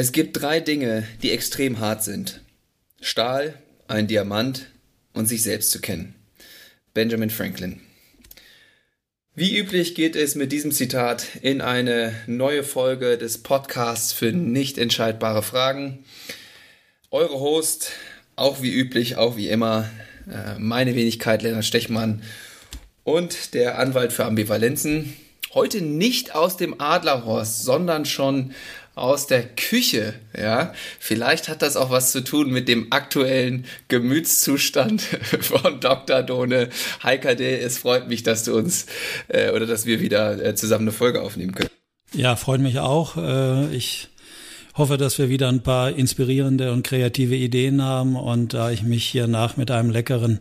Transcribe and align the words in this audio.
Es 0.00 0.12
gibt 0.12 0.40
drei 0.40 0.60
Dinge, 0.60 1.02
die 1.22 1.32
extrem 1.32 1.80
hart 1.80 2.04
sind. 2.04 2.40
Stahl, 3.00 3.54
ein 3.88 4.06
Diamant 4.06 4.70
und 5.12 5.26
sich 5.26 5.42
selbst 5.42 5.72
zu 5.72 5.80
kennen. 5.80 6.14
Benjamin 6.94 7.30
Franklin. 7.30 7.80
Wie 9.34 9.58
üblich 9.58 9.96
geht 9.96 10.14
es 10.14 10.36
mit 10.36 10.52
diesem 10.52 10.70
Zitat 10.70 11.26
in 11.42 11.60
eine 11.60 12.14
neue 12.28 12.62
Folge 12.62 13.18
des 13.18 13.38
Podcasts 13.38 14.12
für 14.12 14.30
nicht 14.30 14.78
entscheidbare 14.78 15.42
Fragen. 15.42 16.04
Eure 17.10 17.40
Host, 17.40 17.90
auch 18.36 18.62
wie 18.62 18.72
üblich, 18.72 19.16
auch 19.16 19.36
wie 19.36 19.48
immer, 19.48 19.90
äh, 20.30 20.60
meine 20.60 20.94
Wenigkeit 20.94 21.42
Lennart 21.42 21.64
Stechmann 21.64 22.22
und 23.02 23.52
der 23.52 23.80
Anwalt 23.80 24.12
für 24.12 24.26
Ambivalenzen. 24.26 25.16
Heute 25.54 25.80
nicht 25.80 26.36
aus 26.36 26.56
dem 26.56 26.80
Adlerhorst, 26.80 27.64
sondern 27.64 28.04
schon 28.04 28.54
aus 28.98 29.26
der 29.26 29.42
Küche, 29.42 30.14
ja. 30.36 30.72
Vielleicht 30.98 31.48
hat 31.48 31.62
das 31.62 31.76
auch 31.76 31.90
was 31.90 32.12
zu 32.12 32.22
tun 32.22 32.50
mit 32.50 32.68
dem 32.68 32.88
aktuellen 32.90 33.64
Gemütszustand 33.88 35.02
von 35.40 35.80
Dr. 35.80 36.22
Done. 36.22 36.68
Heika 37.02 37.34
D, 37.34 37.58
es 37.58 37.78
freut 37.78 38.08
mich, 38.08 38.22
dass 38.22 38.44
du 38.44 38.56
uns 38.56 38.86
äh, 39.28 39.50
oder 39.50 39.66
dass 39.66 39.86
wir 39.86 40.00
wieder 40.00 40.44
äh, 40.44 40.54
zusammen 40.54 40.84
eine 40.84 40.92
Folge 40.92 41.22
aufnehmen 41.22 41.54
können. 41.54 41.70
Ja, 42.14 42.36
freut 42.36 42.60
mich 42.60 42.78
auch. 42.78 43.16
Äh, 43.16 43.74
ich 43.74 44.08
hoffe, 44.74 44.96
dass 44.96 45.18
wir 45.18 45.28
wieder 45.28 45.48
ein 45.48 45.62
paar 45.62 45.90
inspirierende 45.90 46.72
und 46.72 46.84
kreative 46.86 47.34
Ideen 47.34 47.82
haben 47.82 48.16
und 48.16 48.54
da 48.54 48.70
ich 48.70 48.82
mich 48.82 49.04
hier 49.04 49.26
nach 49.26 49.56
mit 49.56 49.70
einem 49.70 49.90
leckeren 49.90 50.38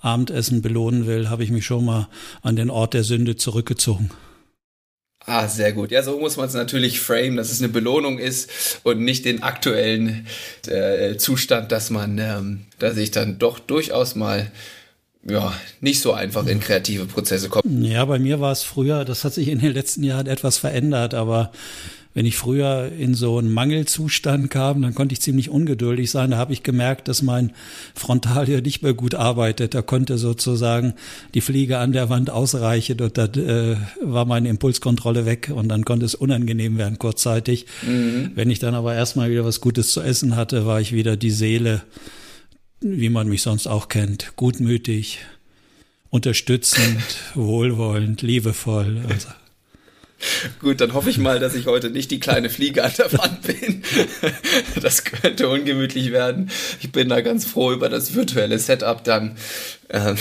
Abendessen 0.00 0.62
belohnen 0.62 1.06
will, 1.06 1.28
habe 1.28 1.44
ich 1.44 1.50
mich 1.50 1.64
schon 1.64 1.84
mal 1.84 2.08
an 2.42 2.56
den 2.56 2.70
Ort 2.70 2.94
der 2.94 3.04
Sünde 3.04 3.36
zurückgezogen. 3.36 4.10
Ah, 5.28 5.46
sehr 5.46 5.72
gut. 5.72 5.90
Ja, 5.90 6.02
so 6.02 6.18
muss 6.18 6.38
man 6.38 6.46
es 6.46 6.54
natürlich 6.54 7.00
frame, 7.00 7.36
dass 7.36 7.52
es 7.52 7.60
eine 7.60 7.68
Belohnung 7.68 8.18
ist 8.18 8.80
und 8.82 9.00
nicht 9.00 9.26
den 9.26 9.42
aktuellen 9.42 10.26
äh, 10.66 11.16
Zustand, 11.18 11.70
dass 11.70 11.90
man, 11.90 12.18
ähm, 12.18 12.60
dass 12.78 12.96
ich 12.96 13.10
dann 13.10 13.38
doch 13.38 13.58
durchaus 13.58 14.14
mal 14.14 14.50
ja, 15.28 15.52
nicht 15.82 16.00
so 16.00 16.14
einfach 16.14 16.46
in 16.46 16.60
kreative 16.60 17.04
Prozesse 17.04 17.50
kommt. 17.50 17.64
Ja, 17.66 18.06
bei 18.06 18.18
mir 18.18 18.40
war 18.40 18.52
es 18.52 18.62
früher, 18.62 19.04
das 19.04 19.24
hat 19.24 19.34
sich 19.34 19.48
in 19.48 19.58
den 19.58 19.74
letzten 19.74 20.02
Jahren 20.02 20.26
etwas 20.26 20.56
verändert, 20.56 21.12
aber 21.12 21.52
wenn 22.14 22.26
ich 22.26 22.36
früher 22.36 22.90
in 22.98 23.14
so 23.14 23.38
einen 23.38 23.52
Mangelzustand 23.52 24.50
kam, 24.50 24.82
dann 24.82 24.94
konnte 24.94 25.12
ich 25.12 25.20
ziemlich 25.20 25.50
ungeduldig 25.50 26.10
sein. 26.10 26.32
Da 26.32 26.38
habe 26.38 26.52
ich 26.52 26.62
gemerkt, 26.62 27.06
dass 27.06 27.22
mein 27.22 27.52
Frontal 27.94 28.46
hier 28.46 28.62
nicht 28.62 28.82
mehr 28.82 28.94
gut 28.94 29.14
arbeitet. 29.14 29.74
Da 29.74 29.82
konnte 29.82 30.18
sozusagen 30.18 30.94
die 31.34 31.40
Fliege 31.40 31.78
an 31.78 31.92
der 31.92 32.08
Wand 32.08 32.30
ausreichen 32.30 33.00
und 33.00 33.18
dann 33.18 33.34
äh, 33.34 33.76
war 34.00 34.24
meine 34.24 34.48
Impulskontrolle 34.48 35.26
weg 35.26 35.52
und 35.54 35.68
dann 35.68 35.84
konnte 35.84 36.06
es 36.06 36.14
unangenehm 36.14 36.78
werden 36.78 36.98
kurzzeitig. 36.98 37.66
Mhm. 37.86 38.32
Wenn 38.34 38.50
ich 38.50 38.58
dann 38.58 38.74
aber 38.74 38.94
erstmal 38.94 39.30
wieder 39.30 39.44
was 39.44 39.60
Gutes 39.60 39.92
zu 39.92 40.00
essen 40.00 40.34
hatte, 40.34 40.66
war 40.66 40.80
ich 40.80 40.92
wieder 40.92 41.16
die 41.16 41.30
Seele, 41.30 41.82
wie 42.80 43.10
man 43.10 43.28
mich 43.28 43.42
sonst 43.42 43.66
auch 43.66 43.88
kennt, 43.88 44.32
gutmütig, 44.36 45.18
unterstützend, 46.10 47.02
wohlwollend, 47.34 48.22
liebevoll. 48.22 49.02
Also 49.08 49.28
Gut, 50.60 50.80
dann 50.80 50.94
hoffe 50.94 51.10
ich 51.10 51.18
mal, 51.18 51.38
dass 51.38 51.54
ich 51.54 51.66
heute 51.66 51.90
nicht 51.90 52.10
die 52.10 52.18
kleine 52.18 52.50
Fliege 52.50 52.84
an 52.84 52.92
der 52.98 53.12
Wand 53.12 53.42
bin. 53.42 53.82
Das 54.80 55.04
könnte 55.04 55.48
ungemütlich 55.48 56.12
werden. 56.12 56.50
Ich 56.80 56.90
bin 56.92 57.08
da 57.08 57.20
ganz 57.20 57.44
froh 57.44 57.72
über 57.72 57.88
das 57.88 58.14
virtuelle 58.14 58.58
Setup 58.58 59.02
dann. 59.04 59.36
Ähm, 59.90 60.16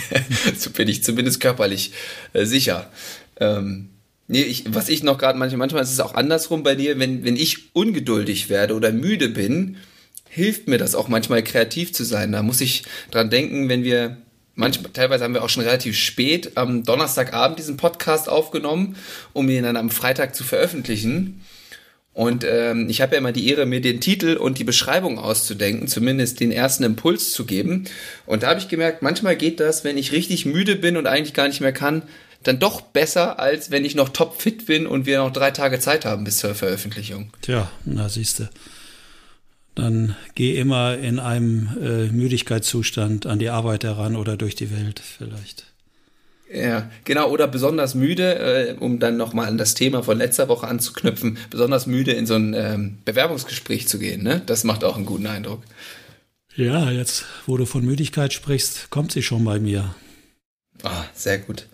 so 0.56 0.70
bin 0.70 0.88
ich 0.88 1.04
zumindest 1.04 1.40
körperlich 1.40 1.92
äh, 2.32 2.44
sicher. 2.44 2.90
Ähm, 3.38 3.90
nee, 4.28 4.42
ich, 4.42 4.64
was 4.68 4.88
ich 4.88 5.02
noch 5.02 5.18
gerade 5.18 5.38
manchmal, 5.38 5.58
manchmal 5.58 5.82
ist 5.82 5.92
es 5.92 6.00
auch 6.00 6.14
andersrum 6.14 6.62
bei 6.62 6.74
dir, 6.74 6.98
wenn, 6.98 7.24
wenn 7.24 7.36
ich 7.36 7.74
ungeduldig 7.74 8.48
werde 8.48 8.74
oder 8.74 8.92
müde 8.92 9.28
bin, 9.28 9.76
hilft 10.28 10.68
mir 10.68 10.78
das 10.78 10.94
auch 10.94 11.08
manchmal 11.08 11.42
kreativ 11.44 11.92
zu 11.92 12.04
sein. 12.04 12.32
Da 12.32 12.42
muss 12.42 12.60
ich 12.60 12.84
dran 13.10 13.30
denken, 13.30 13.68
wenn 13.68 13.84
wir 13.84 14.16
manchmal, 14.54 14.92
teilweise 14.92 15.24
haben 15.24 15.34
wir 15.34 15.42
auch 15.42 15.48
schon 15.48 15.64
relativ 15.64 15.96
spät 15.96 16.56
am 16.56 16.84
Donnerstagabend 16.84 17.58
diesen 17.58 17.76
Podcast 17.76 18.28
aufgenommen, 18.28 18.96
um 19.32 19.48
ihn 19.48 19.62
dann 19.62 19.76
am 19.76 19.90
Freitag 19.90 20.34
zu 20.34 20.44
veröffentlichen. 20.44 21.40
Und 22.12 22.44
ähm, 22.48 22.88
ich 22.88 23.00
habe 23.00 23.14
ja 23.14 23.18
immer 23.18 23.32
die 23.32 23.48
Ehre, 23.48 23.66
mir 23.66 23.80
den 23.80 24.00
Titel 24.00 24.36
und 24.36 24.58
die 24.58 24.64
Beschreibung 24.64 25.18
auszudenken, 25.18 25.88
zumindest 25.88 26.38
den 26.38 26.52
ersten 26.52 26.84
Impuls 26.84 27.32
zu 27.32 27.44
geben. 27.44 27.84
Und 28.24 28.44
da 28.44 28.50
habe 28.50 28.60
ich 28.60 28.68
gemerkt, 28.68 29.02
manchmal 29.02 29.34
geht 29.34 29.58
das, 29.58 29.82
wenn 29.82 29.98
ich 29.98 30.12
richtig 30.12 30.46
müde 30.46 30.76
bin 30.76 30.96
und 30.96 31.08
eigentlich 31.08 31.34
gar 31.34 31.48
nicht 31.48 31.60
mehr 31.60 31.72
kann, 31.72 32.02
dann 32.44 32.60
doch 32.60 32.82
besser, 32.82 33.40
als 33.40 33.72
wenn 33.72 33.84
ich 33.84 33.96
noch 33.96 34.10
topfit 34.10 34.66
bin 34.66 34.86
und 34.86 35.06
wir 35.06 35.18
noch 35.18 35.32
drei 35.32 35.50
Tage 35.50 35.80
Zeit 35.80 36.04
haben 36.04 36.24
bis 36.24 36.36
zur 36.36 36.54
Veröffentlichung. 36.54 37.32
Tja, 37.42 37.70
na 37.84 38.08
siehste 38.08 38.50
dann 39.74 40.16
geh 40.34 40.56
immer 40.56 40.96
in 40.96 41.18
einem 41.18 41.70
äh, 41.80 42.06
Müdigkeitszustand 42.06 43.26
an 43.26 43.38
die 43.38 43.48
Arbeit 43.48 43.84
heran 43.84 44.16
oder 44.16 44.36
durch 44.36 44.54
die 44.54 44.70
Welt 44.70 45.00
vielleicht. 45.00 45.66
Ja, 46.52 46.88
genau, 47.04 47.30
oder 47.30 47.48
besonders 47.48 47.94
müde, 47.94 48.38
äh, 48.38 48.76
um 48.78 49.00
dann 49.00 49.16
nochmal 49.16 49.48
an 49.48 49.58
das 49.58 49.74
Thema 49.74 50.02
von 50.02 50.18
letzter 50.18 50.48
Woche 50.48 50.68
anzuknüpfen, 50.68 51.38
besonders 51.50 51.86
müde 51.86 52.12
in 52.12 52.26
so 52.26 52.34
ein 52.34 52.54
ähm, 52.54 52.98
Bewerbungsgespräch 53.04 53.88
zu 53.88 53.98
gehen, 53.98 54.22
ne? 54.22 54.42
Das 54.46 54.62
macht 54.62 54.84
auch 54.84 54.96
einen 54.96 55.06
guten 55.06 55.26
Eindruck. 55.26 55.62
Ja, 56.54 56.90
jetzt, 56.90 57.24
wo 57.46 57.56
du 57.56 57.66
von 57.66 57.84
Müdigkeit 57.84 58.32
sprichst, 58.32 58.90
kommt 58.90 59.10
sie 59.10 59.22
schon 59.22 59.44
bei 59.44 59.58
mir. 59.58 59.96
Ah, 60.84 61.04
sehr 61.14 61.38
gut. 61.38 61.66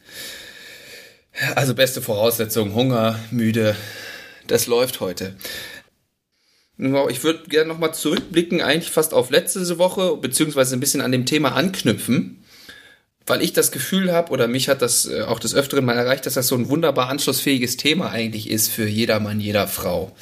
Also 1.54 1.74
beste 1.74 2.00
Voraussetzung, 2.00 2.74
Hunger, 2.74 3.18
müde, 3.30 3.76
das 4.46 4.66
läuft 4.66 5.00
heute. 5.00 5.36
Ich 7.10 7.22
würde 7.24 7.46
gerne 7.46 7.68
nochmal 7.68 7.92
zurückblicken, 7.92 8.62
eigentlich 8.62 8.90
fast 8.90 9.12
auf 9.12 9.30
letzte 9.30 9.76
Woche, 9.76 10.16
beziehungsweise 10.16 10.74
ein 10.74 10.80
bisschen 10.80 11.02
an 11.02 11.12
dem 11.12 11.26
Thema 11.26 11.54
anknüpfen, 11.54 12.42
weil 13.26 13.42
ich 13.42 13.52
das 13.52 13.70
Gefühl 13.70 14.12
habe, 14.12 14.32
oder 14.32 14.48
mich 14.48 14.70
hat 14.70 14.80
das 14.80 15.04
äh, 15.04 15.22
auch 15.22 15.38
des 15.38 15.54
Öfteren 15.54 15.84
mal 15.84 15.98
erreicht, 15.98 16.24
dass 16.24 16.34
das 16.34 16.48
so 16.48 16.56
ein 16.56 16.70
wunderbar 16.70 17.10
anschlussfähiges 17.10 17.76
Thema 17.76 18.10
eigentlich 18.10 18.48
ist 18.48 18.68
für 18.68 18.86
jedermann, 18.86 19.40
jeder 19.40 19.68
Frau. 19.68 20.16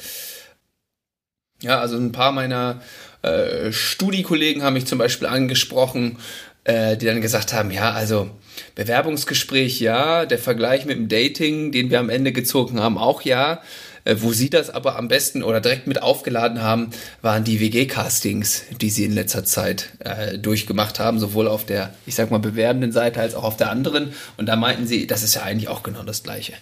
Ja, 1.61 1.79
also 1.79 1.95
ein 1.95 2.11
paar 2.11 2.33
meiner 2.33 2.81
äh, 3.21 3.71
Studiekollegen 3.71 4.61
haben 4.61 4.73
mich 4.73 4.85
zum 4.85 4.97
Beispiel 4.97 5.27
angesprochen, 5.27 6.17
äh, 6.65 6.97
die 6.97 7.05
dann 7.05 7.21
gesagt 7.21 7.53
haben, 7.53 7.71
ja, 7.71 7.93
also 7.93 8.29
Bewerbungsgespräch 8.75 9.79
ja, 9.79 10.25
der 10.25 10.39
Vergleich 10.39 10.85
mit 10.85 10.97
dem 10.97 11.07
Dating, 11.07 11.71
den 11.71 11.89
wir 11.89 12.01
am 12.01 12.09
Ende 12.09 12.33
gezogen 12.33 12.81
haben, 12.81 12.97
auch 12.97 13.21
ja. 13.21 13.61
Äh, 14.05 14.17
wo 14.19 14.33
sie 14.33 14.49
das 14.49 14.69
aber 14.69 14.97
am 14.97 15.07
besten 15.07 15.43
oder 15.43 15.61
direkt 15.61 15.87
mit 15.87 16.01
aufgeladen 16.01 16.61
haben, 16.61 16.89
waren 17.21 17.43
die 17.43 17.59
WG-Castings, 17.59 18.63
die 18.81 18.89
sie 18.89 19.05
in 19.05 19.13
letzter 19.13 19.43
Zeit 19.43 19.89
äh, 19.99 20.37
durchgemacht 20.37 20.99
haben, 20.99 21.19
sowohl 21.19 21.47
auf 21.47 21.65
der, 21.65 21.93
ich 22.05 22.15
sag 22.15 22.31
mal, 22.31 22.39
bewerbenden 22.39 22.91
Seite 22.91 23.19
als 23.21 23.35
auch 23.35 23.43
auf 23.43 23.57
der 23.57 23.69
anderen. 23.69 24.13
Und 24.37 24.47
da 24.47 24.55
meinten 24.55 24.87
sie, 24.87 25.07
das 25.07 25.23
ist 25.23 25.35
ja 25.35 25.43
eigentlich 25.43 25.67
auch 25.67 25.83
genau 25.83 26.03
das 26.03 26.23
Gleiche. 26.23 26.53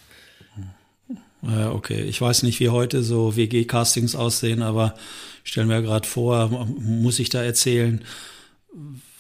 Ja, 1.44 1.72
okay. 1.72 2.02
Ich 2.02 2.20
weiß 2.20 2.44
nicht, 2.44 2.60
wie 2.60 2.70
heute 2.70 3.04
so 3.04 3.36
WG-Castings 3.36 4.16
aussehen, 4.16 4.62
aber 4.62 4.96
ich 5.44 5.52
stelle 5.52 5.68
mir 5.68 5.82
gerade 5.82 6.08
vor, 6.08 6.68
muss 6.80 7.20
ich 7.20 7.30
da 7.30 7.44
erzählen, 7.44 8.04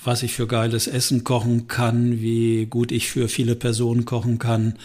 was 0.03 0.23
ich 0.23 0.33
für 0.33 0.47
geiles 0.47 0.87
Essen 0.87 1.23
kochen 1.23 1.67
kann, 1.67 2.19
wie 2.21 2.65
gut 2.65 2.91
ich 2.91 3.09
für 3.09 3.27
viele 3.27 3.55
Personen 3.55 4.05
kochen 4.05 4.39
kann, 4.39 4.77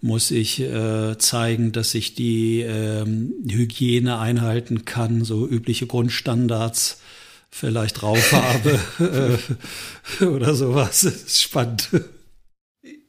muss 0.00 0.30
ich 0.30 0.60
äh, 0.60 1.16
zeigen, 1.18 1.72
dass 1.72 1.94
ich 1.94 2.14
die 2.14 2.60
ähm, 2.60 3.34
Hygiene 3.48 4.18
einhalten 4.18 4.84
kann, 4.84 5.24
so 5.24 5.46
übliche 5.46 5.86
Grundstandards 5.86 7.00
vielleicht 7.50 8.02
drauf 8.02 8.32
habe 8.32 9.38
äh, 10.20 10.24
oder 10.24 10.54
sowas. 10.54 11.02
Das 11.02 11.14
ist 11.14 11.42
spannend. 11.42 11.88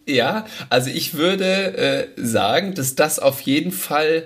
Ja, 0.08 0.46
also 0.70 0.90
ich 0.90 1.16
würde 1.16 1.78
äh, 1.78 2.08
sagen, 2.16 2.74
dass 2.74 2.96
das 2.96 3.20
auf 3.20 3.42
jeden 3.42 3.74
Fall 3.74 4.24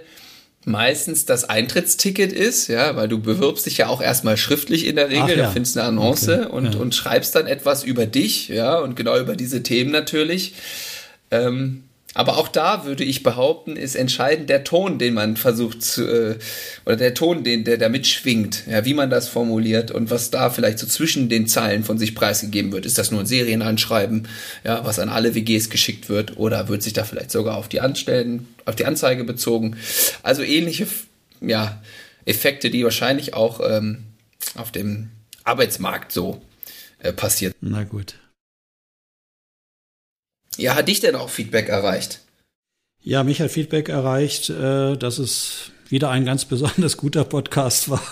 meistens 0.64 1.26
das 1.26 1.50
Eintrittsticket 1.50 2.32
ist, 2.32 2.68
ja, 2.68 2.96
weil 2.96 3.08
du 3.08 3.20
bewirbst 3.20 3.66
dich 3.66 3.78
ja 3.78 3.88
auch 3.88 4.00
erstmal 4.00 4.38
schriftlich 4.38 4.86
in 4.86 4.96
der 4.96 5.10
Regel, 5.10 5.30
ja. 5.30 5.36
da 5.38 5.50
findest 5.50 5.76
eine 5.78 5.88
Annonce 5.88 6.30
okay. 6.30 6.46
und, 6.46 6.76
ja. 6.76 6.80
und 6.80 6.94
schreibst 6.94 7.34
dann 7.34 7.48
etwas 7.48 7.84
über 7.84 8.06
dich, 8.06 8.50
ja, 8.50 8.78
und 8.78 8.96
genau 8.96 9.18
über 9.18 9.36
diese 9.36 9.64
Themen 9.64 9.90
natürlich. 9.90 10.54
Ähm, 11.32 11.86
aber 12.14 12.38
auch 12.38 12.50
da 12.50 12.84
würde 12.86 13.06
ich 13.06 13.24
behaupten, 13.24 13.78
ist 13.78 13.96
entscheidend 13.96 14.50
der 14.50 14.66
Ton, 14.66 15.00
den 15.00 15.14
man 15.14 15.38
versucht 15.38 15.82
zu, 15.82 16.06
äh, 16.06 16.40
oder 16.86 16.98
der 16.98 17.14
Ton, 17.14 17.44
den, 17.44 17.64
der 17.64 17.78
da 17.78 17.88
mitschwingt, 17.88 18.64
ja, 18.68 18.84
wie 18.84 18.94
man 18.94 19.10
das 19.10 19.30
formuliert 19.30 19.92
und 19.92 20.10
was 20.10 20.30
da 20.30 20.50
vielleicht 20.50 20.80
so 20.80 20.88
zwischen 20.88 21.30
den 21.30 21.48
Zeilen 21.48 21.86
von 21.86 21.98
sich 21.98 22.14
preisgegeben 22.14 22.74
wird. 22.74 22.86
Ist 22.86 22.98
das 22.98 23.12
nur 23.12 23.22
ein 23.22 23.26
Serienanschreiben, 23.26 24.28
ja, 24.66 24.84
was 24.86 25.00
an 25.00 25.08
alle 25.08 25.36
WGs 25.36 25.70
geschickt 25.70 26.10
wird 26.10 26.38
oder 26.38 26.68
wird 26.68 26.84
sich 26.84 26.94
da 26.94 27.06
vielleicht 27.06 27.32
sogar 27.32 27.56
auf 27.56 27.70
die 27.70 27.80
Anstellen, 27.80 28.48
auf 28.66 28.76
die 28.76 28.86
Anzeige 28.86 29.24
bezogen? 29.24 29.78
Also 30.22 30.44
ähnliche, 30.44 30.88
ja, 31.40 31.82
Effekte, 32.26 32.70
die 32.70 32.84
wahrscheinlich 32.84 33.34
auch 33.34 33.62
ähm, 33.66 34.04
auf 34.56 34.72
dem 34.72 35.12
Arbeitsmarkt 35.46 36.12
so 36.12 36.42
äh, 37.00 37.14
passiert. 37.14 37.56
Na 37.62 37.84
gut. 37.84 38.16
Ja, 40.58 40.76
hat 40.76 40.88
dich 40.88 41.00
denn 41.00 41.16
auch 41.16 41.30
Feedback 41.30 41.70
erreicht? 41.70 42.22
Ja, 43.04 43.24
mich 43.24 43.42
hat 43.42 43.52
Feedback 43.52 43.90
erreicht, 43.90 44.50
äh, 44.50 44.96
dass 44.96 45.18
es 45.18 45.72
wieder 45.90 46.10
ein 46.10 46.26
ganz 46.26 46.46
besonders 46.46 46.98
guter 46.98 47.24
Podcast 47.26 47.90
war. 47.90 48.04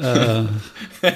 äh, 1.02 1.12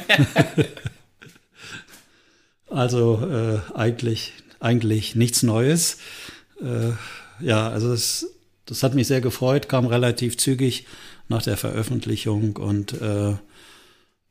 also 2.69 3.27
äh, 3.27 3.61
eigentlich, 3.75 4.33
eigentlich 4.61 5.15
nichts 5.17 5.43
Neues. 5.43 5.99
Äh, 6.61 6.93
ja, 7.45 7.69
also 7.69 7.93
es, 7.93 8.29
das 8.67 8.83
hat 8.83 8.95
mich 8.95 9.07
sehr 9.07 9.21
gefreut, 9.21 9.69
kam 9.69 9.87
relativ 9.87 10.37
zügig 10.37 10.87
nach 11.29 11.43
der 11.43 11.57
Veröffentlichung 11.57 12.57
und 12.57 13.01
äh, 13.01 13.35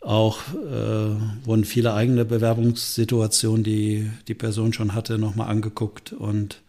auch 0.01 0.40
äh, 0.54 1.46
wurden 1.46 1.66
viele 1.66 1.94
eigene 1.94 2.25
Bewerbungssituationen, 2.25 3.63
die 3.63 4.10
die 4.28 4.34
Person 4.34 4.74
schon 4.74 4.94
hatte, 4.94 5.18
nochmal 5.18 5.50
angeguckt 5.50 6.13
und 6.13 6.62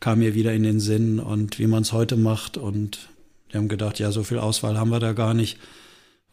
kam 0.00 0.18
mir 0.20 0.34
wieder 0.34 0.52
in 0.52 0.62
den 0.62 0.80
Sinn 0.80 1.18
und 1.18 1.58
wie 1.58 1.66
man 1.66 1.82
es 1.82 1.92
heute 1.92 2.16
macht. 2.16 2.56
Und 2.56 3.08
wir 3.50 3.58
haben 3.58 3.68
gedacht, 3.68 3.98
ja, 3.98 4.12
so 4.12 4.22
viel 4.22 4.38
Auswahl 4.38 4.78
haben 4.78 4.90
wir 4.90 5.00
da 5.00 5.12
gar 5.12 5.34
nicht, 5.34 5.58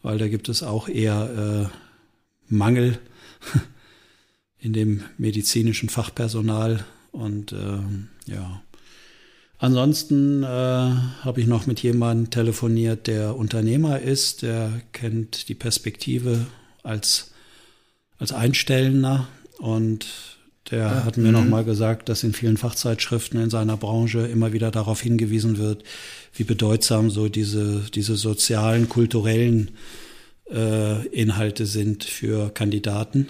weil 0.02 0.18
da 0.18 0.28
gibt 0.28 0.48
es 0.48 0.62
auch 0.62 0.88
eher 0.88 1.70
äh, 1.70 2.54
Mangel 2.54 2.98
in 4.58 4.72
dem 4.72 5.04
medizinischen 5.18 5.88
Fachpersonal. 5.88 6.84
Und 7.12 7.52
äh, 7.52 7.78
ja, 8.30 8.62
Ansonsten 9.58 10.42
äh, 10.42 10.46
habe 10.46 11.40
ich 11.40 11.46
noch 11.46 11.66
mit 11.66 11.82
jemandem 11.82 12.30
telefoniert, 12.30 13.06
der 13.06 13.36
Unternehmer 13.36 14.00
ist, 14.00 14.42
der 14.42 14.70
kennt 14.92 15.48
die 15.48 15.54
Perspektive 15.54 16.46
als, 16.82 17.32
als 18.18 18.32
Einstellender. 18.32 19.28
Und 19.58 20.06
der 20.70 20.78
ja, 20.78 21.04
hat 21.04 21.16
mir 21.16 21.32
nochmal 21.32 21.62
mhm. 21.62 21.68
gesagt, 21.68 22.08
dass 22.08 22.22
in 22.22 22.34
vielen 22.34 22.58
Fachzeitschriften 22.58 23.40
in 23.40 23.50
seiner 23.50 23.78
Branche 23.78 24.26
immer 24.26 24.52
wieder 24.52 24.70
darauf 24.70 25.00
hingewiesen 25.00 25.56
wird, 25.56 25.84
wie 26.34 26.44
bedeutsam 26.44 27.10
so 27.10 27.28
diese, 27.28 27.86
diese 27.94 28.16
sozialen, 28.16 28.88
kulturellen 28.90 29.70
äh, 30.50 31.06
Inhalte 31.08 31.64
sind 31.64 32.04
für 32.04 32.50
Kandidaten 32.50 33.28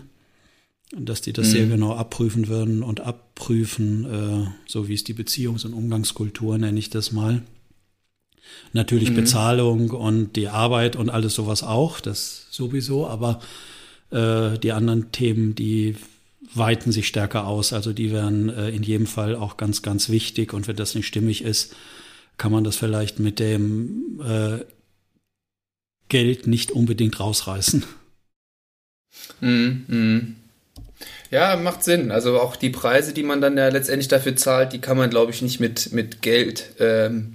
dass 0.98 1.20
die 1.20 1.32
das 1.32 1.48
mhm. 1.48 1.52
sehr 1.52 1.66
genau 1.66 1.94
abprüfen 1.94 2.48
würden 2.48 2.82
und 2.82 3.00
abprüfen, 3.00 4.04
äh, 4.04 4.50
so 4.66 4.88
wie 4.88 4.94
es 4.94 5.04
die 5.04 5.14
Beziehungs- 5.14 5.66
und 5.66 5.74
Umgangskultur 5.74 6.58
nenne 6.58 6.78
ich 6.78 6.90
das 6.90 7.12
mal. 7.12 7.42
Natürlich 8.72 9.10
mhm. 9.10 9.16
Bezahlung 9.16 9.90
und 9.90 10.36
die 10.36 10.48
Arbeit 10.48 10.96
und 10.96 11.10
alles 11.10 11.34
sowas 11.34 11.62
auch, 11.62 12.00
das 12.00 12.46
sowieso, 12.50 13.06
aber 13.06 13.40
äh, 14.10 14.58
die 14.58 14.72
anderen 14.72 15.12
Themen, 15.12 15.54
die 15.54 15.96
weiten 16.54 16.92
sich 16.92 17.08
stärker 17.08 17.46
aus. 17.46 17.72
Also 17.72 17.92
die 17.92 18.12
wären 18.12 18.48
äh, 18.48 18.70
in 18.70 18.82
jedem 18.82 19.06
Fall 19.06 19.34
auch 19.34 19.56
ganz, 19.56 19.82
ganz 19.82 20.08
wichtig. 20.08 20.52
Und 20.52 20.68
wenn 20.68 20.76
das 20.76 20.94
nicht 20.94 21.06
stimmig 21.06 21.42
ist, 21.42 21.74
kann 22.38 22.52
man 22.52 22.64
das 22.64 22.76
vielleicht 22.76 23.18
mit 23.18 23.38
dem 23.38 24.20
äh, 24.24 24.64
Geld 26.08 26.46
nicht 26.46 26.70
unbedingt 26.70 27.18
rausreißen. 27.18 27.84
Mhm. 29.40 30.36
Ja, 31.30 31.56
macht 31.56 31.82
Sinn. 31.84 32.10
Also 32.10 32.40
auch 32.40 32.56
die 32.56 32.70
Preise, 32.70 33.12
die 33.12 33.22
man 33.22 33.40
dann 33.40 33.56
ja 33.56 33.68
letztendlich 33.68 34.08
dafür 34.08 34.36
zahlt, 34.36 34.72
die 34.72 34.80
kann 34.80 34.96
man, 34.96 35.10
glaube 35.10 35.32
ich, 35.32 35.42
nicht 35.42 35.60
mit, 35.60 35.92
mit 35.92 36.22
Geld, 36.22 36.70
ähm, 36.78 37.34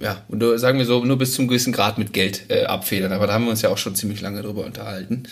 ja, 0.00 0.24
und 0.28 0.38
nur, 0.38 0.58
sagen 0.58 0.78
wir 0.78 0.86
so, 0.86 1.04
nur 1.04 1.18
bis 1.18 1.34
zum 1.34 1.46
gewissen 1.46 1.72
Grad 1.72 1.98
mit 1.98 2.12
Geld 2.12 2.46
äh, 2.48 2.64
abfedern. 2.64 3.12
Aber 3.12 3.26
da 3.26 3.34
haben 3.34 3.44
wir 3.44 3.50
uns 3.50 3.62
ja 3.62 3.68
auch 3.68 3.78
schon 3.78 3.94
ziemlich 3.94 4.20
lange 4.20 4.42
drüber 4.42 4.64
unterhalten. 4.64 5.24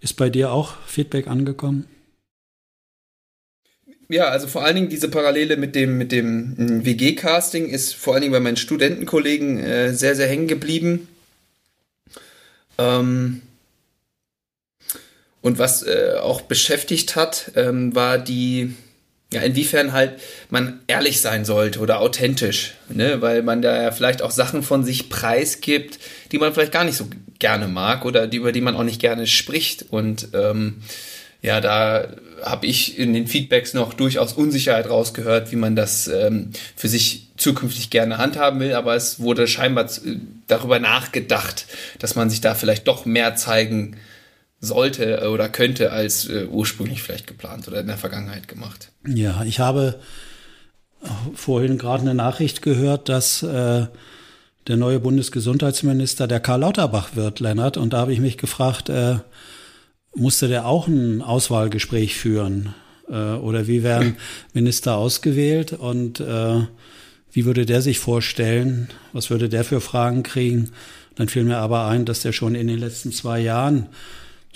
Ist 0.00 0.16
bei 0.16 0.30
dir 0.30 0.52
auch 0.52 0.74
Feedback 0.86 1.26
angekommen? 1.26 1.86
Ja, 4.08 4.28
also 4.28 4.46
vor 4.46 4.64
allen 4.64 4.76
Dingen 4.76 4.88
diese 4.88 5.08
Parallele 5.08 5.56
mit 5.56 5.74
dem, 5.74 5.98
mit 5.98 6.12
dem 6.12 6.54
hm, 6.56 6.86
WG-Casting 6.86 7.68
ist 7.68 7.94
vor 7.94 8.14
allen 8.14 8.22
Dingen 8.22 8.32
bei 8.32 8.40
meinen 8.40 8.56
Studentenkollegen 8.56 9.58
äh, 9.58 9.92
sehr, 9.92 10.14
sehr 10.14 10.28
hängen 10.28 10.46
geblieben. 10.46 11.08
Ähm, 12.78 13.42
und 15.46 15.60
was 15.60 15.84
äh, 15.84 16.14
auch 16.20 16.40
beschäftigt 16.40 17.14
hat, 17.14 17.52
ähm, 17.54 17.94
war 17.94 18.18
die, 18.18 18.74
ja, 19.32 19.42
inwiefern 19.42 19.92
halt 19.92 20.14
man 20.50 20.80
ehrlich 20.88 21.20
sein 21.20 21.44
sollte 21.44 21.78
oder 21.78 22.00
authentisch, 22.00 22.74
ne? 22.88 23.22
weil 23.22 23.44
man 23.44 23.62
da 23.62 23.80
ja 23.80 23.92
vielleicht 23.92 24.22
auch 24.22 24.32
Sachen 24.32 24.64
von 24.64 24.82
sich 24.82 25.08
preisgibt, 25.08 26.00
die 26.32 26.38
man 26.38 26.52
vielleicht 26.52 26.72
gar 26.72 26.82
nicht 26.82 26.96
so 26.96 27.06
gerne 27.38 27.68
mag 27.68 28.04
oder 28.04 28.26
die, 28.26 28.38
über 28.38 28.50
die 28.50 28.60
man 28.60 28.74
auch 28.74 28.82
nicht 28.82 29.00
gerne 29.00 29.28
spricht. 29.28 29.86
Und 29.88 30.30
ähm, 30.34 30.82
ja, 31.42 31.60
da 31.60 32.08
habe 32.42 32.66
ich 32.66 32.98
in 32.98 33.14
den 33.14 33.28
Feedbacks 33.28 33.72
noch 33.72 33.94
durchaus 33.94 34.32
Unsicherheit 34.32 34.90
rausgehört, 34.90 35.52
wie 35.52 35.56
man 35.56 35.76
das 35.76 36.08
ähm, 36.08 36.50
für 36.74 36.88
sich 36.88 37.28
zukünftig 37.36 37.90
gerne 37.90 38.18
handhaben 38.18 38.58
will, 38.58 38.72
aber 38.72 38.96
es 38.96 39.20
wurde 39.20 39.46
scheinbar 39.46 39.84
äh, 39.84 40.16
darüber 40.48 40.80
nachgedacht, 40.80 41.66
dass 42.00 42.16
man 42.16 42.30
sich 42.30 42.40
da 42.40 42.56
vielleicht 42.56 42.88
doch 42.88 43.04
mehr 43.06 43.36
zeigen 43.36 43.96
sollte 44.60 45.30
oder 45.30 45.48
könnte 45.48 45.92
als 45.92 46.28
äh, 46.28 46.46
ursprünglich 46.46 47.02
vielleicht 47.02 47.26
geplant 47.26 47.68
oder 47.68 47.80
in 47.80 47.86
der 47.86 47.98
Vergangenheit 47.98 48.48
gemacht. 48.48 48.90
Ja, 49.06 49.44
ich 49.44 49.60
habe 49.60 50.00
vorhin 51.34 51.78
gerade 51.78 52.02
eine 52.02 52.14
Nachricht 52.14 52.62
gehört, 52.62 53.08
dass 53.08 53.42
äh, 53.42 53.86
der 54.66 54.76
neue 54.76 54.98
Bundesgesundheitsminister 54.98 56.26
der 56.26 56.40
Karl 56.40 56.60
Lauterbach 56.60 57.14
wird, 57.14 57.40
Lennart. 57.40 57.76
Und 57.76 57.92
da 57.92 57.98
habe 57.98 58.12
ich 58.12 58.20
mich 58.20 58.38
gefragt, 58.38 58.88
äh, 58.88 59.16
musste 60.14 60.48
der 60.48 60.66
auch 60.66 60.88
ein 60.88 61.22
Auswahlgespräch 61.22 62.16
führen? 62.16 62.74
Äh, 63.08 63.12
oder 63.12 63.66
wie 63.66 63.82
werden 63.82 64.16
Minister 64.54 64.96
ausgewählt? 64.96 65.72
Und 65.72 66.20
äh, 66.20 66.62
wie 67.30 67.44
würde 67.44 67.66
der 67.66 67.82
sich 67.82 67.98
vorstellen? 67.98 68.88
Was 69.12 69.30
würde 69.30 69.48
der 69.48 69.64
für 69.64 69.80
Fragen 69.80 70.22
kriegen? 70.22 70.70
Dann 71.14 71.28
fiel 71.28 71.44
mir 71.44 71.58
aber 71.58 71.86
ein, 71.86 72.04
dass 72.04 72.20
der 72.20 72.32
schon 72.32 72.54
in 72.54 72.66
den 72.66 72.78
letzten 72.78 73.12
zwei 73.12 73.40
Jahren 73.40 73.86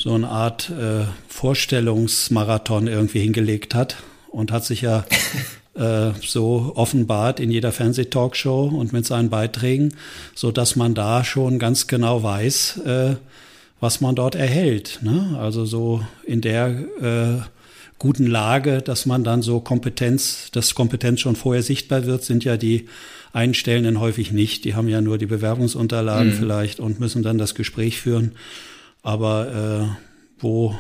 so 0.01 0.15
eine 0.15 0.29
Art 0.29 0.71
äh, 0.71 1.05
Vorstellungsmarathon 1.29 2.87
irgendwie 2.87 3.21
hingelegt 3.21 3.75
hat 3.75 3.97
und 4.31 4.51
hat 4.51 4.65
sich 4.65 4.81
ja 4.81 5.05
äh, 5.75 6.13
so 6.23 6.73
offenbart 6.75 7.39
in 7.39 7.51
jeder 7.51 7.71
Fernsehtalkshow 7.71 8.69
und 8.69 8.95
mit 8.95 9.05
seinen 9.05 9.29
Beiträgen, 9.29 9.95
so 10.35 10.53
dass 10.53 10.75
man 10.75 10.95
da 10.95 11.23
schon 11.23 11.59
ganz 11.59 11.87
genau 11.87 12.23
weiß, 12.23 12.79
äh, 12.79 13.17
was 13.79 14.01
man 14.01 14.15
dort 14.15 14.35
erhält. 14.35 15.01
Ne? 15.03 15.39
Also 15.39 15.67
so 15.67 16.03
in 16.25 16.41
der 16.41 16.69
äh, 17.03 17.43
guten 17.99 18.27
Lage, 18.27 18.81
dass 18.81 19.05
man 19.05 19.23
dann 19.23 19.43
so 19.43 19.61
Kompetenz, 19.61 20.51
dass 20.51 20.75
Kompetenz 20.75 21.21
schon 21.21 21.37
vorher 21.37 21.63
sichtbar 21.63 22.07
wird, 22.07 22.25
sind 22.25 22.43
ja 22.43 22.57
die 22.57 22.89
Einstellenden 23.35 24.01
häufig 24.01 24.33
nicht. 24.33 24.65
Die 24.65 24.75
haben 24.75 24.89
ja 24.89 25.03
nur 25.03 25.19
die 25.19 25.27
Bewerbungsunterlagen 25.27 26.31
mhm. 26.31 26.39
vielleicht 26.39 26.81
und 26.81 27.01
müssen 27.01 27.23
dann 27.23 27.37
das 27.37 27.55
Gespräch 27.55 28.01
führen. 28.01 28.33
Aber 29.03 29.97
äh, 29.99 30.43
wo 30.43 30.77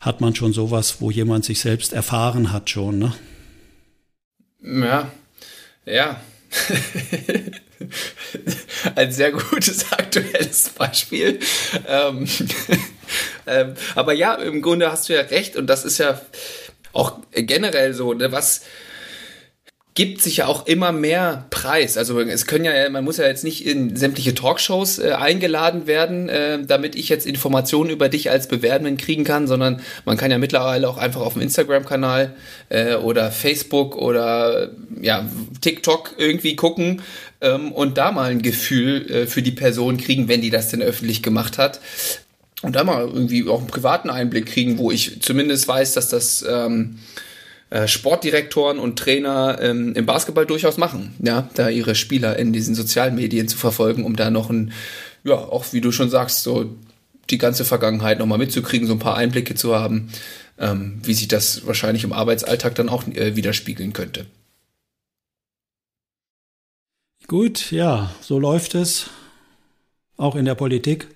hat 0.00 0.20
man 0.20 0.34
schon 0.34 0.52
sowas, 0.52 1.00
wo 1.00 1.10
jemand 1.10 1.44
sich 1.44 1.60
selbst 1.60 1.92
erfahren 1.92 2.52
hat 2.52 2.70
schon, 2.70 2.98
ne? 2.98 3.14
Ja, 4.62 5.10
ja. 5.84 6.20
Ein 8.94 9.12
sehr 9.12 9.32
gutes 9.32 9.92
aktuelles 9.92 10.70
Beispiel. 10.70 11.38
Ähm, 11.86 12.26
ähm, 13.46 13.74
aber 13.94 14.12
ja, 14.12 14.34
im 14.34 14.62
Grunde 14.62 14.90
hast 14.90 15.08
du 15.08 15.14
ja 15.14 15.22
recht 15.22 15.56
und 15.56 15.66
das 15.66 15.84
ist 15.84 15.98
ja 15.98 16.20
auch 16.92 17.18
generell 17.32 17.94
so, 17.94 18.12
ne, 18.14 18.32
was 18.32 18.62
gibt 20.00 20.22
sich 20.22 20.38
ja 20.38 20.46
auch 20.46 20.66
immer 20.66 20.92
mehr 20.92 21.44
Preis. 21.50 21.98
Also 21.98 22.18
es 22.20 22.46
können 22.46 22.64
ja, 22.64 22.88
man 22.88 23.04
muss 23.04 23.18
ja 23.18 23.26
jetzt 23.26 23.44
nicht 23.44 23.66
in 23.66 23.96
sämtliche 23.96 24.34
Talkshows 24.34 24.98
äh, 24.98 25.10
eingeladen 25.10 25.86
werden, 25.86 26.30
äh, 26.30 26.64
damit 26.64 26.94
ich 26.94 27.10
jetzt 27.10 27.26
Informationen 27.26 27.90
über 27.90 28.08
dich 28.08 28.30
als 28.30 28.48
Bewerbenden 28.48 28.96
kriegen 28.96 29.24
kann, 29.24 29.46
sondern 29.46 29.82
man 30.06 30.16
kann 30.16 30.30
ja 30.30 30.38
mittlerweile 30.38 30.88
auch 30.88 30.96
einfach 30.96 31.20
auf 31.20 31.34
dem 31.34 31.42
Instagram-Kanal 31.42 32.34
äh, 32.70 32.94
oder 32.94 33.30
Facebook 33.30 33.94
oder 33.94 34.70
ja 35.02 35.28
TikTok 35.60 36.14
irgendwie 36.16 36.56
gucken 36.56 37.02
ähm, 37.42 37.70
und 37.70 37.98
da 37.98 38.10
mal 38.10 38.30
ein 38.30 38.40
Gefühl 38.40 39.06
äh, 39.10 39.26
für 39.26 39.42
die 39.42 39.52
Person 39.52 39.98
kriegen, 39.98 40.28
wenn 40.28 40.40
die 40.40 40.48
das 40.48 40.70
denn 40.70 40.80
öffentlich 40.80 41.22
gemacht 41.22 41.58
hat. 41.58 41.78
Und 42.62 42.74
da 42.74 42.84
mal 42.84 43.02
irgendwie 43.02 43.46
auch 43.46 43.58
einen 43.58 43.66
privaten 43.66 44.08
Einblick 44.08 44.46
kriegen, 44.46 44.78
wo 44.78 44.90
ich 44.90 45.20
zumindest 45.20 45.68
weiß, 45.68 45.92
dass 45.92 46.08
das 46.08 46.42
ähm, 46.48 46.96
äh, 46.96 47.20
Sportdirektoren 47.86 48.78
und 48.78 48.98
Trainer 48.98 49.58
ähm, 49.60 49.94
im 49.94 50.06
Basketball 50.06 50.46
durchaus 50.46 50.76
machen, 50.76 51.14
ja, 51.20 51.48
da 51.54 51.68
ihre 51.68 51.94
Spieler 51.94 52.36
in 52.38 52.52
diesen 52.52 52.74
sozialen 52.74 53.14
Medien 53.14 53.46
zu 53.46 53.56
verfolgen, 53.56 54.04
um 54.04 54.16
da 54.16 54.30
noch 54.30 54.50
ein, 54.50 54.72
ja, 55.22 55.36
auch 55.36 55.72
wie 55.72 55.80
du 55.80 55.92
schon 55.92 56.10
sagst, 56.10 56.42
so 56.42 56.68
die 57.30 57.38
ganze 57.38 57.64
Vergangenheit 57.64 58.18
nochmal 58.18 58.38
mitzukriegen, 58.38 58.88
so 58.88 58.94
ein 58.94 58.98
paar 58.98 59.16
Einblicke 59.16 59.54
zu 59.54 59.76
haben, 59.76 60.10
ähm, 60.58 61.00
wie 61.04 61.14
sich 61.14 61.28
das 61.28 61.66
wahrscheinlich 61.66 62.04
im 62.04 62.12
Arbeitsalltag 62.12 62.74
dann 62.74 62.88
auch 62.88 63.06
äh, 63.06 63.36
widerspiegeln 63.36 63.92
könnte. 63.92 64.26
Gut, 67.28 67.70
ja, 67.70 68.12
so 68.20 68.40
läuft 68.40 68.74
es. 68.74 69.08
Auch 70.16 70.34
in 70.34 70.44
der 70.44 70.56
Politik. 70.56 71.06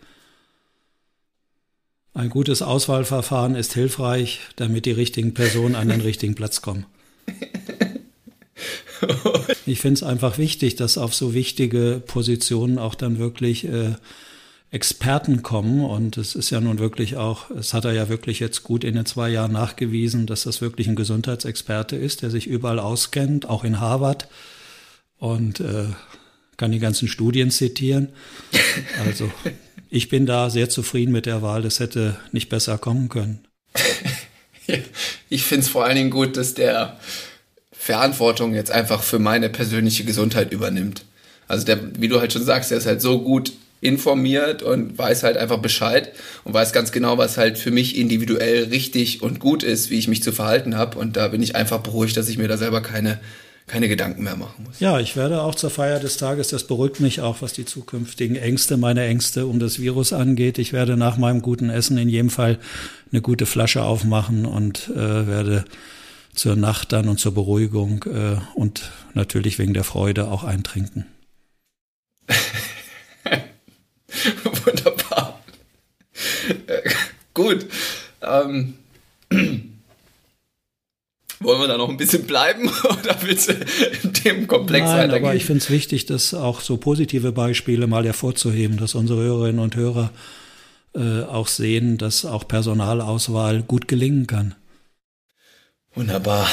Ein 2.14 2.30
gutes 2.30 2.62
Auswahlverfahren 2.62 3.56
ist 3.56 3.74
hilfreich, 3.74 4.38
damit 4.54 4.86
die 4.86 4.92
richtigen 4.92 5.34
Personen 5.34 5.74
an 5.74 5.88
den 5.88 6.00
richtigen 6.00 6.36
Platz 6.36 6.62
kommen. 6.62 6.86
ich 9.66 9.80
finde 9.80 9.94
es 9.94 10.04
einfach 10.04 10.38
wichtig, 10.38 10.76
dass 10.76 10.96
auf 10.96 11.12
so 11.12 11.34
wichtige 11.34 12.00
Positionen 12.06 12.78
auch 12.78 12.94
dann 12.94 13.18
wirklich 13.18 13.66
äh, 13.66 13.96
Experten 14.70 15.42
kommen. 15.42 15.84
Und 15.84 16.16
es 16.16 16.36
ist 16.36 16.50
ja 16.50 16.60
nun 16.60 16.78
wirklich 16.78 17.16
auch, 17.16 17.50
es 17.50 17.74
hat 17.74 17.84
er 17.84 17.92
ja 17.92 18.08
wirklich 18.08 18.38
jetzt 18.38 18.62
gut 18.62 18.84
in 18.84 18.94
den 18.94 19.06
zwei 19.06 19.28
Jahren 19.28 19.50
nachgewiesen, 19.50 20.26
dass 20.26 20.44
das 20.44 20.60
wirklich 20.60 20.86
ein 20.86 20.94
Gesundheitsexperte 20.94 21.96
ist, 21.96 22.22
der 22.22 22.30
sich 22.30 22.46
überall 22.46 22.78
auskennt, 22.78 23.48
auch 23.48 23.64
in 23.64 23.80
Harvard. 23.80 24.28
Und 25.18 25.58
äh, 25.58 25.86
kann 26.56 26.70
die 26.70 26.78
ganzen 26.78 27.08
Studien 27.08 27.50
zitieren. 27.50 28.10
Also 29.04 29.32
ich 29.90 30.08
bin 30.08 30.26
da 30.26 30.50
sehr 30.50 30.68
zufrieden 30.68 31.12
mit 31.12 31.26
der 31.26 31.42
Wahl. 31.42 31.62
Das 31.62 31.80
hätte 31.80 32.16
nicht 32.32 32.48
besser 32.48 32.78
kommen 32.78 33.08
können. 33.08 33.46
ich 35.28 35.44
finde 35.44 35.64
es 35.64 35.68
vor 35.68 35.84
allen 35.84 35.96
Dingen 35.96 36.10
gut, 36.10 36.36
dass 36.36 36.54
der 36.54 36.98
Verantwortung 37.72 38.54
jetzt 38.54 38.70
einfach 38.70 39.02
für 39.02 39.18
meine 39.18 39.50
persönliche 39.50 40.04
Gesundheit 40.04 40.52
übernimmt. 40.52 41.04
Also 41.48 41.66
der, 41.66 41.78
wie 42.00 42.08
du 42.08 42.20
halt 42.20 42.32
schon 42.32 42.44
sagst, 42.44 42.70
der 42.70 42.78
ist 42.78 42.86
halt 42.86 43.02
so 43.02 43.20
gut 43.20 43.52
informiert 43.80 44.62
und 44.62 44.96
weiß 44.96 45.22
halt 45.22 45.36
einfach 45.36 45.58
Bescheid 45.58 46.12
und 46.44 46.54
weiß 46.54 46.72
ganz 46.72 46.90
genau, 46.90 47.18
was 47.18 47.36
halt 47.36 47.58
für 47.58 47.70
mich 47.70 47.96
individuell 47.98 48.64
richtig 48.64 49.20
und 49.20 49.40
gut 49.40 49.62
ist, 49.62 49.90
wie 49.90 49.98
ich 49.98 50.08
mich 50.08 50.22
zu 50.22 50.32
verhalten 50.32 50.76
habe. 50.76 50.98
Und 50.98 51.16
da 51.18 51.28
bin 51.28 51.42
ich 51.42 51.54
einfach 51.54 51.80
beruhigt, 51.80 52.16
dass 52.16 52.28
ich 52.28 52.38
mir 52.38 52.48
da 52.48 52.56
selber 52.56 52.80
keine 52.80 53.20
keine 53.66 53.88
Gedanken 53.88 54.24
mehr 54.24 54.36
machen 54.36 54.64
muss. 54.64 54.80
Ja, 54.80 55.00
ich 55.00 55.16
werde 55.16 55.42
auch 55.42 55.54
zur 55.54 55.70
Feier 55.70 55.98
des 55.98 56.18
Tages, 56.18 56.48
das 56.48 56.66
beruhigt 56.66 57.00
mich 57.00 57.20
auch, 57.22 57.40
was 57.40 57.54
die 57.54 57.64
zukünftigen 57.64 58.36
Ängste, 58.36 58.76
meine 58.76 59.04
Ängste 59.06 59.46
um 59.46 59.58
das 59.58 59.78
Virus 59.78 60.12
angeht. 60.12 60.58
Ich 60.58 60.72
werde 60.72 60.96
nach 60.96 61.16
meinem 61.16 61.40
guten 61.40 61.70
Essen 61.70 61.96
in 61.96 62.08
jedem 62.08 62.30
Fall 62.30 62.58
eine 63.10 63.22
gute 63.22 63.46
Flasche 63.46 63.82
aufmachen 63.82 64.44
und 64.44 64.90
äh, 64.90 65.26
werde 65.26 65.64
zur 66.34 66.56
Nacht 66.56 66.92
dann 66.92 67.08
und 67.08 67.18
zur 67.18 67.32
Beruhigung 67.32 68.04
äh, 68.04 68.36
und 68.54 68.90
natürlich 69.14 69.58
wegen 69.58 69.72
der 69.72 69.84
Freude 69.84 70.28
auch 70.28 70.44
eintrinken. 70.44 71.06
Wunderbar. 74.64 75.40
Äh, 76.66 76.90
gut. 77.32 77.66
Ähm. 78.20 78.74
Wollen 81.44 81.60
wir 81.60 81.68
da 81.68 81.76
noch 81.76 81.88
ein 81.88 81.96
bisschen 81.96 82.24
bleiben 82.24 82.68
oder 82.84 83.16
willst 83.22 83.50
du 83.50 83.52
in 84.02 84.12
dem 84.24 84.46
Komplex 84.46 84.86
Nein, 84.86 84.98
weitergehen? 84.98 85.24
aber 85.24 85.34
ich 85.34 85.44
finde 85.44 85.60
es 85.62 85.70
wichtig, 85.70 86.06
das 86.06 86.34
auch 86.34 86.60
so 86.60 86.76
positive 86.76 87.32
Beispiele 87.32 87.86
mal 87.86 88.04
hervorzuheben, 88.04 88.78
dass 88.78 88.94
unsere 88.94 89.22
Hörerinnen 89.22 89.60
und 89.60 89.76
Hörer 89.76 90.10
äh, 90.94 91.22
auch 91.22 91.48
sehen, 91.48 91.98
dass 91.98 92.24
auch 92.24 92.48
Personalauswahl 92.48 93.62
gut 93.62 93.88
gelingen 93.88 94.26
kann. 94.26 94.54
Wunderbar. 95.94 96.48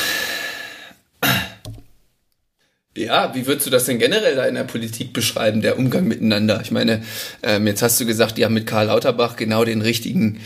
Ja, 2.96 3.34
wie 3.34 3.48
würdest 3.48 3.68
du 3.68 3.72
das 3.72 3.86
denn 3.86 4.00
generell 4.00 4.36
da 4.36 4.46
in 4.46 4.56
der 4.56 4.66
Politik 4.66 5.14
beschreiben, 5.14 5.62
der 5.62 5.80
Umgang 5.80 6.08
miteinander? 6.08 6.60
Ich 6.62 6.72
meine, 6.72 7.02
ähm, 7.42 7.66
jetzt 7.66 7.82
hast 7.82 8.00
du 8.02 8.06
gesagt, 8.06 8.38
die 8.38 8.44
haben 8.44 8.54
mit 8.54 8.68
Karl 8.68 8.88
Lauterbach 8.88 9.38
genau 9.38 9.64
den 9.64 9.82
richtigen 9.82 10.42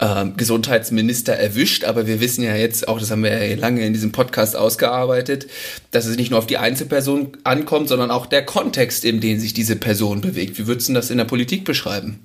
ähm, 0.00 0.36
Gesundheitsminister 0.36 1.34
erwischt, 1.34 1.84
aber 1.84 2.06
wir 2.06 2.20
wissen 2.20 2.44
ja 2.44 2.54
jetzt 2.54 2.86
auch, 2.86 3.00
das 3.00 3.10
haben 3.10 3.24
wir 3.24 3.46
ja 3.46 3.56
lange 3.56 3.84
in 3.84 3.92
diesem 3.92 4.12
Podcast 4.12 4.54
ausgearbeitet, 4.54 5.48
dass 5.90 6.06
es 6.06 6.16
nicht 6.16 6.30
nur 6.30 6.38
auf 6.38 6.46
die 6.46 6.58
Einzelperson 6.58 7.36
ankommt, 7.44 7.88
sondern 7.88 8.10
auch 8.10 8.26
der 8.26 8.44
Kontext, 8.44 9.04
in 9.04 9.20
dem 9.20 9.40
sich 9.40 9.54
diese 9.54 9.76
Person 9.76 10.20
bewegt. 10.20 10.58
Wie 10.58 10.66
würdest 10.66 10.88
du 10.88 10.92
das 10.92 11.10
in 11.10 11.18
der 11.18 11.24
Politik 11.24 11.64
beschreiben? 11.64 12.20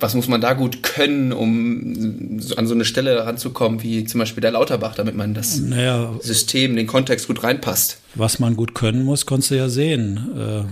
Was 0.00 0.14
muss 0.14 0.26
man 0.26 0.40
da 0.40 0.54
gut 0.54 0.82
können, 0.82 1.32
um 1.32 2.40
an 2.56 2.66
so 2.66 2.74
eine 2.74 2.84
Stelle 2.84 3.24
ranzukommen, 3.24 3.82
wie 3.82 4.04
zum 4.04 4.18
Beispiel 4.18 4.40
der 4.40 4.50
Lauterbach, 4.50 4.96
damit 4.96 5.14
man 5.14 5.34
das 5.34 5.60
naja, 5.60 6.14
System, 6.20 6.74
den 6.74 6.88
Kontext 6.88 7.28
gut 7.28 7.44
reinpasst? 7.44 7.98
Was 8.14 8.38
man 8.38 8.56
gut 8.56 8.74
können 8.74 9.04
muss, 9.04 9.26
konntest 9.26 9.52
du 9.52 9.56
ja 9.56 9.68
sehen, 9.68 10.30
äh, 10.36 10.64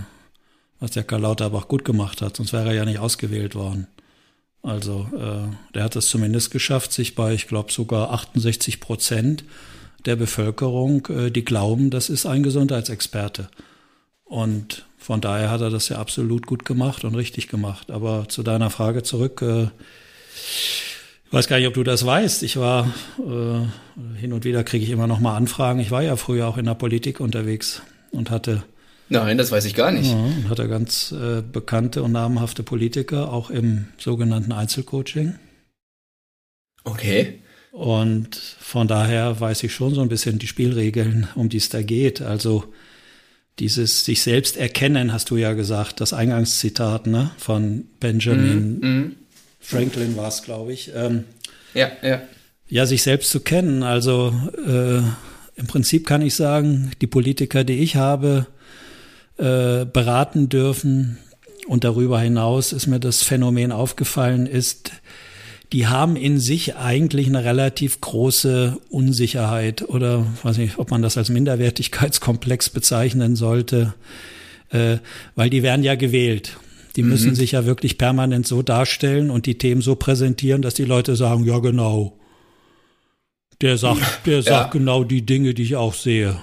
was 0.81 0.91
der 0.91 1.03
Karl 1.03 1.21
Lauterbach 1.21 1.67
gut 1.67 1.85
gemacht 1.85 2.21
hat, 2.21 2.35
sonst 2.35 2.51
wäre 2.51 2.69
er 2.69 2.73
ja 2.73 2.85
nicht 2.85 2.99
ausgewählt 2.99 3.55
worden. 3.55 3.87
Also 4.63 5.07
äh, 5.13 5.73
der 5.73 5.83
hat 5.83 5.95
es 5.95 6.07
zumindest 6.07 6.51
geschafft, 6.51 6.93
sich 6.93 7.15
bei, 7.15 7.33
ich 7.33 7.47
glaube, 7.47 7.71
sogar 7.71 8.11
68 8.11 8.79
Prozent 8.79 9.43
der 10.05 10.15
Bevölkerung, 10.15 11.07
äh, 11.07 11.31
die 11.31 11.43
glauben, 11.43 11.89
das 11.89 12.09
ist 12.09 12.25
ein 12.25 12.43
Gesundheitsexperte. 12.43 13.49
Und 14.23 14.85
von 14.97 15.19
daher 15.19 15.49
hat 15.49 15.61
er 15.61 15.71
das 15.71 15.89
ja 15.89 15.97
absolut 15.97 16.45
gut 16.45 16.63
gemacht 16.63 17.03
und 17.03 17.15
richtig 17.15 17.47
gemacht. 17.47 17.89
Aber 17.89 18.29
zu 18.29 18.43
deiner 18.43 18.69
Frage 18.69 19.01
zurück, 19.01 19.41
äh, 19.41 19.63
ich 19.63 21.33
weiß 21.33 21.47
gar 21.47 21.57
nicht, 21.57 21.67
ob 21.67 21.73
du 21.73 21.83
das 21.83 22.05
weißt. 22.05 22.43
Ich 22.43 22.57
war 22.57 22.93
äh, 23.17 24.19
hin 24.19 24.33
und 24.33 24.43
wieder 24.43 24.63
kriege 24.63 24.85
ich 24.85 24.91
immer 24.91 25.07
noch 25.07 25.19
mal 25.19 25.35
Anfragen. 25.35 25.79
Ich 25.79 25.89
war 25.89 26.03
ja 26.03 26.17
früher 26.17 26.47
auch 26.47 26.57
in 26.57 26.65
der 26.65 26.75
Politik 26.75 27.19
unterwegs 27.19 27.81
und 28.11 28.29
hatte 28.29 28.63
Nein, 29.11 29.37
das 29.37 29.51
weiß 29.51 29.65
ich 29.65 29.75
gar 29.75 29.91
nicht. 29.91 30.09
Ja, 30.09 30.49
hat 30.49 30.59
er 30.59 30.69
ganz 30.69 31.11
äh, 31.11 31.41
bekannte 31.41 32.01
und 32.01 32.13
namhafte 32.13 32.63
Politiker, 32.63 33.33
auch 33.33 33.49
im 33.49 33.87
sogenannten 33.97 34.53
Einzelcoaching. 34.53 35.35
Okay. 36.85 37.41
Und 37.73 38.37
von 38.37 38.87
daher 38.87 39.37
weiß 39.37 39.63
ich 39.63 39.73
schon 39.73 39.93
so 39.93 39.99
ein 39.99 40.07
bisschen 40.07 40.39
die 40.39 40.47
Spielregeln, 40.47 41.27
um 41.35 41.49
die 41.49 41.57
es 41.57 41.67
da 41.67 41.81
geht. 41.81 42.21
Also 42.21 42.63
dieses 43.59 44.05
sich 44.05 44.21
selbst 44.21 44.55
erkennen, 44.55 45.11
hast 45.11 45.29
du 45.29 45.35
ja 45.35 45.51
gesagt, 45.51 45.99
das 45.99 46.13
Eingangszitat 46.13 47.07
ne, 47.07 47.31
von 47.37 47.83
Benjamin 47.99 48.79
mm, 48.79 48.87
mm. 48.87 49.15
Franklin 49.59 50.15
war 50.15 50.29
es, 50.29 50.41
glaube 50.41 50.71
ich. 50.71 50.89
Ähm, 50.95 51.25
ja, 51.73 51.91
ja. 52.01 52.21
Ja, 52.69 52.85
sich 52.85 53.03
selbst 53.03 53.29
zu 53.29 53.41
kennen. 53.41 53.83
Also 53.83 54.33
äh, 54.65 54.99
im 55.59 55.67
Prinzip 55.67 56.07
kann 56.07 56.21
ich 56.21 56.33
sagen, 56.33 56.91
die 57.01 57.07
Politiker, 57.07 57.65
die 57.65 57.79
ich 57.79 57.97
habe, 57.97 58.47
äh, 59.41 59.85
beraten 59.85 60.49
dürfen. 60.49 61.17
Und 61.67 61.83
darüber 61.83 62.19
hinaus 62.19 62.73
ist 62.73 62.85
mir 62.85 62.99
das 62.99 63.23
Phänomen 63.23 63.71
aufgefallen, 63.71 64.45
ist, 64.45 64.91
die 65.73 65.87
haben 65.87 66.15
in 66.15 66.39
sich 66.39 66.75
eigentlich 66.75 67.27
eine 67.27 67.43
relativ 67.43 68.01
große 68.01 68.77
Unsicherheit 68.89 69.87
oder 69.87 70.27
weiß 70.43 70.57
nicht, 70.57 70.77
ob 70.77 70.91
man 70.91 71.01
das 71.01 71.17
als 71.17 71.29
Minderwertigkeitskomplex 71.29 72.69
bezeichnen 72.69 73.35
sollte, 73.35 73.95
äh, 74.69 74.97
weil 75.35 75.49
die 75.49 75.63
werden 75.63 75.83
ja 75.83 75.95
gewählt. 75.95 76.57
Die 76.95 77.03
müssen 77.03 77.31
mhm. 77.31 77.35
sich 77.35 77.53
ja 77.53 77.65
wirklich 77.65 77.97
permanent 77.97 78.45
so 78.45 78.61
darstellen 78.61 79.31
und 79.31 79.47
die 79.47 79.57
Themen 79.57 79.81
so 79.81 79.95
präsentieren, 79.95 80.61
dass 80.61 80.75
die 80.75 80.85
Leute 80.85 81.15
sagen, 81.15 81.45
ja 81.45 81.57
genau. 81.59 82.17
Der 83.61 83.77
sagt, 83.77 84.27
der 84.27 84.37
ja. 84.37 84.41
sagt 84.41 84.71
genau 84.71 85.03
die 85.03 85.25
Dinge, 85.25 85.55
die 85.55 85.63
ich 85.63 85.75
auch 85.77 85.95
sehe 85.95 86.37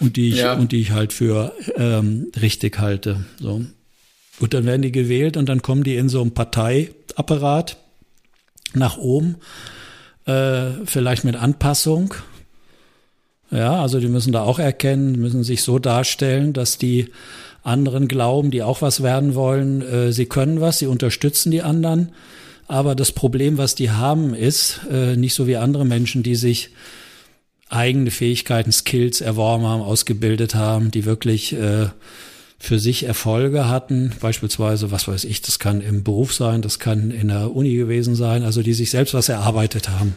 und 0.00 0.16
die 0.16 0.30
ich, 0.30 0.36
ja. 0.36 0.54
und 0.54 0.72
die 0.72 0.80
ich 0.80 0.92
halt 0.92 1.12
für 1.12 1.52
ähm, 1.76 2.30
richtig 2.40 2.78
halte. 2.78 3.24
So. 3.40 3.64
Gut, 4.38 4.54
dann 4.54 4.64
werden 4.64 4.82
die 4.82 4.92
gewählt 4.92 5.36
und 5.36 5.48
dann 5.48 5.62
kommen 5.62 5.84
die 5.84 5.96
in 5.96 6.08
so 6.08 6.20
einem 6.20 6.32
Parteiapparat 6.32 7.76
nach 8.74 8.96
oben, 8.96 9.36
äh, 10.26 10.70
vielleicht 10.84 11.24
mit 11.24 11.36
Anpassung. 11.36 12.14
Ja, 13.50 13.82
also 13.82 13.98
die 13.98 14.08
müssen 14.08 14.32
da 14.32 14.42
auch 14.42 14.58
erkennen, 14.58 15.18
müssen 15.18 15.42
sich 15.42 15.62
so 15.62 15.78
darstellen, 15.78 16.52
dass 16.52 16.78
die 16.78 17.08
anderen 17.62 18.08
glauben, 18.08 18.50
die 18.50 18.62
auch 18.62 18.80
was 18.80 19.02
werden 19.02 19.34
wollen, 19.34 19.82
äh, 19.82 20.12
sie 20.12 20.26
können 20.26 20.60
was, 20.60 20.78
sie 20.78 20.86
unterstützen 20.86 21.50
die 21.50 21.62
anderen. 21.62 22.12
Aber 22.68 22.94
das 22.94 23.10
Problem, 23.10 23.58
was 23.58 23.74
die 23.74 23.90
haben, 23.90 24.32
ist, 24.32 24.80
äh, 24.90 25.16
nicht 25.16 25.34
so 25.34 25.46
wie 25.48 25.56
andere 25.56 25.84
Menschen, 25.84 26.22
die 26.22 26.36
sich 26.36 26.70
eigene 27.70 28.10
Fähigkeiten, 28.10 28.72
Skills 28.72 29.20
erworben 29.20 29.64
haben, 29.64 29.82
ausgebildet 29.82 30.54
haben, 30.54 30.90
die 30.90 31.04
wirklich 31.04 31.52
äh, 31.52 31.88
für 32.58 32.78
sich 32.78 33.04
Erfolge 33.04 33.68
hatten, 33.68 34.12
beispielsweise, 34.20 34.90
was 34.90 35.08
weiß 35.08 35.24
ich, 35.24 35.40
das 35.40 35.58
kann 35.58 35.80
im 35.80 36.04
Beruf 36.04 36.34
sein, 36.34 36.60
das 36.60 36.78
kann 36.78 37.10
in 37.10 37.28
der 37.28 37.54
Uni 37.54 37.74
gewesen 37.74 38.14
sein, 38.14 38.42
also 38.42 38.62
die 38.62 38.74
sich 38.74 38.90
selbst 38.90 39.14
was 39.14 39.30
erarbeitet 39.30 39.88
haben. 39.88 40.16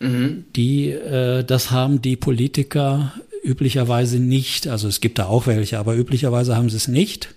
Mhm. 0.00 0.44
Die, 0.56 0.88
äh, 0.90 1.44
das 1.44 1.70
haben 1.70 2.02
die 2.02 2.16
Politiker 2.16 3.12
üblicherweise 3.44 4.18
nicht. 4.18 4.66
Also 4.66 4.88
es 4.88 5.00
gibt 5.00 5.18
da 5.18 5.26
auch 5.26 5.46
welche, 5.46 5.78
aber 5.78 5.94
üblicherweise 5.94 6.56
haben 6.56 6.70
sie 6.70 6.76
es 6.76 6.88
nicht. 6.88 7.34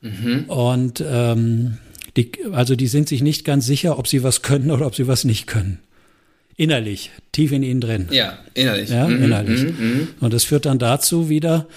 Mhm. 0.00 0.44
Und 0.48 1.04
ähm, 1.06 1.78
die, 2.16 2.32
also 2.52 2.74
die 2.74 2.86
sind 2.86 3.08
sich 3.08 3.22
nicht 3.22 3.44
ganz 3.44 3.66
sicher, 3.66 3.98
ob 3.98 4.08
sie 4.08 4.22
was 4.22 4.42
können 4.42 4.70
oder 4.70 4.86
ob 4.86 4.94
sie 4.94 5.06
was 5.06 5.24
nicht 5.24 5.46
können. 5.46 5.78
Innerlich, 6.58 7.12
tief 7.30 7.52
in 7.52 7.62
ihnen 7.62 7.80
drin. 7.80 8.08
Ja, 8.10 8.36
innerlich. 8.52 8.90
Ja, 8.90 9.06
mhm, 9.06 9.22
innerlich. 9.22 9.62
Mhm, 9.62 9.68
mhm. 9.78 10.08
Und 10.18 10.34
das 10.34 10.42
führt 10.42 10.66
dann 10.66 10.80
dazu 10.80 11.28
wieder, 11.28 11.68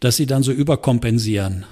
dass 0.00 0.16
sie 0.16 0.26
dann 0.26 0.42
so 0.42 0.50
überkompensieren. 0.50 1.64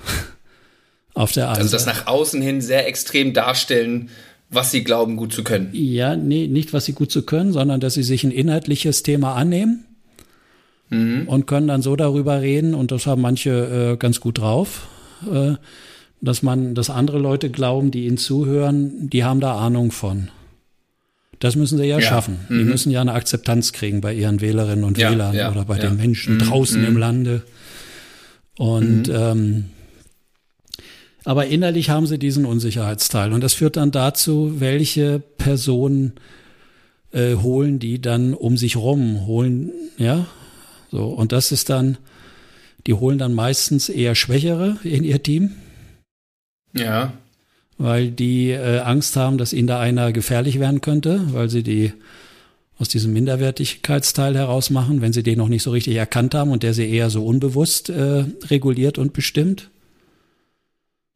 Auf 1.14 1.32
der 1.32 1.48
Also 1.48 1.68
das 1.68 1.86
nach 1.86 2.06
außen 2.06 2.40
hin 2.40 2.60
sehr 2.60 2.86
extrem 2.86 3.34
darstellen, 3.34 4.10
was 4.48 4.70
sie 4.70 4.84
glauben, 4.84 5.16
gut 5.16 5.32
zu 5.32 5.42
können. 5.42 5.70
Ja, 5.72 6.14
nee, 6.14 6.46
nicht 6.46 6.72
was 6.72 6.84
sie 6.84 6.92
gut 6.92 7.10
zu 7.10 7.22
können, 7.22 7.52
sondern 7.52 7.80
dass 7.80 7.94
sie 7.94 8.04
sich 8.04 8.22
ein 8.22 8.30
inhaltliches 8.30 9.02
Thema 9.02 9.34
annehmen 9.34 9.84
mhm. 10.88 11.26
und 11.26 11.48
können 11.48 11.66
dann 11.66 11.82
so 11.82 11.96
darüber 11.96 12.42
reden, 12.42 12.74
und 12.74 12.92
das 12.92 13.06
haben 13.06 13.22
manche 13.22 13.94
äh, 13.94 13.96
ganz 13.96 14.20
gut 14.20 14.38
drauf, 14.38 14.86
äh, 15.28 15.54
dass 16.20 16.44
man, 16.44 16.76
dass 16.76 16.90
andere 16.90 17.18
Leute 17.18 17.50
glauben, 17.50 17.90
die 17.90 18.06
ihnen 18.06 18.18
zuhören, 18.18 19.10
die 19.10 19.24
haben 19.24 19.40
da 19.40 19.58
Ahnung 19.58 19.90
von. 19.90 20.28
Das 21.42 21.56
müssen 21.56 21.76
sie 21.76 21.86
ja, 21.86 21.98
ja. 21.98 22.08
schaffen. 22.08 22.38
Mhm. 22.48 22.58
Die 22.58 22.64
müssen 22.64 22.92
ja 22.92 23.00
eine 23.00 23.14
Akzeptanz 23.14 23.72
kriegen 23.72 24.00
bei 24.00 24.14
ihren 24.14 24.40
Wählerinnen 24.40 24.84
und 24.84 24.96
ja, 24.96 25.10
Wählern 25.10 25.34
ja, 25.34 25.50
oder 25.50 25.64
bei 25.64 25.76
den 25.76 25.96
Menschen 25.96 26.34
mhm. 26.34 26.38
draußen 26.38 26.80
mhm. 26.80 26.86
im 26.86 26.96
Lande. 26.96 27.42
Und 28.56 29.08
mhm. 29.08 29.14
ähm, 29.14 29.64
aber 31.24 31.46
innerlich 31.46 31.90
haben 31.90 32.06
sie 32.06 32.16
diesen 32.16 32.44
Unsicherheitsteil. 32.44 33.32
Und 33.32 33.42
das 33.42 33.54
führt 33.54 33.76
dann 33.76 33.90
dazu, 33.90 34.60
welche 34.60 35.18
Personen 35.18 36.12
äh, 37.10 37.34
holen 37.34 37.80
die 37.80 38.00
dann 38.00 38.34
um 38.34 38.56
sich 38.56 38.76
rum, 38.76 39.26
holen, 39.26 39.72
ja, 39.98 40.26
so. 40.92 41.06
Und 41.06 41.32
das 41.32 41.50
ist 41.50 41.70
dann, 41.70 41.98
die 42.86 42.94
holen 42.94 43.18
dann 43.18 43.34
meistens 43.34 43.88
eher 43.88 44.14
Schwächere 44.14 44.76
in 44.84 45.02
ihr 45.02 45.20
Team. 45.20 45.50
Ja. 46.72 47.14
Weil 47.78 48.10
die 48.10 48.50
äh, 48.50 48.80
Angst 48.80 49.16
haben, 49.16 49.38
dass 49.38 49.52
ihnen 49.52 49.66
da 49.66 49.80
einer 49.80 50.12
gefährlich 50.12 50.60
werden 50.60 50.80
könnte, 50.80 51.22
weil 51.32 51.48
sie 51.48 51.62
die 51.62 51.92
aus 52.78 52.88
diesem 52.88 53.12
Minderwertigkeitsteil 53.12 54.36
heraus 54.36 54.70
machen, 54.70 55.00
wenn 55.00 55.12
sie 55.12 55.22
den 55.22 55.38
noch 55.38 55.48
nicht 55.48 55.62
so 55.62 55.70
richtig 55.70 55.96
erkannt 55.96 56.34
haben 56.34 56.50
und 56.50 56.62
der 56.62 56.74
sie 56.74 56.90
eher 56.90 57.10
so 57.10 57.24
unbewusst 57.24 57.90
äh, 57.90 58.24
reguliert 58.46 58.98
und 58.98 59.12
bestimmt. 59.12 59.70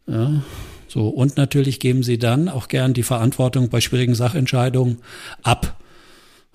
Ja, 0.07 0.43
so. 0.89 1.09
Und 1.09 1.37
natürlich 1.37 1.81
geben 1.81 2.03
sie 2.03 2.19
dann 2.19 2.49
auch 2.49 2.69
gern 2.69 2.95
die 2.95 3.03
Verantwortung 3.03 3.69
bei 3.69 3.81
schwierigen 3.81 4.15
Sachentscheidungen 4.15 4.99
ab 5.43 5.81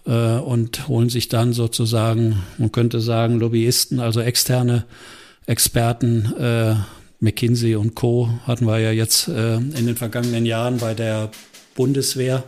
äh, 0.05 0.37
und 0.37 0.87
holen 0.87 1.09
sich 1.09 1.27
dann 1.27 1.53
sozusagen, 1.53 2.41
man 2.57 2.71
könnte 2.71 3.01
sagen, 3.01 3.39
Lobbyisten, 3.39 3.99
also 3.99 4.21
externe 4.21 4.85
Experten, 5.45 6.33
äh, 6.37 6.75
McKinsey 7.21 7.75
und 7.75 7.95
Co. 7.95 8.29
hatten 8.45 8.65
wir 8.65 8.79
ja 8.79 8.91
jetzt 8.91 9.27
äh, 9.27 9.55
in 9.55 9.85
den 9.85 9.95
vergangenen 9.95 10.45
Jahren 10.45 10.77
bei 10.79 10.93
der 10.93 11.29
Bundeswehr, 11.75 12.43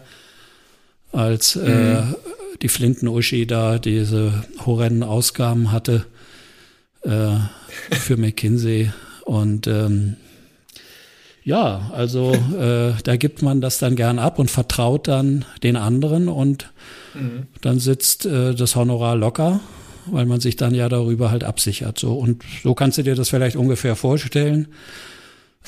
als 1.12 1.56
äh, 1.56 2.02
mhm. 2.02 2.16
die 2.62 2.70
Flinten-Uschi 2.70 3.46
da 3.46 3.78
diese 3.78 4.44
horrenden 4.66 5.04
Ausgaben 5.04 5.72
hatte 5.72 6.06
äh, 7.04 7.36
für 7.92 8.18
McKinsey. 8.18 8.92
Und 9.26 9.68
ähm, 9.68 10.18
ja, 11.44 11.92
also 11.94 12.34
äh, 12.34 12.94
da 13.04 13.16
gibt 13.16 13.42
man 13.42 13.62
das 13.62 13.78
dann 13.78 13.96
gern 13.96 14.18
ab 14.18 14.40
und 14.40 14.50
vertraut 14.50 15.08
dann 15.08 15.46
den 15.62 15.76
anderen 15.76 16.30
und 16.30 16.72
mhm. 17.14 17.48
dann 17.62 17.80
sitzt 17.80 18.26
äh, 18.26 18.56
das 18.56 18.76
Honorar 18.76 19.16
locker, 19.16 19.60
weil 20.08 20.26
man 20.26 20.40
sich 20.40 20.56
dann 20.56 20.74
ja 20.76 20.90
darüber 20.90 21.32
halt 21.32 21.44
absichert. 21.44 22.00
So 22.00 22.14
und 22.14 22.44
so 22.64 22.74
kannst 22.74 22.98
du 22.98 23.04
dir 23.04 23.16
das 23.16 23.30
vielleicht 23.30 23.56
ungefähr 23.56 23.96
vorstellen, 23.96 24.68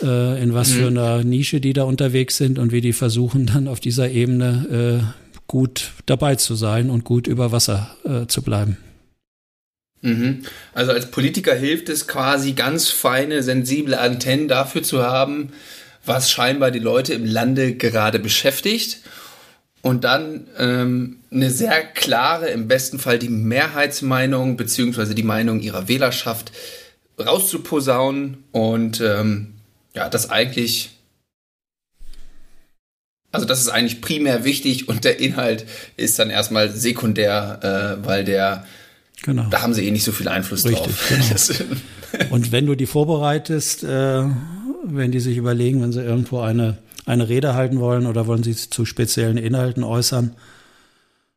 äh, 0.01 0.42
in 0.42 0.54
was 0.54 0.72
mhm. 0.72 0.74
für 0.74 0.88
einer 0.88 1.24
Nische 1.24 1.62
die 1.62 1.74
da 1.74 1.84
unterwegs 1.84 2.38
sind 2.38 2.60
und 2.60 2.72
wie 2.72 2.82
die 2.82 2.94
versuchen 2.94 3.46
dann 3.54 3.68
auf 3.68 3.80
dieser 3.80 4.10
Ebene 4.10 5.04
äh, 5.04 5.25
gut 5.48 5.92
dabei 6.06 6.36
zu 6.36 6.56
sein 6.56 6.89
und 6.89 7.04
gut 7.04 7.27
über 7.27 7.51
Wasser 7.51 7.96
äh, 8.04 8.27
zu 8.27 8.42
bleiben. 8.42 8.77
Mhm. 10.01 10.44
Also 10.74 10.92
als 10.92 11.10
Politiker 11.12 11.56
hilft 11.56 11.89
es 11.89 12.08
quasi 12.08 12.54
ganz 12.54 12.89
feine, 12.89 13.44
sensible 13.44 13.98
Antennen 13.98 14.48
dafür 14.48 14.84
zu 14.84 15.04
haben, 15.04 15.51
was 16.06 16.30
scheinbar 16.30 16.72
die 16.72 16.80
Leute 16.80 17.13
im 17.13 17.25
Lande 17.25 17.75
gerade 17.75 18.20
beschäftigt 18.20 19.00
und 19.86 20.04
dann 20.04 20.48
ähm, 20.58 21.18
eine 21.32 21.51
sehr 21.51 21.84
klare, 21.84 22.48
im 22.48 22.68
besten 22.68 22.98
Fall 22.98 23.20
die 23.20 23.30
Mehrheitsmeinung 23.30 24.58
beziehungsweise 24.58 25.13
die 25.13 25.22
Meinung 25.22 25.60
ihrer 25.60 25.88
Wählerschaft 25.88 26.51
rauszuposaunen 27.24 28.46
und 28.51 29.00
ähm, 29.00 29.54
ja, 29.94 30.10
das 30.10 30.32
eigentlich, 30.32 30.89
also 33.32 33.46
das 33.46 33.60
ist 33.60 33.70
eigentlich 33.70 34.01
primär 34.01 34.44
wichtig 34.44 34.89
und 34.89 35.04
der 35.04 35.20
Inhalt 35.20 35.68
ist 35.98 36.18
dann 36.18 36.32
erstmal 36.32 36.72
sekundär, 36.72 38.00
äh, 38.02 38.08
weil 38.08 38.26
der 38.26 38.65
Genau. 39.21 39.45
Da 39.52 39.62
haben 39.62 39.76
sie 39.76 39.88
eh 39.88 39.91
nicht 39.91 40.04
so 40.04 40.12
viel 40.12 40.28
Einfluss 40.28 40.65
Richtig, 40.65 40.95
drauf. 40.95 41.60
Genau. 42.12 42.30
und 42.32 42.52
wenn 42.52 42.65
du 42.65 42.74
die 42.74 42.88
vorbereitest, 42.88 43.84
äh, 43.84 44.24
wenn 44.84 45.12
die 45.12 45.19
sich 45.19 45.38
überlegen, 45.38 45.84
wenn 45.84 45.91
sie 45.91 46.02
irgendwo 46.02 46.39
eine 46.39 46.78
eine 47.06 47.30
Rede 47.30 47.54
halten 47.54 47.80
wollen 47.80 48.06
oder 48.08 48.28
wollen 48.28 48.44
sie 48.44 48.56
zu 48.56 48.86
speziellen 48.86 49.38
Inhalten 49.38 49.84
äußern, 49.84 50.36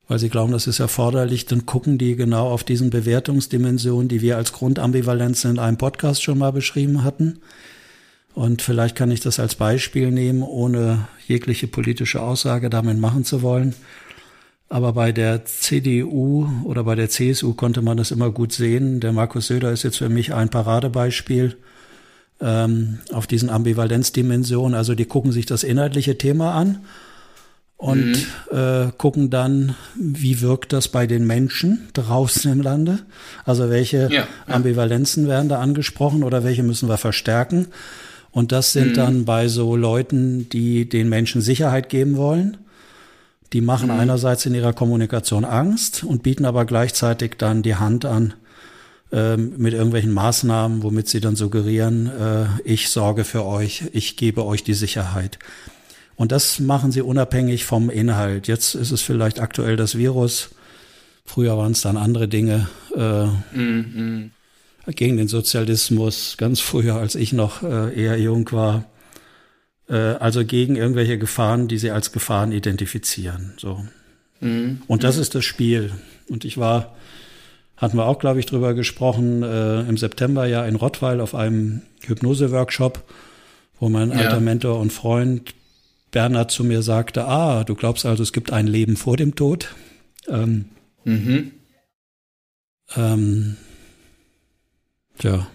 weil 0.09 0.19
sie 0.19 0.31
glauben, 0.31 0.53
das 0.53 0.67
ist 0.67 0.81
erforderlich, 0.81 1.47
dann 1.47 1.67
gucken 1.67 1.99
die 1.99 2.17
genau 2.17 2.49
auf 2.49 2.65
diesen 2.65 2.91
Bewertungsdimensionen, 2.91 4.09
die 4.09 4.23
wir 4.23 4.37
als 4.37 4.53
Grundambivalenzen 4.53 5.53
in 5.53 5.59
einem 5.59 5.77
Podcast 5.77 6.23
schon 6.23 6.39
mal 6.39 6.53
beschrieben 6.53 7.05
hatten. 7.05 7.41
Und 8.35 8.63
vielleicht 8.63 8.97
kann 8.97 9.11
ich 9.11 9.21
das 9.21 9.41
als 9.41 9.57
Beispiel 9.57 10.11
nehmen, 10.11 10.43
ohne 10.43 11.09
jegliche 11.27 11.67
politische 11.67 12.23
Aussage 12.23 12.71
damit 12.71 12.99
machen 12.99 13.25
zu 13.25 13.43
wollen. 13.43 13.75
Aber 14.71 14.93
bei 14.93 15.13
der 15.13 15.45
CDU 15.45 16.49
oder 16.65 16.85
bei 16.85 16.95
der 16.95 17.09
CSU 17.09 17.55
konnte 17.55 17.83
man 17.83 17.97
das 17.97 18.11
immer 18.11 18.31
gut 18.31 18.53
sehen. 18.53 19.01
Der 19.01 19.13
Markus 19.13 19.47
Söder 19.49 19.73
ist 19.73 19.83
jetzt 19.83 19.99
für 19.99 20.09
mich 20.09 20.35
ein 20.35 20.51
Paradebeispiel 20.51 21.57
ähm, 22.41 22.99
auf 23.13 23.27
diesen 23.27 23.51
Ambivalenzdimensionen. 23.51 24.75
Also 24.75 24.95
die 24.95 25.07
gucken 25.07 25.33
sich 25.33 25.47
das 25.47 25.65
inhaltliche 25.65 26.19
Thema 26.19 26.55
an 26.55 26.79
und 27.79 28.13
mhm. 28.51 28.57
äh, 28.57 28.93
gucken 28.99 29.31
dann, 29.31 29.77
wie 29.95 30.41
wirkt 30.41 30.73
das 30.73 30.89
bei 30.89 31.07
den 31.07 31.27
Menschen 31.27 31.89
draußen 31.93 32.51
im 32.51 32.61
Lande. 32.61 32.99
Also 33.45 33.71
welche 33.71 34.09
ja, 34.13 34.27
Ambivalenzen 34.47 35.29
werden 35.29 35.49
da 35.49 35.61
angesprochen 35.61 36.25
oder 36.25 36.43
welche 36.43 36.65
müssen 36.65 36.89
wir 36.89 36.97
verstärken. 36.97 37.69
Und 38.33 38.53
das 38.53 38.73
sind 38.73 38.91
mhm. 38.91 38.95
dann 38.95 39.25
bei 39.25 39.49
so 39.49 39.77
Leuten, 39.77 40.49
die 40.49 40.89
den 40.89 41.09
Menschen 41.09 41.41
Sicherheit 41.41 41.89
geben 41.89 42.17
wollen. 42.17 42.57
Die 43.53 43.61
machen 43.61 43.87
mhm. 43.87 43.99
einerseits 43.99 44.45
in 44.45 44.55
ihrer 44.55 44.73
Kommunikation 44.73 45.45
Angst 45.45 46.05
und 46.05 46.23
bieten 46.23 46.45
aber 46.45 46.65
gleichzeitig 46.65 47.37
dann 47.39 47.63
die 47.63 47.77
Hand 47.77 48.05
an, 48.05 48.35
ähm, 49.11 49.55
mit 49.57 49.73
irgendwelchen 49.73 50.13
Maßnahmen, 50.13 50.83
womit 50.83 51.09
sie 51.09 51.21
dann 51.21 51.37
suggerieren, 51.37 52.07
äh, 52.07 52.47
ich 52.65 52.91
sorge 52.91 53.25
für 53.25 53.45
euch, 53.45 53.85
ich 53.93 54.17
gebe 54.17 54.45
euch 54.45 54.63
die 54.65 54.75
Sicherheit. 54.75 55.39
Und 56.17 56.33
das 56.33 56.59
machen 56.59 56.93
sie 56.93 57.01
unabhängig 57.01 57.65
vom 57.65 57.91
Inhalt. 57.91 58.49
Jetzt 58.49 58.75
ist 58.75 58.91
es 58.91 59.03
vielleicht 59.03 59.41
aktuell 59.41 59.77
das 59.77 59.97
Virus. 59.97 60.51
Früher 61.25 61.57
waren 61.57 61.73
es 61.73 61.81
dann 61.81 61.97
andere 61.97 62.27
Dinge. 62.27 62.69
Äh, 62.95 63.27
mm, 63.27 63.61
mm. 63.63 64.31
Gegen 64.89 65.17
den 65.17 65.29
Sozialismus, 65.29 66.37
ganz 66.37 66.61
früher, 66.61 66.97
als 66.97 67.15
ich 67.15 67.33
noch 67.33 67.63
äh, 67.63 67.95
eher 67.95 68.19
jung 68.19 68.51
war. 68.53 68.85
Äh, 69.89 69.95
also 69.97 70.45
gegen 70.45 70.77
irgendwelche 70.77 71.19
Gefahren, 71.19 71.69
die 71.69 71.79
sie 71.79 71.93
als 71.93 72.13
Gefahren 72.13 72.53
identifizieren. 72.53 73.55
So. 73.57 73.87
Mm, 74.41 74.83
Und 74.87 75.05
das 75.05 75.19
ist 75.19 75.35
das 75.35 75.45
Spiel. 75.45 75.93
Und 76.29 76.45
ich 76.45 76.59
war 76.59 76.97
hatten 77.79 77.97
wir 77.97 78.07
auch, 78.07 78.19
glaube 78.19 78.41
ich, 78.41 78.47
drüber 78.47 78.75
gesprochen, 78.75 79.43
äh, 79.43 79.81
im 79.83 79.97
September 79.97 80.47
ja 80.47 80.67
in 80.67 80.75
Rottweil 80.75 81.21
auf 81.21 81.35
einem 81.35 81.83
Hypnose-Workshop, 82.05 83.03
wo 83.79 83.89
mein 83.89 84.11
ja. 84.11 84.17
alter 84.17 84.41
Mentor 84.41 84.81
und 84.81 84.93
Freund 84.93 85.55
Bernhard 86.11 86.51
zu 86.51 86.65
mir 86.65 86.83
sagte, 86.83 87.27
ah, 87.27 87.65
du 87.65 87.75
glaubst 87.75 88.05
also, 88.05 88.23
es 88.23 88.33
gibt 88.33 88.53
ein 88.53 88.67
Leben 88.67 88.97
vor 88.97 89.17
dem 89.17 89.37
Tod. 89.37 89.75
Ähm, 90.27 90.67
mhm. 91.05 91.53
ähm, 92.97 93.57
tja, 95.19 95.47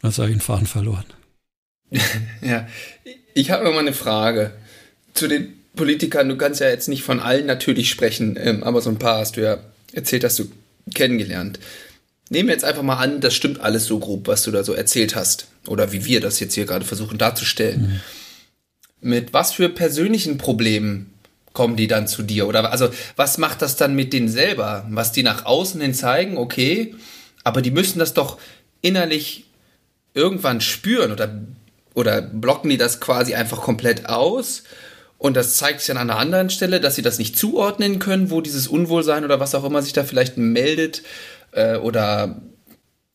was 0.00 0.18
habe 0.18 0.28
ich 0.28 0.36
den 0.36 0.40
Faden 0.40 0.66
verloren? 0.66 1.04
ja, 2.42 2.68
ich 3.34 3.50
habe 3.50 3.64
noch 3.64 3.72
mal 3.72 3.80
eine 3.80 3.92
Frage 3.92 4.52
zu 5.14 5.26
den 5.26 5.54
Politikern. 5.74 6.28
Du 6.28 6.36
kannst 6.36 6.60
ja 6.60 6.68
jetzt 6.68 6.88
nicht 6.88 7.02
von 7.02 7.20
allen 7.20 7.46
natürlich 7.46 7.90
sprechen, 7.90 8.38
ähm, 8.38 8.62
aber 8.62 8.80
so 8.80 8.90
ein 8.90 8.98
paar 8.98 9.18
hast 9.18 9.36
du 9.36 9.42
ja 9.42 9.58
erzählt, 9.92 10.22
dass 10.22 10.36
du 10.36 10.44
kennengelernt. 10.94 11.58
Nehmen 12.30 12.48
wir 12.48 12.54
jetzt 12.54 12.64
einfach 12.64 12.82
mal 12.82 12.96
an, 12.96 13.20
das 13.20 13.34
stimmt 13.34 13.60
alles 13.60 13.86
so 13.86 13.98
grob, 13.98 14.26
was 14.26 14.42
du 14.42 14.50
da 14.50 14.62
so 14.62 14.74
erzählt 14.74 15.16
hast. 15.16 15.48
Oder 15.66 15.92
wie 15.92 16.04
wir 16.04 16.20
das 16.20 16.40
jetzt 16.40 16.54
hier 16.54 16.66
gerade 16.66 16.84
versuchen 16.84 17.18
darzustellen. 17.18 17.80
Mhm. 17.80 18.00
Mit 19.00 19.32
was 19.32 19.52
für 19.52 19.68
persönlichen 19.68 20.38
Problemen 20.38 21.12
kommen 21.52 21.76
die 21.76 21.88
dann 21.88 22.06
zu 22.06 22.22
dir? 22.22 22.46
Oder 22.46 22.70
also, 22.70 22.90
was 23.16 23.38
macht 23.38 23.62
das 23.62 23.76
dann 23.76 23.94
mit 23.94 24.12
denen 24.12 24.28
selber? 24.28 24.86
Was 24.90 25.12
die 25.12 25.22
nach 25.22 25.44
außen 25.46 25.80
hin 25.80 25.94
zeigen, 25.94 26.36
okay, 26.36 26.94
aber 27.44 27.62
die 27.62 27.70
müssen 27.70 27.98
das 27.98 28.14
doch 28.14 28.38
innerlich 28.82 29.44
irgendwann 30.14 30.60
spüren 30.60 31.12
oder, 31.12 31.40
oder 31.94 32.20
blocken 32.20 32.70
die 32.70 32.76
das 32.76 33.00
quasi 33.00 33.34
einfach 33.34 33.60
komplett 33.62 34.08
aus? 34.08 34.64
Und 35.18 35.36
das 35.36 35.56
zeigt 35.56 35.80
sich 35.80 35.90
an 35.90 35.98
einer 35.98 36.16
anderen 36.16 36.48
Stelle, 36.48 36.80
dass 36.80 36.94
sie 36.94 37.02
das 37.02 37.18
nicht 37.18 37.36
zuordnen 37.36 37.98
können, 37.98 38.30
wo 38.30 38.40
dieses 38.40 38.68
Unwohlsein 38.68 39.24
oder 39.24 39.40
was 39.40 39.54
auch 39.54 39.64
immer 39.64 39.82
sich 39.82 39.92
da 39.92 40.04
vielleicht 40.04 40.38
meldet. 40.38 41.02
Äh, 41.52 41.76
oder 41.76 42.40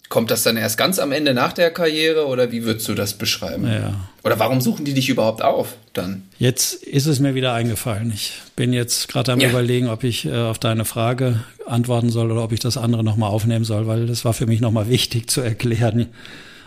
kommt 0.10 0.30
das 0.30 0.44
dann 0.44 0.58
erst 0.58 0.78
ganz 0.78 1.00
am 1.00 1.12
Ende 1.12 1.34
nach 1.34 1.54
der 1.54 1.72
Karriere 1.72 2.28
oder 2.28 2.52
wie 2.52 2.66
würdest 2.66 2.88
du 2.88 2.94
das 2.94 3.14
beschreiben? 3.14 3.66
Ja. 3.68 3.96
Oder 4.24 4.38
warum 4.38 4.62
suchen 4.62 4.86
die 4.86 4.94
dich 4.94 5.10
überhaupt 5.10 5.42
auf 5.42 5.76
dann? 5.94 6.24
Jetzt 6.38 6.84
ist 6.84 7.08
es 7.08 7.20
mir 7.20 7.36
wieder 7.36 7.54
eingefallen. 7.54 8.12
Ich 8.14 8.34
bin 8.56 8.74
jetzt 8.74 9.08
gerade 9.08 9.32
am 9.32 9.40
ja. 9.40 9.50
überlegen, 9.50 9.88
ob 9.88 10.04
ich 10.04 10.26
äh, 10.26 10.36
auf 10.36 10.60
deine 10.60 10.86
Frage 10.86 11.44
antworten 11.66 12.10
soll 12.10 12.32
oder 12.32 12.44
ob 12.44 12.52
ich 12.52 12.60
das 12.60 12.78
andere 12.78 13.04
nochmal 13.04 13.32
aufnehmen 13.32 13.66
soll, 13.66 13.88
weil 13.88 14.06
das 14.06 14.26
war 14.26 14.34
für 14.34 14.46
mich 14.46 14.60
nochmal 14.60 14.90
wichtig 14.90 15.30
zu 15.30 15.42
erklären 15.42 16.10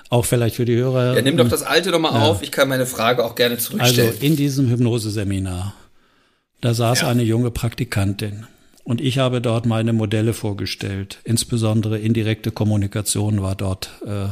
auch 0.09 0.25
vielleicht 0.25 0.57
für 0.57 0.65
die 0.65 0.77
Hörer. 0.77 1.17
Ja, 1.17 1.23
nimm 1.23 1.37
doch 1.37 1.49
das 1.49 1.63
alte 1.63 1.91
nochmal 1.91 2.15
ja. 2.15 2.27
auf. 2.27 2.43
Ich 2.43 2.53
kann 2.53 2.69
meine 2.69 2.87
Frage 2.87 3.25
auch 3.25 3.35
gerne 3.35 3.59
zurückstellen. 3.59 4.11
Also 4.11 4.25
in 4.25 4.37
diesem 4.37 4.69
Hypnoseseminar 4.71 5.75
Da 6.61 6.75
saß 6.75 7.03
ja. 7.03 7.09
eine 7.09 7.23
junge 7.23 7.51
Praktikantin. 7.51 8.47
Und 8.85 9.01
ich 9.01 9.19
habe 9.19 9.41
dort 9.41 9.67
meine 9.67 9.93
Modelle 9.93 10.33
vorgestellt. 10.33 11.19
Insbesondere 11.25 11.99
indirekte 11.99 12.53
Kommunikation 12.53 13.43
war 13.43 13.57
dort 13.57 13.91
äh, 14.07 14.29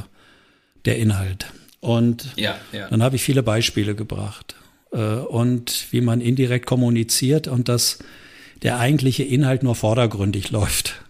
der 0.85 0.99
Inhalt. 0.99 1.47
Und 1.81 2.29
ja, 2.37 2.57
ja. 2.73 2.89
dann 2.89 3.03
habe 3.03 3.17
ich 3.17 3.23
viele 3.25 3.43
Beispiele 3.43 3.97
gebracht. 3.97 4.55
Äh, 4.93 4.99
und 4.99 5.87
wie 5.91 6.01
man 6.01 6.21
indirekt 6.21 6.67
kommuniziert 6.67 7.49
und 7.49 7.69
dass 7.69 7.99
der 8.63 8.79
eigentliche 8.79 9.25
Inhalt 9.25 9.65
nur 9.65 9.75
vordergründig 9.75 10.51
läuft. 10.53 11.04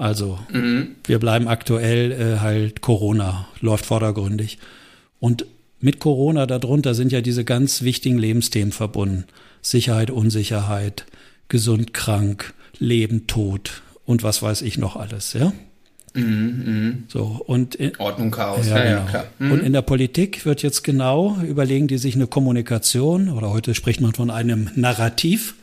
Also 0.00 0.38
mhm. 0.50 0.96
wir 1.04 1.18
bleiben 1.18 1.46
aktuell 1.46 2.10
äh, 2.12 2.38
halt 2.38 2.80
Corona 2.80 3.46
läuft 3.60 3.84
vordergründig. 3.84 4.56
Und 5.18 5.44
mit 5.78 6.00
Corona 6.00 6.46
darunter 6.46 6.94
sind 6.94 7.12
ja 7.12 7.20
diese 7.20 7.44
ganz 7.44 7.82
wichtigen 7.82 8.16
Lebensthemen 8.16 8.72
verbunden. 8.72 9.24
Sicherheit, 9.60 10.10
Unsicherheit, 10.10 11.04
gesund, 11.48 11.92
krank, 11.92 12.54
Leben, 12.78 13.26
Tod 13.26 13.82
und 14.06 14.22
was 14.22 14.42
weiß 14.42 14.62
ich 14.62 14.78
noch 14.78 14.96
alles, 14.96 15.34
ja? 15.34 15.52
Mhm, 16.14 16.62
mh. 16.64 16.92
So, 17.08 17.42
und 17.46 17.74
in, 17.74 17.92
Ordnung, 17.98 18.30
Chaos, 18.30 18.68
ja, 18.68 18.78
ja, 18.78 18.84
genau. 18.84 18.96
ja 19.02 19.06
klar. 19.06 19.26
Mhm. 19.38 19.52
Und 19.52 19.60
in 19.60 19.74
der 19.74 19.82
Politik 19.82 20.46
wird 20.46 20.62
jetzt 20.62 20.82
genau 20.82 21.36
überlegen 21.46 21.88
die 21.88 21.98
sich 21.98 22.14
eine 22.14 22.26
Kommunikation, 22.26 23.28
oder 23.28 23.50
heute 23.50 23.74
spricht 23.74 24.00
man 24.00 24.14
von 24.14 24.30
einem 24.30 24.70
Narrativ, 24.74 25.54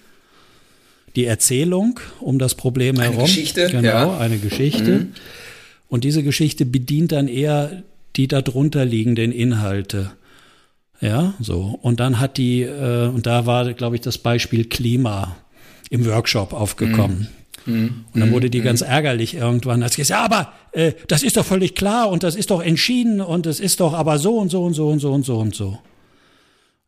die 1.15 1.25
Erzählung 1.25 1.99
um 2.19 2.39
das 2.39 2.55
Problem 2.55 2.97
eine 2.97 3.11
herum. 3.11 3.25
Geschichte, 3.25 3.67
genau, 3.71 3.87
ja. 3.87 4.17
eine 4.17 4.37
Geschichte. 4.37 4.91
Mhm. 4.91 5.13
Und 5.89 6.03
diese 6.03 6.23
Geschichte 6.23 6.65
bedient 6.65 7.11
dann 7.11 7.27
eher 7.27 7.83
die 8.15 8.27
darunter 8.27 8.85
liegenden 8.85 9.31
Inhalte. 9.31 10.11
Ja, 10.99 11.35
so. 11.39 11.77
Und 11.81 11.99
dann 11.99 12.19
hat 12.19 12.37
die, 12.37 12.63
äh, 12.63 13.07
und 13.07 13.25
da 13.25 13.45
war, 13.45 13.73
glaube 13.73 13.95
ich, 13.95 14.01
das 14.01 14.17
Beispiel 14.17 14.65
Klima 14.65 15.37
im 15.89 16.05
Workshop 16.05 16.53
aufgekommen. 16.53 17.29
Mhm. 17.65 18.05
Und 18.13 18.19
dann 18.19 18.31
wurde 18.31 18.49
die 18.49 18.59
mhm. 18.59 18.65
ganz 18.65 18.81
ärgerlich 18.81 19.35
irgendwann, 19.35 19.83
als 19.83 19.95
gesagt, 19.95 20.19
ja, 20.19 20.25
aber 20.25 20.53
äh, 20.71 20.93
das 21.07 21.23
ist 21.23 21.37
doch 21.37 21.45
völlig 21.45 21.75
klar 21.75 22.09
und 22.09 22.23
das 22.23 22.35
ist 22.35 22.49
doch 22.49 22.61
entschieden 22.61 23.21
und 23.21 23.45
es 23.45 23.59
ist 23.59 23.79
doch 23.79 23.93
aber 23.93 24.19
so 24.19 24.37
und 24.37 24.49
so 24.49 24.63
und 24.63 24.73
so 24.73 24.87
und 24.87 24.99
so 24.99 25.13
und 25.13 25.25
so 25.25 25.37
und 25.37 25.55
so. 25.55 25.79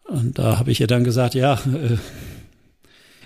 Und 0.05 0.39
da 0.39 0.57
habe 0.57 0.71
ich 0.71 0.81
ihr 0.81 0.87
dann 0.87 1.03
gesagt, 1.03 1.35
ja, 1.35 1.55
äh, 1.55 1.97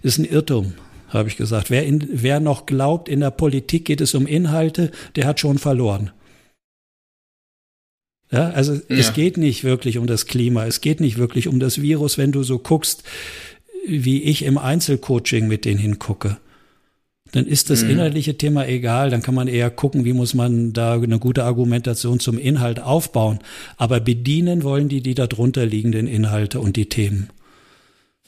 ist 0.03 0.19
ein 0.19 0.25
Irrtum, 0.25 0.73
habe 1.09 1.29
ich 1.29 1.37
gesagt. 1.37 1.69
Wer, 1.69 1.85
in, 1.85 2.07
wer 2.11 2.39
noch 2.39 2.65
glaubt, 2.65 3.09
in 3.09 3.21
der 3.21 3.31
Politik 3.31 3.85
geht 3.85 4.01
es 4.01 4.13
um 4.13 4.27
Inhalte, 4.27 4.91
der 5.15 5.25
hat 5.25 5.39
schon 5.39 5.57
verloren. 5.57 6.11
Ja, 8.31 8.49
also 8.49 8.73
ja. 8.73 8.81
es 8.89 9.13
geht 9.13 9.37
nicht 9.37 9.63
wirklich 9.63 9.97
um 9.97 10.07
das 10.07 10.25
Klima, 10.25 10.65
es 10.65 10.81
geht 10.81 10.99
nicht 10.99 11.17
wirklich 11.17 11.47
um 11.47 11.59
das 11.59 11.81
Virus, 11.81 12.17
wenn 12.17 12.31
du 12.31 12.43
so 12.43 12.59
guckst, 12.59 13.03
wie 13.87 14.23
ich 14.23 14.43
im 14.43 14.57
Einzelcoaching 14.57 15.47
mit 15.47 15.65
denen 15.65 15.79
hingucke. 15.79 16.37
Dann 17.31 17.47
ist 17.47 17.69
das 17.69 17.83
mhm. 17.83 17.91
inhaltliche 17.91 18.37
Thema 18.37 18.67
egal, 18.67 19.09
dann 19.09 19.21
kann 19.21 19.35
man 19.35 19.47
eher 19.47 19.69
gucken, 19.69 20.05
wie 20.05 20.13
muss 20.13 20.33
man 20.33 20.73
da 20.73 20.93
eine 20.93 21.19
gute 21.19 21.43
Argumentation 21.43 22.19
zum 22.19 22.37
Inhalt 22.37 22.79
aufbauen. 22.79 23.39
Aber 23.77 23.99
bedienen 23.99 24.63
wollen 24.63 24.87
die 24.87 25.01
die 25.01 25.15
darunter 25.15 25.65
liegenden 25.65 26.07
Inhalte 26.07 26.59
und 26.59 26.75
die 26.75 26.89
Themen. 26.89 27.29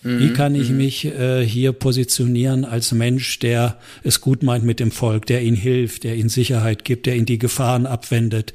Wie 0.08 0.28
mhm, 0.28 0.34
kann 0.34 0.54
ich 0.54 0.70
mhm. 0.70 0.78
mich 0.78 1.06
äh, 1.06 1.44
hier 1.44 1.72
positionieren 1.72 2.64
als 2.64 2.92
Mensch, 2.92 3.40
der 3.40 3.80
es 4.04 4.22
gut 4.22 4.44
meint 4.44 4.64
mit 4.64 4.80
dem 4.80 4.92
Volk, 4.92 5.26
der 5.26 5.42
ihnen 5.42 5.58
hilft, 5.58 6.04
der 6.04 6.16
ihnen 6.16 6.30
Sicherheit 6.30 6.86
gibt, 6.86 7.08
der 7.08 7.16
ihnen 7.16 7.26
die 7.26 7.40
Gefahren 7.40 7.88
abwendet, 7.88 8.54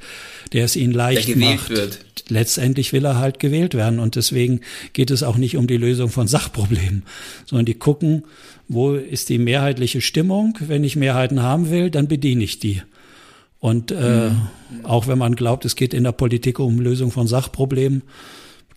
der 0.52 0.64
es 0.64 0.76
ihnen 0.76 0.92
leicht 0.92 1.26
der 1.26 1.34
gewählt 1.34 1.56
macht. 1.56 1.70
Wird. 1.70 1.98
Letztendlich 2.28 2.92
will 2.92 3.04
er 3.04 3.18
halt 3.18 3.40
gewählt 3.40 3.74
werden 3.74 3.98
und 3.98 4.14
deswegen 4.14 4.60
geht 4.92 5.10
es 5.10 5.24
auch 5.24 5.36
nicht 5.36 5.56
um 5.56 5.66
die 5.66 5.76
Lösung 5.76 6.10
von 6.10 6.28
Sachproblemen, 6.28 7.02
sondern 7.46 7.66
die 7.66 7.74
gucken, 7.74 8.22
wo 8.68 8.94
ist 8.94 9.28
die 9.28 9.38
mehrheitliche 9.38 10.00
Stimmung. 10.00 10.56
Wenn 10.60 10.84
ich 10.84 10.94
Mehrheiten 10.94 11.42
haben 11.42 11.68
will, 11.68 11.90
dann 11.90 12.06
bediene 12.06 12.44
ich 12.44 12.60
die. 12.60 12.80
Und 13.58 13.90
äh, 13.90 14.30
mhm. 14.30 14.84
auch 14.84 15.08
wenn 15.08 15.18
man 15.18 15.34
glaubt, 15.34 15.64
es 15.64 15.74
geht 15.74 15.94
in 15.94 16.04
der 16.04 16.12
Politik 16.12 16.60
um 16.60 16.78
Lösung 16.78 17.10
von 17.10 17.26
Sachproblemen, 17.26 18.02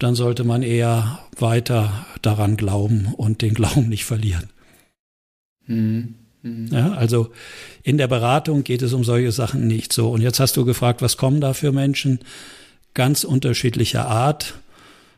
dann 0.04 0.16
sollte 0.16 0.44
man 0.44 0.64
eher 0.64 1.20
weiter 1.38 2.06
daran 2.22 2.58
glauben 2.58 3.14
und 3.16 3.42
den 3.42 3.54
Glauben 3.54 3.90
nicht 3.90 4.06
verlieren. 4.06 4.50
Mhm. 5.66 6.16
Mhm. 6.42 6.68
Ja, 6.72 6.92
also 6.92 7.32
in 7.84 7.98
der 7.98 8.08
Beratung 8.08 8.64
geht 8.64 8.82
es 8.82 8.94
um 8.94 9.04
solche 9.04 9.32
Sachen 9.32 9.66
nicht 9.66 9.94
so. 9.94 10.12
Und 10.12 10.22
jetzt 10.22 10.40
hast 10.40 10.58
du 10.58 10.66
gefragt, 10.66 11.02
was 11.02 11.18
kommen 11.18 11.40
da 11.40 11.54
für 11.54 11.72
Menschen? 11.72 12.20
Ganz 12.94 13.24
unterschiedlicher 13.24 14.08
Art. 14.08 14.56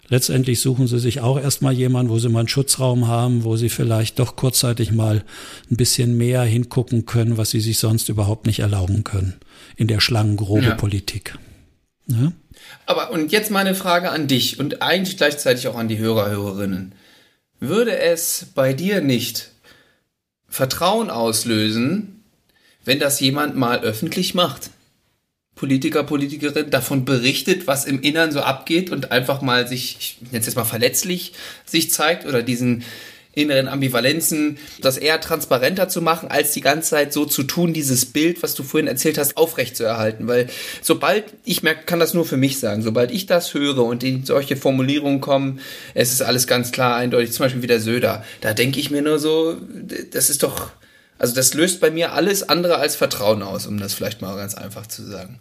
Letztendlich 0.08 0.60
suchen 0.62 0.86
sie 0.86 1.00
sich 1.00 1.19
auch 1.19 1.39
erstmal 1.39 1.74
jemanden, 1.74 2.12
wo 2.12 2.19
sie 2.19 2.30
mal 2.30 2.41
einen 2.41 2.48
Schutzraum 2.48 3.08
haben, 3.08 3.43
wo 3.43 3.58
sie 3.58 3.69
vielleicht 3.69 4.19
doch 4.19 4.36
kurzzeitig 4.36 4.91
mal 4.91 5.24
ein 5.71 5.78
bisschen 5.78 6.15
mehr 6.15 6.43
hingucken 6.43 7.08
können, 7.08 7.38
was 7.38 7.50
sie 7.50 7.60
sich 7.60 7.80
sonst 7.80 8.08
überhaupt 8.08 8.45
nicht 8.45 8.60
erlauben 8.60 9.04
können 9.04 9.34
in 9.78 9.88
der 9.88 10.00
schlangengrobe. 10.00 10.76
Politik. 10.76 11.39
Ja? 12.06 12.32
Aber 12.86 13.12
und 13.12 13.32
jetzt 13.32 13.52
meine 13.52 13.76
Frage 13.76 14.12
an 14.12 14.28
dich 14.28 14.60
und 14.60 14.82
eigentlich 14.82 15.17
gleichzeitig 15.17 15.67
auch 15.67 15.76
an 15.76 15.88
die 15.88 15.98
Hörer, 15.98 16.30
Hörerinnen. 16.30 16.93
Würde 17.60 17.98
es 17.98 18.48
bei 18.54 18.74
dir 18.74 19.02
nicht 19.02 19.52
Vertrauen 20.48 21.10
auslösen, 21.10 22.24
wenn 22.84 23.00
das 23.00 23.19
jemand 23.19 23.56
mal 23.56 23.80
öffentlich 23.80 24.36
macht? 24.36 24.69
Politiker, 25.56 26.04
Politikerin 26.04 26.69
davon 26.69 27.06
berichtet, 27.06 27.65
was 27.65 27.86
im 27.86 28.02
Innern 28.02 28.32
so 28.32 28.41
abgeht 28.41 28.91
und 28.91 29.12
einfach 29.12 29.41
mal 29.41 29.67
sich, 29.67 29.98
ich 30.00 30.17
nenne 30.21 30.39
es 30.39 30.45
jetzt 30.45 30.56
mal 30.56 30.65
verletzlich, 30.65 31.32
sich 31.65 31.91
zeigt 31.91 32.26
oder 32.26 32.43
diesen, 32.43 32.84
inneren 33.36 33.67
Ambivalenzen, 33.67 34.58
das 34.82 34.98
eher 34.98 35.19
transparenter 35.21 35.89
zu 35.89 36.02
machen, 36.02 36.30
als 36.30 36.54
die 36.54 36.62
ganze 36.62 36.91
Zeit 36.91 37.13
so 37.13 37.26
zu 37.26 37.43
tun, 37.43 37.74
dieses 37.74 38.06
Bild, 38.06 38.41
was 38.41 38.56
du 38.56 38.63
vorhin 38.63 38.88
erzählt 38.88 39.17
hast, 39.17 39.38
aufrechtzuerhalten. 39.38 40.28
Weil 40.28 40.48
sobald, 40.82 41.26
ich 41.43 41.62
merke, 41.62 41.86
kann 41.86 42.00
das 42.00 42.13
nur 42.13 42.26
für 42.26 42.38
mich 42.38 42.60
sagen, 42.60 42.82
sobald 42.82 43.12
ich 43.12 43.26
das 43.26 43.54
höre 43.54 43.84
und 43.84 44.04
in 44.04 44.26
solche 44.26 44.56
Formulierungen 44.56 45.21
kommen, 45.21 45.60
es 45.93 46.12
ist 46.12 46.21
alles 46.21 46.48
ganz 46.48 46.71
klar, 46.71 46.95
eindeutig, 46.95 47.34
zum 47.34 47.45
Beispiel 47.45 47.62
wie 47.62 47.67
der 47.67 47.82
Söder, 47.82 48.24
da 48.41 48.54
denke 48.54 48.80
ich 48.80 48.89
mir 48.89 49.02
nur 49.02 49.19
so, 49.19 49.58
das 50.12 50.30
ist 50.30 50.41
doch, 50.41 50.71
also 51.19 51.36
das 51.36 51.54
löst 51.54 51.82
bei 51.82 51.91
mir 51.91 52.13
alles 52.13 52.48
andere 52.48 52.78
als 52.78 52.95
Vertrauen 52.95 53.43
aus, 53.43 53.67
um 53.67 53.80
das 53.80 53.93
vielleicht 53.93 54.21
mal 54.21 54.36
ganz 54.36 54.56
einfach 54.56 54.88
zu 54.88 55.04
sagen. 55.04 55.39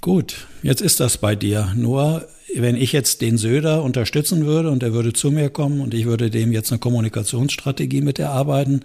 Gut, 0.00 0.46
jetzt 0.62 0.80
ist 0.80 1.00
das 1.00 1.18
bei 1.18 1.36
dir. 1.36 1.72
Nur 1.76 2.26
wenn 2.56 2.76
ich 2.76 2.92
jetzt 2.92 3.20
den 3.20 3.36
Söder 3.36 3.82
unterstützen 3.82 4.46
würde 4.46 4.70
und 4.70 4.82
er 4.82 4.92
würde 4.92 5.12
zu 5.12 5.30
mir 5.30 5.50
kommen 5.50 5.80
und 5.80 5.94
ich 5.94 6.06
würde 6.06 6.30
dem 6.30 6.52
jetzt 6.52 6.72
eine 6.72 6.78
Kommunikationsstrategie 6.78 8.00
mit 8.00 8.18
erarbeiten, 8.18 8.80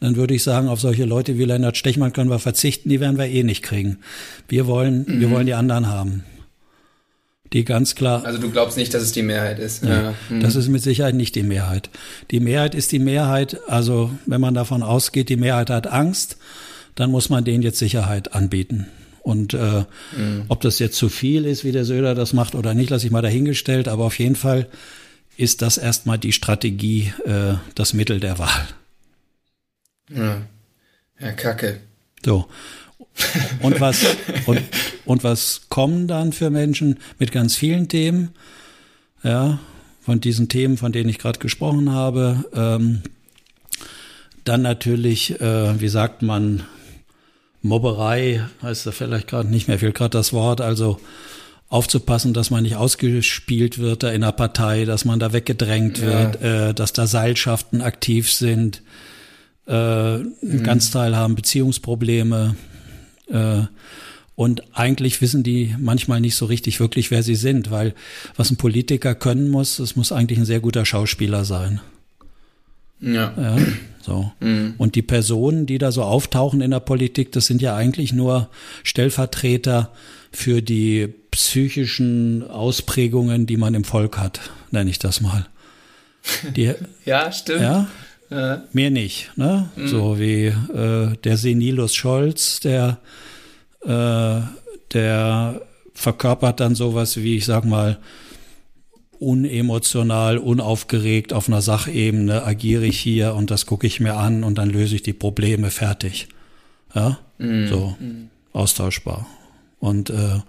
dann 0.00 0.16
würde 0.16 0.34
ich 0.34 0.42
sagen, 0.42 0.68
auf 0.68 0.80
solche 0.80 1.04
Leute 1.04 1.38
wie 1.38 1.44
Leonard 1.44 1.76
Stechmann 1.76 2.12
können 2.12 2.30
wir 2.30 2.38
verzichten, 2.38 2.88
die 2.88 3.00
werden 3.00 3.18
wir 3.18 3.26
eh 3.26 3.42
nicht 3.42 3.62
kriegen. 3.62 3.98
Wir 4.46 4.66
wollen, 4.66 5.04
mhm. 5.08 5.20
wir 5.20 5.30
wollen 5.30 5.46
die 5.46 5.54
anderen 5.54 5.88
haben. 5.88 6.24
Die 7.54 7.64
ganz 7.64 7.94
klar. 7.94 8.26
Also 8.26 8.38
du 8.38 8.50
glaubst 8.50 8.76
nicht, 8.76 8.92
dass 8.92 9.02
es 9.02 9.12
die 9.12 9.22
Mehrheit 9.22 9.58
ist. 9.58 9.82
Ja, 9.82 10.02
ja. 10.02 10.14
Mhm. 10.28 10.40
Das 10.40 10.54
ist 10.54 10.68
mit 10.68 10.82
Sicherheit 10.82 11.14
nicht 11.14 11.34
die 11.34 11.42
Mehrheit. 11.42 11.88
Die 12.30 12.40
Mehrheit 12.40 12.74
ist 12.74 12.92
die 12.92 12.98
Mehrheit, 12.98 13.58
also 13.68 14.10
wenn 14.26 14.40
man 14.40 14.52
davon 14.52 14.82
ausgeht, 14.82 15.30
die 15.30 15.36
Mehrheit 15.36 15.70
hat 15.70 15.86
Angst, 15.86 16.36
dann 16.94 17.10
muss 17.10 17.30
man 17.30 17.44
denen 17.44 17.62
jetzt 17.62 17.78
Sicherheit 17.78 18.34
anbieten. 18.34 18.86
Und 19.20 19.54
äh, 19.54 19.84
mhm. 20.16 20.44
ob 20.48 20.60
das 20.60 20.78
jetzt 20.78 20.96
zu 20.96 21.08
viel 21.08 21.44
ist, 21.44 21.64
wie 21.64 21.72
der 21.72 21.84
Söder 21.84 22.14
das 22.14 22.32
macht 22.32 22.54
oder 22.54 22.74
nicht, 22.74 22.90
lasse 22.90 23.06
ich 23.06 23.12
mal 23.12 23.22
dahingestellt. 23.22 23.88
Aber 23.88 24.04
auf 24.04 24.18
jeden 24.18 24.36
Fall 24.36 24.68
ist 25.36 25.62
das 25.62 25.78
erstmal 25.78 26.18
die 26.18 26.32
Strategie, 26.32 27.12
äh, 27.24 27.54
das 27.74 27.92
Mittel 27.92 28.20
der 28.20 28.38
Wahl. 28.38 28.68
Ja, 30.14 30.42
ja 31.20 31.32
Kacke. 31.32 31.80
So. 32.24 32.48
Und 33.62 33.80
was, 33.80 34.04
und, 34.46 34.60
und 35.04 35.24
was 35.24 35.62
kommen 35.68 36.06
dann 36.06 36.32
für 36.32 36.50
Menschen 36.50 36.98
mit 37.18 37.32
ganz 37.32 37.56
vielen 37.56 37.88
Themen? 37.88 38.30
Ja, 39.22 39.58
von 40.02 40.20
diesen 40.20 40.48
Themen, 40.48 40.78
von 40.78 40.92
denen 40.92 41.10
ich 41.10 41.18
gerade 41.18 41.38
gesprochen 41.38 41.92
habe. 41.92 42.44
Ähm, 42.54 43.02
dann 44.44 44.62
natürlich, 44.62 45.40
äh, 45.40 45.80
wie 45.80 45.88
sagt 45.88 46.22
man, 46.22 46.62
Mobberei, 47.62 48.42
heißt 48.62 48.86
da 48.86 48.92
vielleicht 48.92 49.28
gerade 49.28 49.48
nicht 49.48 49.68
mehr, 49.68 49.78
fehlt 49.78 49.94
gerade 49.94 50.10
das 50.10 50.32
Wort, 50.32 50.60
also 50.60 50.98
aufzupassen, 51.68 52.32
dass 52.32 52.50
man 52.50 52.62
nicht 52.62 52.76
ausgespielt 52.76 53.78
wird 53.78 54.02
da 54.02 54.10
in 54.10 54.22
der 54.22 54.32
Partei, 54.32 54.84
dass 54.84 55.04
man 55.04 55.18
da 55.18 55.32
weggedrängt 55.32 55.98
ja. 55.98 56.06
wird, 56.06 56.42
äh, 56.42 56.74
dass 56.74 56.92
da 56.92 57.06
Seilschaften 57.06 57.82
aktiv 57.82 58.32
sind, 58.32 58.82
äh, 59.66 60.18
mhm. 60.18 60.62
Ganzteil 60.62 61.14
haben 61.14 61.34
Beziehungsprobleme 61.34 62.56
äh, 63.28 63.62
und 64.34 64.62
eigentlich 64.72 65.20
wissen 65.20 65.42
die 65.42 65.74
manchmal 65.78 66.20
nicht 66.20 66.36
so 66.36 66.46
richtig 66.46 66.80
wirklich, 66.80 67.10
wer 67.10 67.22
sie 67.22 67.34
sind, 67.34 67.70
weil 67.70 67.94
was 68.36 68.50
ein 68.50 68.56
Politiker 68.56 69.14
können 69.14 69.50
muss, 69.50 69.78
es 69.78 69.94
muss 69.96 70.12
eigentlich 70.12 70.38
ein 70.38 70.46
sehr 70.46 70.60
guter 70.60 70.86
Schauspieler 70.86 71.44
sein. 71.44 71.80
Ja. 73.00 73.32
ja 73.36 73.56
so. 74.02 74.32
Mhm. 74.40 74.74
Und 74.78 74.94
die 74.94 75.02
Personen, 75.02 75.66
die 75.66 75.78
da 75.78 75.92
so 75.92 76.02
auftauchen 76.02 76.60
in 76.60 76.70
der 76.70 76.80
Politik, 76.80 77.32
das 77.32 77.46
sind 77.46 77.62
ja 77.62 77.76
eigentlich 77.76 78.12
nur 78.12 78.48
Stellvertreter 78.82 79.92
für 80.32 80.62
die 80.62 81.08
psychischen 81.30 82.48
Ausprägungen, 82.48 83.46
die 83.46 83.56
man 83.56 83.74
im 83.74 83.84
Volk 83.84 84.18
hat, 84.18 84.40
nenne 84.70 84.90
ich 84.90 84.98
das 84.98 85.20
mal. 85.20 85.46
Die, 86.56 86.72
ja, 87.04 87.30
stimmt. 87.32 87.62
Ja, 87.62 87.88
ja. 88.30 88.62
Mehr 88.72 88.90
nicht, 88.90 89.30
ne? 89.36 89.70
Mhm. 89.76 89.88
So 89.88 90.18
wie 90.18 90.46
äh, 90.46 91.16
der 91.24 91.36
Senilus 91.36 91.94
Scholz, 91.94 92.60
der, 92.60 92.98
äh, 93.84 94.40
der 94.92 95.62
verkörpert 95.94 96.60
dann 96.60 96.74
sowas 96.74 97.16
wie, 97.16 97.36
ich 97.36 97.46
sag 97.46 97.64
mal, 97.64 97.98
unemotional, 99.20 100.38
unaufgeregt 100.38 101.32
auf 101.32 101.48
einer 101.48 101.62
Sachebene 101.62 102.44
agiere 102.44 102.86
ich 102.86 102.98
hier 102.98 103.34
und 103.34 103.50
das 103.50 103.66
gucke 103.66 103.86
ich 103.86 104.00
mir 104.00 104.14
an 104.14 104.44
und 104.44 104.58
dann 104.58 104.70
löse 104.70 104.94
ich 104.94 105.02
die 105.02 105.12
Probleme 105.12 105.70
fertig. 105.70 106.28
Ja, 106.94 107.18
mm. 107.38 107.66
so 107.66 107.96
mm. 107.98 108.30
austauschbar. 108.52 109.26
Und 109.80 110.10
äh, 110.10 110.40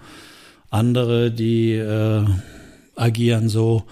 andere, 0.70 1.32
die 1.32 1.74
äh, 1.74 2.26
agieren 2.96 3.50
so, 3.50 3.84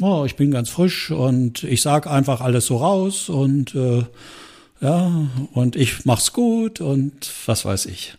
oh, 0.00 0.24
ich 0.24 0.36
bin 0.36 0.50
ganz 0.50 0.70
frisch 0.70 1.10
und 1.10 1.62
ich 1.62 1.82
sag 1.82 2.06
einfach 2.06 2.40
alles 2.40 2.66
so 2.66 2.78
raus 2.78 3.28
und 3.28 3.74
äh, 3.74 4.04
ja, 4.80 5.28
und 5.52 5.76
ich 5.76 6.04
mach's 6.04 6.32
gut 6.32 6.80
und 6.80 7.30
was 7.46 7.64
weiß 7.64 7.86
ich. 7.86 8.14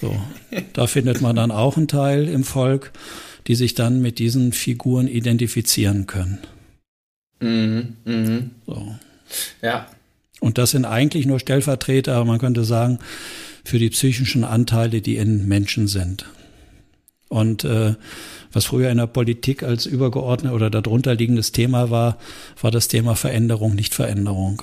So, 0.00 0.14
da 0.72 0.86
findet 0.86 1.20
man 1.20 1.36
dann 1.36 1.50
auch 1.50 1.76
einen 1.76 1.88
Teil 1.88 2.28
im 2.28 2.44
Volk, 2.44 2.92
die 3.46 3.54
sich 3.54 3.74
dann 3.74 4.00
mit 4.00 4.18
diesen 4.18 4.52
Figuren 4.52 5.08
identifizieren 5.08 6.06
können. 6.06 6.38
Mhm, 7.40 7.96
mh. 8.04 8.42
So. 8.66 8.94
Ja. 9.62 9.86
Und 10.40 10.58
das 10.58 10.72
sind 10.72 10.84
eigentlich 10.84 11.26
nur 11.26 11.40
Stellvertreter, 11.40 12.14
aber 12.14 12.24
man 12.24 12.38
könnte 12.38 12.64
sagen, 12.64 12.98
für 13.64 13.78
die 13.78 13.90
psychischen 13.90 14.44
Anteile, 14.44 15.00
die 15.00 15.16
in 15.16 15.46
Menschen 15.46 15.86
sind. 15.86 16.26
Und 17.28 17.64
äh, 17.64 17.94
was 18.52 18.66
früher 18.66 18.90
in 18.90 18.98
der 18.98 19.06
Politik 19.06 19.62
als 19.62 19.86
übergeordnet 19.86 20.52
oder 20.52 20.68
darunter 20.68 21.14
liegendes 21.14 21.52
Thema 21.52 21.90
war, 21.90 22.18
war 22.60 22.70
das 22.70 22.88
Thema 22.88 23.14
Veränderung, 23.14 23.74
nicht 23.74 23.94
Veränderung. 23.94 24.62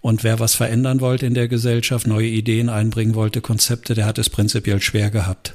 Und 0.00 0.24
wer 0.24 0.40
was 0.40 0.54
verändern 0.54 1.00
wollte 1.00 1.26
in 1.26 1.34
der 1.34 1.48
Gesellschaft, 1.48 2.06
neue 2.06 2.26
Ideen 2.26 2.68
einbringen 2.68 3.14
wollte, 3.14 3.40
Konzepte, 3.40 3.94
der 3.94 4.06
hat 4.06 4.18
es 4.18 4.30
prinzipiell 4.30 4.80
schwer 4.80 5.10
gehabt. 5.10 5.54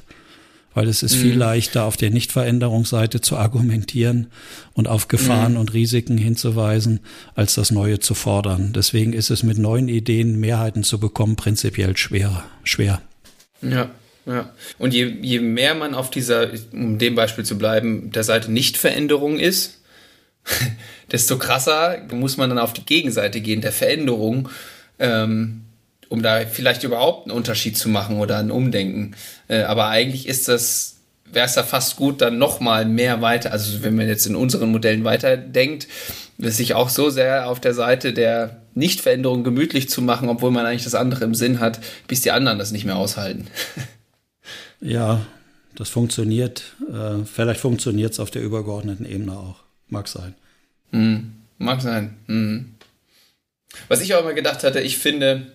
Weil 0.74 0.88
es 0.88 1.02
ist 1.02 1.16
mhm. 1.16 1.20
viel 1.20 1.36
leichter, 1.36 1.84
auf 1.84 1.96
der 1.96 2.10
Nichtveränderungsseite 2.10 3.20
zu 3.20 3.36
argumentieren 3.36 4.28
und 4.72 4.88
auf 4.88 5.08
Gefahren 5.08 5.52
mhm. 5.52 5.60
und 5.60 5.74
Risiken 5.74 6.18
hinzuweisen, 6.18 7.00
als 7.34 7.54
das 7.54 7.70
Neue 7.70 8.00
zu 8.00 8.14
fordern. 8.14 8.72
Deswegen 8.74 9.12
ist 9.12 9.30
es 9.30 9.42
mit 9.42 9.58
neuen 9.58 9.88
Ideen 9.88 10.40
Mehrheiten 10.40 10.82
zu 10.82 10.98
bekommen 10.98 11.36
prinzipiell 11.36 11.96
schwer. 11.96 12.44
schwer. 12.64 13.00
Ja, 13.62 13.90
ja. 14.26 14.50
Und 14.78 14.94
je, 14.94 15.06
je 15.20 15.40
mehr 15.40 15.74
man 15.74 15.94
auf 15.94 16.10
dieser, 16.10 16.50
um 16.72 16.98
dem 16.98 17.14
Beispiel 17.14 17.44
zu 17.44 17.58
bleiben, 17.58 18.10
der 18.10 18.24
Seite 18.24 18.50
Nichtveränderung 18.50 19.38
ist, 19.38 19.80
desto 21.12 21.38
krasser 21.38 22.02
muss 22.12 22.36
man 22.36 22.50
dann 22.50 22.58
auf 22.58 22.72
die 22.72 22.84
Gegenseite 22.84 23.40
gehen, 23.40 23.60
der 23.60 23.72
Veränderung, 23.72 24.48
ähm, 24.98 25.62
um 26.08 26.22
da 26.22 26.40
vielleicht 26.46 26.84
überhaupt 26.84 27.26
einen 27.26 27.36
Unterschied 27.36 27.76
zu 27.76 27.88
machen 27.88 28.18
oder 28.18 28.38
ein 28.38 28.50
Umdenken. 28.50 29.16
Äh, 29.48 29.62
aber 29.62 29.88
eigentlich 29.88 30.28
ist 30.28 30.48
das, 30.48 30.96
wäre 31.24 31.46
es 31.46 31.54
da 31.54 31.62
fast 31.62 31.96
gut, 31.96 32.20
dann 32.20 32.38
nochmal 32.38 32.84
mehr 32.84 33.22
weiter, 33.22 33.52
also 33.52 33.82
wenn 33.82 33.96
man 33.96 34.08
jetzt 34.08 34.26
in 34.26 34.36
unseren 34.36 34.70
Modellen 34.70 35.04
weiterdenkt, 35.04 35.88
sich 36.38 36.74
auch 36.74 36.88
so 36.88 37.10
sehr 37.10 37.48
auf 37.48 37.60
der 37.60 37.74
Seite 37.74 38.12
der 38.12 38.60
Nichtveränderung 38.74 39.44
gemütlich 39.44 39.88
zu 39.88 40.02
machen, 40.02 40.28
obwohl 40.28 40.50
man 40.50 40.66
eigentlich 40.66 40.84
das 40.84 40.94
andere 40.94 41.24
im 41.24 41.34
Sinn 41.34 41.60
hat, 41.60 41.80
bis 42.08 42.22
die 42.22 42.32
anderen 42.32 42.58
das 42.58 42.72
nicht 42.72 42.84
mehr 42.84 42.96
aushalten. 42.96 43.46
Ja, 44.80 45.24
das 45.74 45.88
funktioniert. 45.88 46.74
Äh, 46.92 47.24
vielleicht 47.24 47.60
funktioniert 47.60 48.12
es 48.12 48.20
auf 48.20 48.30
der 48.30 48.42
übergeordneten 48.42 49.06
Ebene 49.06 49.32
auch. 49.32 49.62
Mag 49.88 50.08
sein. 50.08 50.34
Mm, 50.90 51.32
mag 51.56 51.80
sein. 51.80 52.16
Mm. 52.26 52.74
Was 53.88 54.02
ich 54.02 54.14
auch 54.14 54.20
immer 54.20 54.34
gedacht 54.34 54.62
hatte, 54.62 54.80
ich 54.80 54.98
finde, 54.98 55.53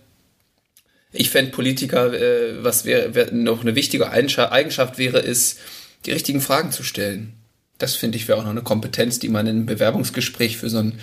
ich 1.12 1.30
fände 1.30 1.52
Politiker, 1.52 2.14
äh, 2.14 2.64
was 2.64 2.86
wäre 2.86 3.16
wär 3.16 3.32
noch 3.32 3.62
eine 3.62 3.76
wichtige 3.76 4.12
Eigenschaft 4.12 4.98
wäre, 4.98 5.20
ist, 5.20 5.60
die 6.06 6.12
richtigen 6.12 6.42
Fragen 6.42 6.72
zu 6.72 6.84
stellen. 6.84 7.34
Das 7.78 7.96
finde 7.96 8.18
ich 8.18 8.28
wäre 8.28 8.38
auch 8.38 8.44
noch 8.44 8.52
eine 8.52 8.62
Kompetenz, 8.62 9.20
die 9.20 9.30
man 9.30 9.48
in 9.48 9.56
einem 9.56 9.66
Bewerbungsgespräch 9.66 10.58
für 10.58 10.70
so 10.70 10.80
ein 10.80 11.00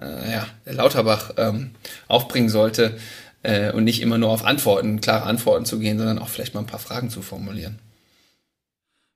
äh, 0.00 0.32
ja, 0.32 0.46
Lauterbach 0.64 1.34
ähm, 1.36 1.70
aufbringen 2.08 2.48
sollte 2.48 2.96
äh, 3.42 3.70
und 3.72 3.84
nicht 3.84 4.00
immer 4.00 4.18
nur 4.18 4.30
auf 4.30 4.44
Antworten, 4.44 5.00
klare 5.00 5.26
Antworten 5.26 5.66
zu 5.66 5.78
gehen, 5.78 5.98
sondern 5.98 6.18
auch 6.18 6.28
vielleicht 6.28 6.54
mal 6.54 6.60
ein 6.60 6.66
paar 6.66 6.80
Fragen 6.80 7.10
zu 7.10 7.22
formulieren. 7.22 7.78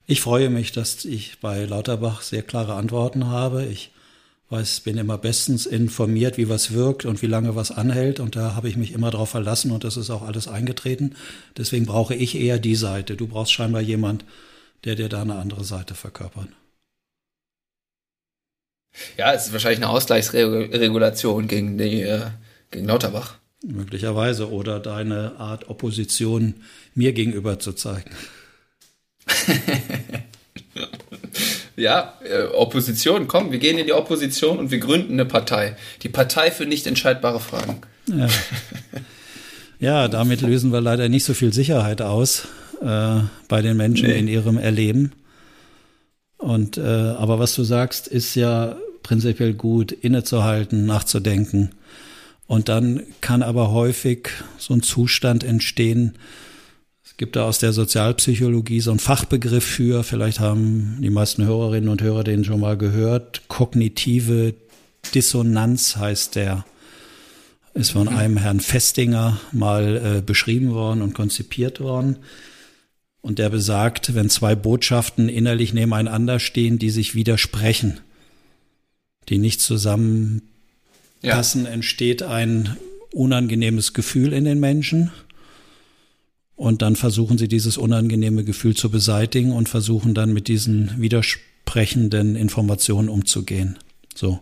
Ich 0.06 0.20
freue 0.20 0.48
mich, 0.48 0.72
dass 0.72 1.04
ich 1.04 1.40
bei 1.40 1.64
Lauterbach 1.64 2.22
sehr 2.22 2.42
klare 2.42 2.74
Antworten 2.74 3.26
habe. 3.26 3.66
Ich 3.66 3.90
weiß, 4.50 4.80
bin 4.80 4.96
immer 4.96 5.18
bestens 5.18 5.66
informiert, 5.66 6.38
wie 6.38 6.48
was 6.48 6.72
wirkt 6.72 7.04
und 7.04 7.20
wie 7.20 7.26
lange 7.26 7.54
was 7.54 7.70
anhält. 7.70 8.18
Und 8.20 8.34
da 8.36 8.54
habe 8.54 8.68
ich 8.68 8.76
mich 8.76 8.92
immer 8.92 9.10
darauf 9.10 9.30
verlassen 9.30 9.70
und 9.70 9.84
das 9.84 9.96
ist 9.96 10.10
auch 10.10 10.22
alles 10.22 10.48
eingetreten. 10.48 11.16
Deswegen 11.56 11.86
brauche 11.86 12.14
ich 12.14 12.34
eher 12.34 12.58
die 12.58 12.76
Seite. 12.76 13.16
Du 13.16 13.26
brauchst 13.26 13.52
scheinbar 13.52 13.82
jemand, 13.82 14.24
der 14.84 14.94
dir 14.94 15.08
da 15.08 15.22
eine 15.22 15.36
andere 15.36 15.64
Seite 15.64 15.94
verkörpert. 15.94 16.48
Ja, 19.16 19.32
es 19.32 19.46
ist 19.46 19.52
wahrscheinlich 19.52 19.80
eine 19.80 19.90
Ausgleichsregulation 19.90 21.46
gegen, 21.46 21.76
die, 21.76 22.02
äh, 22.02 22.30
gegen 22.70 22.86
Lauterbach. 22.86 23.36
Möglicherweise. 23.62 24.50
Oder 24.50 24.80
deine 24.80 25.36
Art 25.38 25.68
Opposition 25.68 26.54
mir 26.94 27.12
gegenüber 27.12 27.58
zu 27.58 27.74
zeigen. 27.74 28.10
ja, 31.78 32.14
äh, 32.24 32.42
Opposition, 32.54 33.28
komm, 33.28 33.52
wir 33.52 33.58
gehen 33.58 33.78
in 33.78 33.86
die 33.86 33.92
Opposition 33.92 34.58
und 34.58 34.70
wir 34.70 34.78
gründen 34.78 35.14
eine 35.14 35.24
Partei. 35.24 35.76
Die 36.02 36.08
Partei 36.08 36.50
für 36.50 36.66
nicht 36.66 36.86
entscheidbare 36.86 37.40
Fragen. 37.40 37.80
Ja, 38.06 38.28
ja 39.78 40.08
damit 40.08 40.40
lösen 40.40 40.72
wir 40.72 40.80
leider 40.80 41.08
nicht 41.08 41.24
so 41.24 41.34
viel 41.34 41.52
Sicherheit 41.52 42.02
aus 42.02 42.48
äh, 42.82 43.20
bei 43.48 43.62
den 43.62 43.76
Menschen 43.76 44.08
nee. 44.08 44.18
in 44.18 44.28
ihrem 44.28 44.58
Erleben. 44.58 45.12
Und 46.36 46.78
äh, 46.78 46.82
aber 46.82 47.38
was 47.38 47.54
du 47.54 47.62
sagst, 47.62 48.08
ist 48.08 48.34
ja 48.34 48.76
prinzipiell 49.02 49.54
gut, 49.54 49.92
innezuhalten, 49.92 50.84
nachzudenken. 50.84 51.70
Und 52.46 52.68
dann 52.68 53.02
kann 53.20 53.42
aber 53.42 53.70
häufig 53.70 54.30
so 54.56 54.74
ein 54.74 54.82
Zustand 54.82 55.44
entstehen, 55.44 56.14
gibt 57.18 57.36
da 57.36 57.44
aus 57.44 57.58
der 57.58 57.72
Sozialpsychologie 57.72 58.80
so 58.80 58.90
einen 58.90 59.00
Fachbegriff 59.00 59.64
für, 59.64 60.04
vielleicht 60.04 60.40
haben 60.40 60.98
die 61.02 61.10
meisten 61.10 61.44
Hörerinnen 61.44 61.90
und 61.90 62.00
Hörer 62.00 62.24
den 62.24 62.44
schon 62.44 62.60
mal 62.60 62.78
gehört, 62.78 63.42
kognitive 63.48 64.54
Dissonanz 65.14 65.96
heißt 65.96 66.36
der. 66.36 66.64
Ist 67.74 67.90
von 67.90 68.08
einem 68.08 68.38
Herrn 68.38 68.60
Festinger 68.60 69.40
mal 69.52 70.16
äh, 70.18 70.22
beschrieben 70.22 70.72
worden 70.72 71.02
und 71.02 71.12
konzipiert 71.12 71.80
worden. 71.80 72.16
Und 73.20 73.38
der 73.38 73.50
besagt, 73.50 74.14
wenn 74.14 74.30
zwei 74.30 74.54
Botschaften 74.54 75.28
innerlich 75.28 75.74
nebeneinander 75.74 76.40
stehen, 76.40 76.78
die 76.78 76.90
sich 76.90 77.14
widersprechen, 77.14 78.00
die 79.28 79.38
nicht 79.38 79.60
zusammenpassen, 79.60 80.40
ja. 81.64 81.70
entsteht 81.70 82.22
ein 82.22 82.76
unangenehmes 83.12 83.92
Gefühl 83.92 84.32
in 84.32 84.44
den 84.44 84.60
Menschen. 84.60 85.12
Und 86.58 86.82
dann 86.82 86.96
versuchen 86.96 87.38
sie 87.38 87.46
dieses 87.46 87.78
unangenehme 87.78 88.42
Gefühl 88.42 88.74
zu 88.74 88.90
beseitigen 88.90 89.52
und 89.52 89.68
versuchen 89.68 90.12
dann 90.12 90.32
mit 90.32 90.48
diesen 90.48 91.00
widersprechenden 91.00 92.34
Informationen 92.34 93.08
umzugehen. 93.08 93.78
So. 94.12 94.40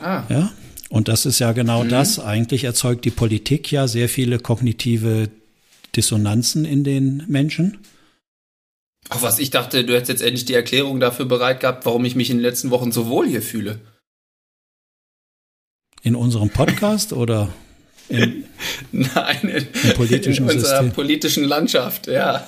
Ah. 0.00 0.22
Ja. 0.28 0.52
Und 0.88 1.08
das 1.08 1.26
ist 1.26 1.40
ja 1.40 1.50
genau 1.50 1.82
mhm. 1.82 1.88
das. 1.88 2.20
Eigentlich 2.20 2.62
erzeugt 2.62 3.04
die 3.04 3.10
Politik 3.10 3.72
ja 3.72 3.88
sehr 3.88 4.08
viele 4.08 4.38
kognitive 4.38 5.30
Dissonanzen 5.96 6.64
in 6.64 6.84
den 6.84 7.24
Menschen. 7.26 7.78
Ach 9.08 9.20
was, 9.20 9.40
ich 9.40 9.50
dachte, 9.50 9.84
du 9.84 9.94
hättest 9.94 10.10
jetzt 10.10 10.22
endlich 10.22 10.44
die 10.44 10.54
Erklärung 10.54 11.00
dafür 11.00 11.24
bereit 11.24 11.58
gehabt, 11.58 11.84
warum 11.86 12.04
ich 12.04 12.14
mich 12.14 12.30
in 12.30 12.36
den 12.36 12.44
letzten 12.44 12.70
Wochen 12.70 12.92
so 12.92 13.08
wohl 13.08 13.26
hier 13.26 13.42
fühle. 13.42 13.80
In 16.02 16.14
unserem 16.14 16.50
Podcast 16.50 17.12
oder? 17.12 17.48
In, 18.08 18.44
Nein, 18.92 19.38
in, 19.42 19.48
in, 19.48 20.42
unserer 20.42 20.50
System. 20.50 20.92
politischen 20.92 21.44
Landschaft, 21.44 22.06
ja. 22.06 22.46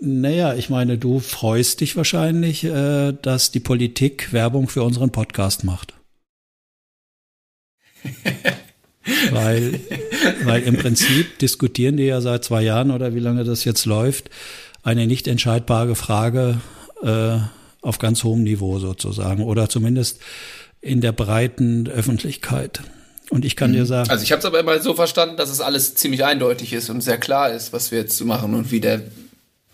Naja, 0.00 0.54
ich 0.54 0.68
meine, 0.70 0.98
du 0.98 1.20
freust 1.20 1.80
dich 1.80 1.96
wahrscheinlich, 1.96 2.64
äh, 2.64 3.12
dass 3.22 3.50
die 3.50 3.60
Politik 3.60 4.32
Werbung 4.32 4.68
für 4.68 4.82
unseren 4.82 5.10
Podcast 5.10 5.64
macht. 5.64 5.94
weil, 9.30 9.80
weil 10.44 10.62
im 10.62 10.76
Prinzip 10.76 11.38
diskutieren 11.38 11.96
die 11.96 12.04
ja 12.04 12.20
seit 12.20 12.44
zwei 12.44 12.62
Jahren 12.62 12.90
oder 12.90 13.14
wie 13.14 13.20
lange 13.20 13.44
das 13.44 13.64
jetzt 13.64 13.84
läuft, 13.86 14.30
eine 14.82 15.06
nicht 15.06 15.28
entscheidbare 15.28 15.94
Frage 15.94 16.60
äh, 17.02 17.38
auf 17.82 17.98
ganz 17.98 18.24
hohem 18.24 18.42
Niveau 18.42 18.78
sozusagen 18.78 19.42
oder 19.42 19.68
zumindest 19.68 20.20
in 20.80 21.00
der 21.00 21.12
breiten 21.12 21.88
Öffentlichkeit. 21.88 22.82
Und 23.30 23.44
ich 23.44 23.56
kann 23.56 23.70
mhm. 23.70 23.74
dir 23.74 23.86
sagen. 23.86 24.08
Also 24.10 24.22
ich 24.22 24.32
habe 24.32 24.40
es 24.40 24.46
aber 24.46 24.60
immer 24.60 24.80
so 24.80 24.94
verstanden, 24.94 25.36
dass 25.36 25.50
es 25.50 25.60
alles 25.60 25.94
ziemlich 25.94 26.24
eindeutig 26.24 26.72
ist 26.72 26.90
und 26.90 27.00
sehr 27.00 27.18
klar 27.18 27.50
ist, 27.50 27.72
was 27.72 27.90
wir 27.90 27.98
jetzt 27.98 28.22
machen 28.24 28.54
und 28.54 28.70
wie 28.70 28.80
der, 28.80 29.02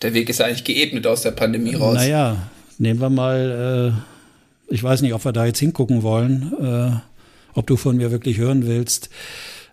der 0.01 0.15
Weg 0.15 0.29
ist 0.29 0.41
eigentlich 0.41 0.65
geebnet 0.65 1.07
aus 1.07 1.23
der 1.23 1.33
Pandemie 1.33 1.75
raus. 1.75 1.95
Naja, 1.95 2.51
nehmen 2.79 3.01
wir 3.01 3.11
mal, 3.11 3.95
äh, 3.95 4.75
Ich 4.75 4.83
weiß 4.83 5.03
nicht, 5.03 5.13
ob 5.13 5.25
wir 5.25 5.33
da 5.33 5.45
jetzt 5.45 5.59
hingucken 5.59 6.03
wollen, 6.03 6.53
äh, 6.61 6.97
ob 7.55 7.67
du 7.67 7.77
von 7.77 7.97
mir 7.97 8.11
wirklich 8.11 8.39
hören 8.39 8.67
willst. 8.67 9.11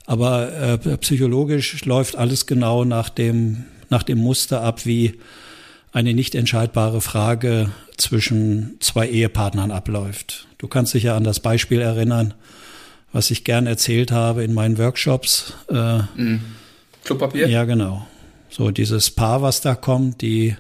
Aber 0.05 0.51
äh, 0.51 0.97
psychologisch 0.97 1.85
läuft 1.85 2.17
alles 2.17 2.47
genau 2.47 2.83
nach 2.83 3.09
dem, 3.09 3.65
nach 3.89 4.03
dem 4.03 4.17
Muster 4.17 4.61
ab, 4.61 4.85
wie 4.85 5.19
eine 5.93 6.13
nicht 6.13 6.35
entscheidbare 6.35 6.99
Frage 6.99 7.71
zwischen 7.95 8.75
zwei 8.79 9.07
Ehepartnern 9.07 9.71
abläuft. 9.71 10.47
Du 10.57 10.67
kannst 10.67 10.93
dich 10.93 11.03
ja 11.03 11.15
an 11.15 11.23
das 11.23 11.39
Beispiel 11.39 11.79
erinnern, 11.79 12.33
was 13.11 13.31
ich 13.31 13.43
gern 13.43 13.67
erzählt 13.67 14.11
habe 14.11 14.43
in 14.43 14.53
meinen 14.53 14.77
Workshops. 14.77 15.53
Äh, 15.69 15.99
mhm. 16.15 16.41
Klopapier? 17.03 17.47
Ja, 17.47 17.65
genau. 17.65 18.07
So 18.49 18.71
dieses 18.71 19.09
Paar, 19.11 19.41
was 19.41 19.61
da 19.61 19.75
kommt, 19.75 20.21
die 20.21 20.55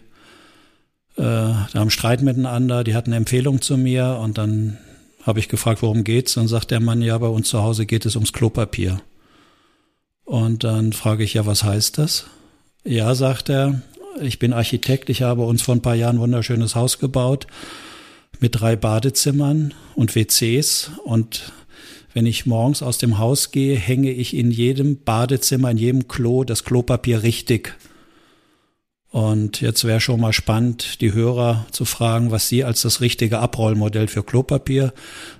äh, 1.19 1.21
da 1.21 1.73
haben 1.75 1.89
Streit 1.89 2.21
miteinander, 2.21 2.83
die 2.83 2.95
hatten 2.95 3.09
eine 3.09 3.17
Empfehlung 3.17 3.61
zu 3.61 3.77
mir 3.77 4.19
und 4.21 4.37
dann 4.37 4.77
habe 5.23 5.39
ich 5.39 5.49
gefragt, 5.49 5.81
worum 5.81 6.05
geht's? 6.05 6.35
Dann 6.35 6.47
sagt 6.47 6.71
der 6.71 6.79
Mann, 6.79 7.01
ja, 7.01 7.17
bei 7.17 7.27
uns 7.27 7.49
zu 7.49 7.61
Hause 7.61 7.85
geht 7.85 8.05
es 8.05 8.15
ums 8.15 8.31
Klopapier. 8.31 9.01
Und 10.23 10.63
dann 10.63 10.93
frage 10.93 11.25
ich, 11.25 11.33
ja, 11.33 11.45
was 11.45 11.63
heißt 11.63 11.97
das? 11.97 12.27
Ja, 12.85 13.13
sagt 13.15 13.49
er, 13.49 13.81
ich 14.21 14.39
bin 14.39 14.53
Architekt, 14.53 15.09
ich 15.09 15.21
habe 15.21 15.43
uns 15.43 15.61
vor 15.61 15.75
ein 15.75 15.81
paar 15.81 15.95
Jahren 15.95 16.17
ein 16.17 16.21
wunderschönes 16.21 16.75
Haus 16.75 16.99
gebaut 16.99 17.47
mit 18.39 18.59
drei 18.59 18.77
Badezimmern 18.77 19.73
und 19.95 20.15
WCs 20.15 20.91
und 21.03 21.51
wenn 22.13 22.25
ich 22.25 22.45
morgens 22.45 22.81
aus 22.81 22.97
dem 22.97 23.17
Haus 23.17 23.51
gehe, 23.51 23.75
hänge 23.75 24.11
ich 24.11 24.35
in 24.35 24.51
jedem 24.51 25.03
Badezimmer, 25.03 25.71
in 25.71 25.77
jedem 25.77 26.07
Klo 26.07 26.43
das 26.43 26.63
Klopapier 26.63 27.23
richtig. 27.23 27.75
Und 29.11 29.61
jetzt 29.61 29.85
wäre 29.85 29.99
schon 29.99 30.21
mal 30.21 30.33
spannend, 30.33 31.01
die 31.01 31.13
Hörer 31.13 31.65
zu 31.71 31.83
fragen, 31.85 32.29
was 32.29 32.47
sie 32.47 32.63
als 32.63 32.83
das 32.83 33.01
richtige 33.01 33.39
Abrollmodell 33.39 34.07
für 34.07 34.23
Klopapier 34.23 34.93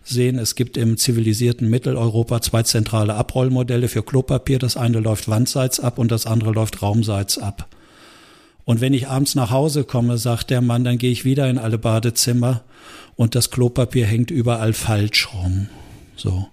sehen. 0.04 0.40
Es 0.40 0.56
gibt 0.56 0.76
im 0.76 0.98
zivilisierten 0.98 1.70
Mitteleuropa 1.70 2.42
zwei 2.42 2.64
zentrale 2.64 3.14
Abrollmodelle 3.14 3.88
für 3.88 4.02
Klopapier. 4.02 4.58
Das 4.58 4.76
eine 4.76 5.00
läuft 5.00 5.30
wandseits 5.30 5.80
ab 5.80 6.00
und 6.00 6.12
das 6.12 6.26
andere 6.26 6.52
läuft 6.52 6.82
raumseits 6.82 7.38
ab. 7.38 7.68
Und 8.66 8.82
wenn 8.82 8.94
ich 8.94 9.08
abends 9.08 9.36
nach 9.36 9.52
Hause 9.52 9.84
komme, 9.84 10.18
sagt 10.18 10.50
der 10.50 10.62
Mann, 10.62 10.84
dann 10.84 10.98
gehe 10.98 11.12
ich 11.12 11.26
wieder 11.26 11.48
in 11.48 11.60
alle 11.60 11.78
Badezimmer 11.78 12.64
und 13.16 13.36
das 13.36 13.52
Klopapier 13.52 14.08
hängt 14.08 14.32
überall 14.32 14.74
falsch 14.74 15.30
rum. 15.34 15.70
So. 16.16 16.48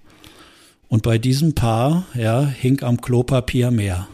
Und 0.88 1.02
bei 1.02 1.18
diesem 1.18 1.54
Paar, 1.54 2.06
ja, 2.14 2.46
hing 2.46 2.82
am 2.82 3.00
Klopapier 3.00 3.70
mehr. 3.70 4.08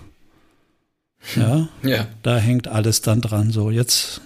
Ja, 1.36 1.68
ja. 1.82 2.06
da 2.22 2.38
hängt 2.38 2.68
alles 2.68 3.02
dann 3.02 3.20
dran. 3.20 3.50
So, 3.50 3.70
jetzt 3.70 4.20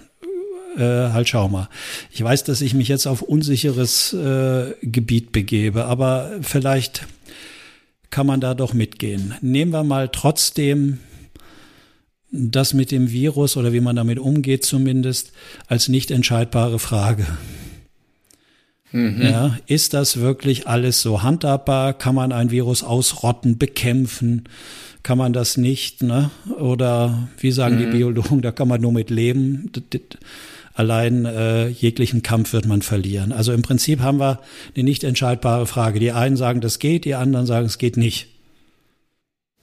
äh, 0.77 1.11
halt 1.11 1.29
schau 1.29 1.49
mal. 1.49 1.69
Ich 2.11 2.23
weiß, 2.23 2.45
dass 2.45 2.61
ich 2.61 2.75
mich 2.75 2.89
jetzt 2.89 3.07
auf 3.07 3.23
unsicheres 3.23 4.13
äh, 4.13 4.75
Gebiet 4.83 5.33
begebe, 5.33 5.87
aber 5.87 6.33
vielleicht 6.43 7.07
kann 8.11 8.27
man 8.27 8.41
da 8.41 8.55
doch 8.55 8.73
mitgehen. 8.73 9.35
Nehmen 9.41 9.73
wir 9.73 9.85
mal 9.85 10.09
trotzdem 10.09 10.99
das 12.31 12.75
mit 12.75 12.91
dem 12.91 13.11
Virus 13.11 13.57
oder 13.57 13.73
wie 13.73 13.81
man 13.81 13.97
damit 13.97 14.19
umgeht 14.19 14.65
zumindest 14.65 15.33
als 15.67 15.89
nicht 15.89 16.11
entscheidbare 16.11 16.79
Frage. 16.79 17.27
Mhm. 18.93 19.23
Ja, 19.23 19.59
ist 19.67 19.95
das 19.95 20.19
wirklich 20.19 20.67
alles 20.67 21.03
so 21.03 21.23
handhabbar? 21.23 21.93
Kann 21.93 22.15
man 22.15 22.33
ein 22.33 22.51
Virus 22.51 22.83
ausrotten, 22.83 23.59
bekämpfen? 23.59 24.45
kann 25.07 25.19
man 25.19 25.33
das 25.33 25.57
nicht, 25.57 26.03
ne? 26.03 26.33
Oder 26.59 27.29
wie 27.39 27.53
sagen 27.53 27.77
mhm. 27.77 27.79
die 27.79 27.87
Biologen, 27.87 28.43
da 28.43 28.51
kann 28.51 28.67
man 28.67 28.81
nur 28.81 28.91
mit 28.91 29.09
leben. 29.09 29.71
Allein 30.75 31.25
äh, 31.27 31.69
jeglichen 31.69 32.25
Kampf 32.25 32.53
wird 32.53 32.67
man 32.67 32.83
verlieren. 32.83 33.31
Also 33.31 33.53
im 33.53 33.63
Prinzip 33.63 34.01
haben 34.01 34.19
wir 34.19 34.41
eine 34.75 34.83
nicht 34.83 35.05
entscheidbare 35.05 35.67
Frage. 35.67 36.01
Die 36.01 36.11
einen 36.11 36.37
sagen, 36.37 36.61
das 36.61 36.81
geht, 36.81 37.05
die 37.05 37.15
anderen 37.15 37.47
sagen, 37.47 37.67
es 37.67 37.79
geht 37.79 37.97
nicht. 37.97 38.27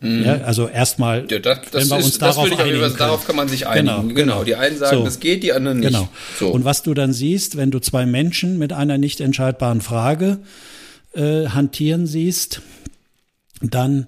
Mhm. 0.03 0.25
Ja, 0.25 0.41
also 0.41 0.67
erstmal, 0.67 1.25
ja, 1.31 1.39
das, 1.39 1.59
das 1.71 1.81
wenn 1.81 1.89
wir 1.89 1.95
uns 1.95 2.07
ist, 2.07 2.21
darauf 2.21 2.49
das 2.49 2.59
einigen 2.59 2.79
können. 2.81 2.97
Darauf 2.97 3.25
kann 3.25 3.37
man 3.37 3.47
sich 3.47 3.67
einigen. 3.67 3.85
Genau, 3.85 4.01
genau. 4.01 4.13
genau. 4.13 4.43
Die 4.43 4.55
einen 4.55 4.77
sagen, 4.77 4.97
so. 4.97 5.03
das 5.05 5.21
geht, 5.21 5.43
die 5.43 5.53
anderen 5.53 5.79
nicht. 5.79 5.93
Genau. 5.93 6.09
So. 6.37 6.49
Und 6.49 6.65
was 6.65 6.83
du 6.83 6.93
dann 6.93 7.13
siehst, 7.13 7.55
wenn 7.55 7.71
du 7.71 7.79
zwei 7.79 8.05
Menschen 8.05 8.59
mit 8.59 8.73
einer 8.73 8.97
nicht 8.97 9.21
entscheidbaren 9.21 9.79
Frage 9.79 10.39
äh, 11.13 11.47
hantieren 11.47 12.05
siehst, 12.05 12.61
dann 13.61 14.07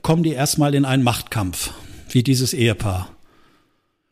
kommen 0.00 0.22
die 0.22 0.32
erstmal 0.32 0.74
in 0.74 0.86
einen 0.86 1.02
Machtkampf, 1.02 1.72
wie 2.08 2.22
dieses 2.22 2.54
Ehepaar. 2.54 3.10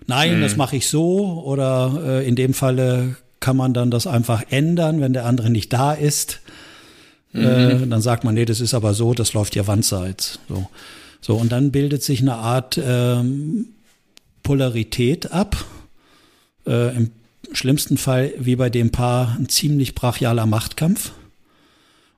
Nein, 0.07 0.39
mhm. 0.39 0.43
das 0.43 0.57
mache 0.57 0.77
ich 0.77 0.89
so 0.89 1.43
oder 1.43 2.03
äh, 2.05 2.29
in 2.29 2.37
dem 2.37 2.53
Falle 2.53 3.17
kann 3.41 3.57
man 3.57 3.73
dann 3.73 3.91
das 3.91 4.07
einfach 4.07 4.43
ändern, 4.51 5.01
wenn 5.01 5.15
der 5.15 5.25
andere 5.25 5.49
nicht 5.49 5.73
da 5.73 5.95
ist. 5.95 6.41
Mhm. 7.33 7.45
Äh, 7.45 7.87
dann 7.87 8.03
sagt 8.03 8.25
man, 8.25 8.35
nee, 8.35 8.45
das 8.45 8.61
ist 8.61 8.75
aber 8.75 8.95
so, 8.95 9.15
das 9.15 9.33
läuft 9.33 9.55
ja 9.57 9.67
wandseits. 9.67 10.39
So, 10.49 10.69
so 11.21 11.37
und 11.37 11.53
dann 11.53 11.71
bildet 11.71 12.03
sich 12.03 12.21
eine 12.21 12.35
Art 12.35 12.79
ähm, 12.83 13.69
Polarität 14.43 15.33
ab. 15.33 15.57
Äh, 16.67 16.97
Im 16.97 17.11
schlimmsten 17.53 17.97
Fall, 17.97 18.33
wie 18.39 18.57
bei 18.57 18.71
dem 18.71 18.91
Paar, 18.91 19.37
ein 19.39 19.49
ziemlich 19.49 19.95
brachialer 19.95 20.47
Machtkampf. 20.47 21.13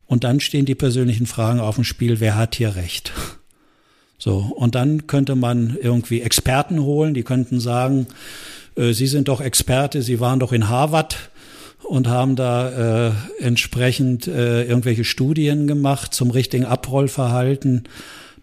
Und 0.06 0.24
dann 0.24 0.40
stehen 0.40 0.66
die 0.66 0.74
persönlichen 0.74 1.26
Fragen 1.26 1.60
auf 1.60 1.76
dem 1.76 1.84
Spiel, 1.84 2.20
wer 2.20 2.36
hat 2.36 2.56
hier 2.56 2.76
recht? 2.76 3.12
So, 4.18 4.38
und 4.38 4.74
dann 4.74 5.06
könnte 5.06 5.34
man 5.34 5.76
irgendwie 5.80 6.20
Experten 6.20 6.80
holen, 6.80 7.14
die 7.14 7.24
könnten 7.24 7.60
sagen, 7.60 8.06
äh, 8.76 8.92
Sie 8.92 9.06
sind 9.06 9.28
doch 9.28 9.40
Experte, 9.40 10.02
Sie 10.02 10.20
waren 10.20 10.40
doch 10.40 10.52
in 10.52 10.68
Harvard 10.68 11.30
und 11.84 12.08
haben 12.08 12.36
da 12.36 13.08
äh, 13.08 13.12
entsprechend 13.38 14.26
äh, 14.26 14.64
irgendwelche 14.64 15.04
Studien 15.04 15.66
gemacht 15.66 16.14
zum 16.14 16.30
richtigen 16.30 16.64
Abrollverhalten 16.64 17.84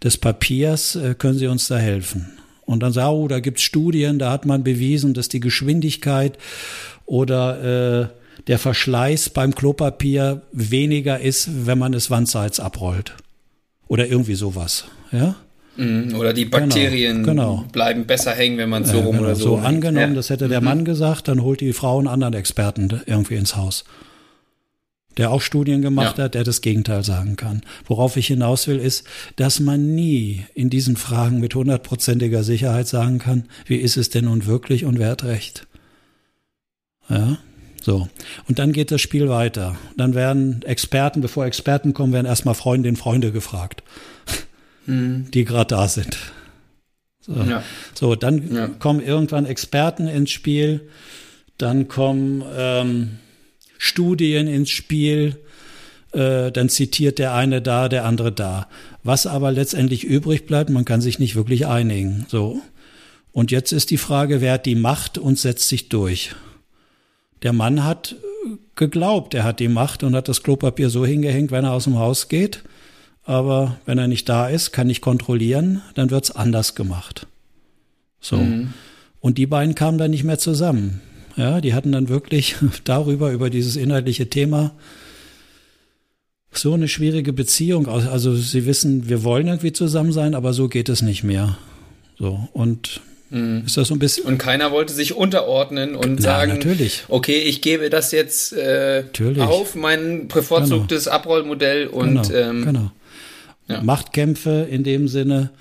des 0.04 0.18
Papiers. 0.18 0.96
Äh, 0.96 1.16
können 1.16 1.38
Sie 1.38 1.48
uns 1.48 1.68
da 1.68 1.78
helfen? 1.78 2.38
Und 2.66 2.82
dann 2.82 2.94
sagen, 2.94 3.16
oh, 3.16 3.28
da 3.28 3.40
gibt's 3.40 3.64
Studien, 3.64 4.20
da 4.20 4.32
hat 4.32 4.46
man 4.46 4.64
bewiesen, 4.64 5.14
dass 5.14 5.28
die 5.28 5.40
Geschwindigkeit 5.40 6.38
oder 7.06 8.04
äh, 8.04 8.08
der 8.48 8.60
Verschleiß 8.60 9.30
beim 9.32 9.54
Klopapier 9.54 10.42
weniger 10.52 11.20
ist, 11.20 11.68
wenn 11.68 11.78
man 11.78 11.94
es 11.94 12.10
wandseits 12.10 12.60
abrollt. 12.60 13.14
Oder 13.88 14.08
irgendwie 14.08 14.36
sowas, 14.36 14.86
ja? 15.12 15.36
Mhm, 15.78 16.16
oder 16.16 16.34
die 16.34 16.46
Bakterien 16.46 17.24
genau, 17.24 17.58
genau. 17.58 17.66
bleiben 17.72 18.06
besser 18.06 18.34
hängen, 18.34 18.58
wenn 18.58 18.70
man 18.70 18.84
es 18.84 18.92
so 18.92 19.00
rum 19.00 19.14
genau, 19.14 19.24
oder 19.24 19.36
so. 19.36 19.44
So 19.44 19.58
angenommen, 19.58 20.10
ja. 20.10 20.16
das 20.16 20.30
hätte 20.30 20.48
der 20.48 20.60
mhm. 20.60 20.66
Mann 20.66 20.86
gesagt, 20.86 21.28
dann 21.28 21.42
holt 21.42 21.62
die 21.62 21.74
Frau 21.74 21.98
einen 21.98 22.08
anderen 22.08 22.34
Experten 22.34 23.02
irgendwie 23.06 23.36
ins 23.36 23.56
Haus. 23.56 23.86
Der 25.18 25.32
auch 25.32 25.42
Studien 25.42 25.82
gemacht 25.82 26.18
ja. 26.18 26.26
hat, 26.26 26.36
der 26.36 26.44
das 26.44 26.62
Gegenteil 26.62 27.04
sagen 27.04 27.36
kann. 27.36 27.62
Worauf 27.86 28.16
ich 28.16 28.28
hinaus 28.28 28.68
will, 28.68 28.80
ist, 28.80 29.06
dass 29.36 29.60
man 29.60 29.94
nie 29.94 30.46
in 30.54 30.70
diesen 30.70 30.96
Fragen 30.96 31.40
mit 31.40 31.54
hundertprozentiger 31.54 32.44
Sicherheit 32.44 32.88
sagen 32.88 33.20
kann, 33.20 33.46
wie 33.66 33.76
ist 33.76 33.98
es 33.98 34.10
denn 34.10 34.26
nun 34.26 34.46
wirklich 34.46 34.86
und 34.86 35.00
wer 35.00 35.10
hat 35.10 35.24
recht. 35.24 35.68
Ja, 37.10 37.38
so. 37.82 38.08
Und 38.48 38.60
dann 38.60 38.72
geht 38.72 38.92
das 38.92 39.02
Spiel 39.02 39.28
weiter. 39.28 39.76
Dann 39.98 40.14
werden 40.14 40.62
Experten, 40.64 41.22
bevor 41.22 41.46
Experten 41.46 41.94
kommen, 41.94 42.14
werden 42.14 42.28
erstmal 42.28 42.56
Freundinnen, 42.56 42.96
Freunde 42.96 43.32
gefragt, 43.32 43.84
mhm. 44.86 45.30
die 45.32 45.46
gerade 45.46 45.76
da 45.76 45.88
sind. 45.88 46.18
So, 47.22 47.34
ja. 47.34 47.64
so 47.94 48.16
dann 48.16 48.54
ja. 48.54 48.68
kommen 48.68 49.00
irgendwann 49.00 49.46
Experten 49.46 50.08
ins 50.08 50.32
Spiel, 50.32 50.90
dann 51.58 51.88
kommen 51.88 52.44
ähm, 52.58 53.20
Studien 53.78 54.48
ins 54.48 54.72
Spiel, 54.72 55.38
äh, 56.14 56.52
dann 56.52 56.70
zitiert 56.70 57.20
der 57.20 57.34
eine 57.34 57.62
da, 57.62 57.90
der 57.90 58.06
andere 58.06 58.32
da. 58.32 58.68
Was 59.04 59.28
aber 59.28 59.52
letztendlich 59.52 60.04
übrig 60.04 60.46
bleibt, 60.46 60.70
man 60.70 60.86
kann 60.86 61.02
sich 61.02 61.20
nicht 61.20 61.36
wirklich 61.36 61.68
einigen. 61.68 62.26
So. 62.28 62.62
Und 63.32 63.52
jetzt 63.52 63.72
ist 63.72 63.92
die 63.92 63.98
Frage, 63.98 64.42
wer 64.42 64.54
hat 64.54 64.66
die 64.66 64.76
Macht 64.76 65.18
und 65.18 65.40
setzt 65.40 65.70
sich 65.70 65.90
durch? 65.90 66.36
Der 67.44 67.54
Mann 67.54 67.84
hat 67.84 68.16
geglaubt, 68.76 69.34
er 69.34 69.44
hat 69.44 69.60
die 69.60 69.68
Macht 69.68 70.04
und 70.04 70.16
hat 70.16 70.28
das 70.28 70.44
Klopapier 70.44 70.90
so 70.90 71.06
hingehängt, 71.06 71.52
wenn 71.52 71.66
er 71.66 71.74
aus 71.74 71.86
dem 71.86 71.98
Haus 71.98 72.28
geht. 72.28 72.64
Aber 73.24 73.78
wenn 73.86 73.98
er 73.98 74.08
nicht 74.08 74.28
da 74.28 74.48
ist, 74.48 74.72
kann 74.72 74.90
ich 74.90 75.02
kontrollieren, 75.02 75.82
dann 75.96 76.10
wird's 76.10 76.32
anders 76.32 76.76
gemacht. 76.76 77.28
So. 78.20 78.38
Mhm. 78.38 78.74
Und 79.20 79.38
die 79.38 79.46
beiden 79.46 79.76
kamen 79.76 79.98
dann 79.98 80.12
nicht 80.12 80.24
mehr 80.24 80.40
zusammen. 80.40 81.02
Ja, 81.38 81.62
die 81.62 81.74
hatten 81.74 81.92
dann 81.92 82.10
wirklich 82.10 82.56
darüber, 82.84 83.32
über 83.32 83.50
dieses 83.50 83.76
inhaltliche 83.76 84.30
Thema, 84.30 84.72
so 86.52 86.74
eine 86.74 86.88
schwierige 86.88 87.32
Beziehung. 87.32 87.88
Also 87.88 88.36
sie 88.36 88.66
wissen, 88.66 89.08
wir 89.08 89.24
wollen 89.24 89.48
irgendwie 89.48 89.72
zusammen 89.72 90.12
sein, 90.12 90.36
aber 90.36 90.52
so 90.54 90.68
geht 90.68 90.90
es 90.90 91.02
nicht 91.02 91.24
mehr. 91.24 91.58
So. 92.18 92.50
Und 92.52 93.02
Mhm. 93.32 93.64
Ist 93.66 93.78
das 93.78 93.88
so 93.88 93.96
ein 93.96 94.00
bisschen? 94.00 94.26
Und 94.26 94.38
keiner 94.38 94.72
wollte 94.72 94.94
sich 94.94 95.16
unterordnen 95.16 95.96
und 95.96 96.16
Na, 96.16 96.22
sagen, 96.22 96.52
natürlich. 96.52 97.06
okay, 97.08 97.40
ich 97.40 97.62
gebe 97.62 97.90
das 97.90 98.12
jetzt 98.12 98.52
äh, 98.52 99.06
auf, 99.40 99.74
mein 99.76 100.28
bevorzugtes 100.28 101.06
genau. 101.06 101.16
Abrollmodell 101.16 101.88
und 101.88 102.28
genau. 102.28 102.50
Ähm, 102.50 102.66
genau. 102.66 102.92
Ja. 103.72 103.82
Machtkämpfe 103.82 104.68
in 104.70 104.84
dem 104.84 105.08
Sinne 105.08 105.52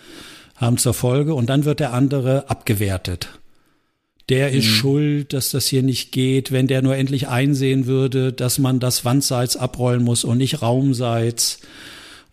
haben 0.57 0.77
zur 0.77 0.95
Folge 0.95 1.35
und 1.35 1.49
dann 1.49 1.65
wird 1.65 1.81
der 1.81 1.93
andere 1.95 2.51
abgewertet. 2.51 3.29
der 4.31 4.53
ist 4.53 4.67
mhm. 4.67 4.71
schuld, 4.71 5.33
dass 5.33 5.51
das 5.51 5.67
hier 5.67 5.83
nicht 5.83 6.13
geht. 6.13 6.53
Wenn 6.53 6.69
der 6.69 6.83
nur 6.83 6.97
endlich 6.97 7.29
einsehen 7.29 7.87
würde, 7.87 8.33
dass 8.33 8.59
man 8.59 8.79
das 8.79 9.05
Wandseits 9.05 9.57
abrollen 9.57 10.05
muss 10.05 10.25
und 10.25 10.39
nicht 10.39 10.63
Raumseits. 10.63 11.59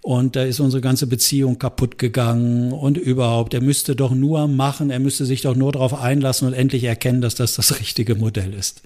Und 0.02 0.36
da 0.36 0.44
ist 0.44 0.60
unsere 0.60 0.80
ganze 0.80 1.08
Beziehung 1.08 1.58
kaputt 1.60 1.98
gegangen 1.98 2.72
und 2.72 2.98
überhaupt. 2.98 3.54
Er 3.54 3.62
müsste 3.62 3.96
doch 3.96 4.12
nur 4.12 4.48
machen, 4.48 4.90
er 4.90 5.00
müsste 5.00 5.26
sich 5.26 5.42
doch 5.42 5.56
nur 5.56 5.72
darauf 5.72 6.00
einlassen 6.00 6.48
und 6.48 6.54
endlich 6.54 6.84
erkennen, 6.84 7.20
dass 7.20 7.36
das 7.36 7.56
das 7.56 7.80
richtige 7.80 8.16
Modell 8.16 8.54
ist. 8.54 8.84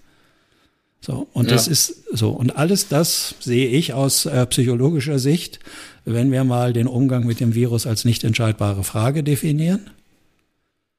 So, 1.03 1.27
und 1.33 1.49
ja. 1.49 1.55
das 1.55 1.67
ist 1.67 2.03
so. 2.13 2.29
Und 2.29 2.55
alles 2.55 2.87
das 2.87 3.35
sehe 3.39 3.67
ich 3.67 3.93
aus 3.93 4.27
äh, 4.27 4.45
psychologischer 4.45 5.17
Sicht, 5.17 5.59
wenn 6.05 6.31
wir 6.31 6.43
mal 6.43 6.73
den 6.73 6.87
Umgang 6.87 7.25
mit 7.25 7.39
dem 7.39 7.55
Virus 7.55 7.87
als 7.87 8.05
nicht 8.05 8.23
entscheidbare 8.23 8.83
Frage 8.83 9.23
definieren, 9.23 9.89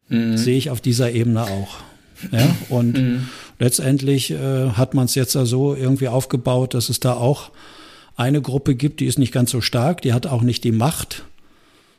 mhm. 0.09 0.36
sehe 0.36 0.59
ich 0.59 0.70
auf 0.70 0.80
dieser 0.80 1.12
Ebene 1.12 1.44
auch. 1.44 1.76
Ja, 2.30 2.55
und 2.68 2.98
mhm. 2.98 3.28
letztendlich 3.59 4.30
äh, 4.30 4.70
hat 4.70 4.94
man 4.94 5.07
es 5.07 5.14
jetzt 5.14 5.32
so 5.32 5.74
irgendwie 5.74 6.09
aufgebaut, 6.09 6.74
dass 6.74 6.88
es 6.88 7.00
da 7.00 7.14
auch 7.14 7.50
eine 8.16 8.42
Gruppe 8.42 8.74
gibt, 8.74 9.00
die 9.00 9.07
ist 9.07 9.18
nicht 9.18 9.32
ganz 9.32 9.50
so 9.50 9.61
stark, 9.61 10.03
die 10.03 10.12
hat 10.12 10.26
auch 10.26 10.42
nicht 10.42 10.64
die 10.64 10.72
Macht, 10.72 11.24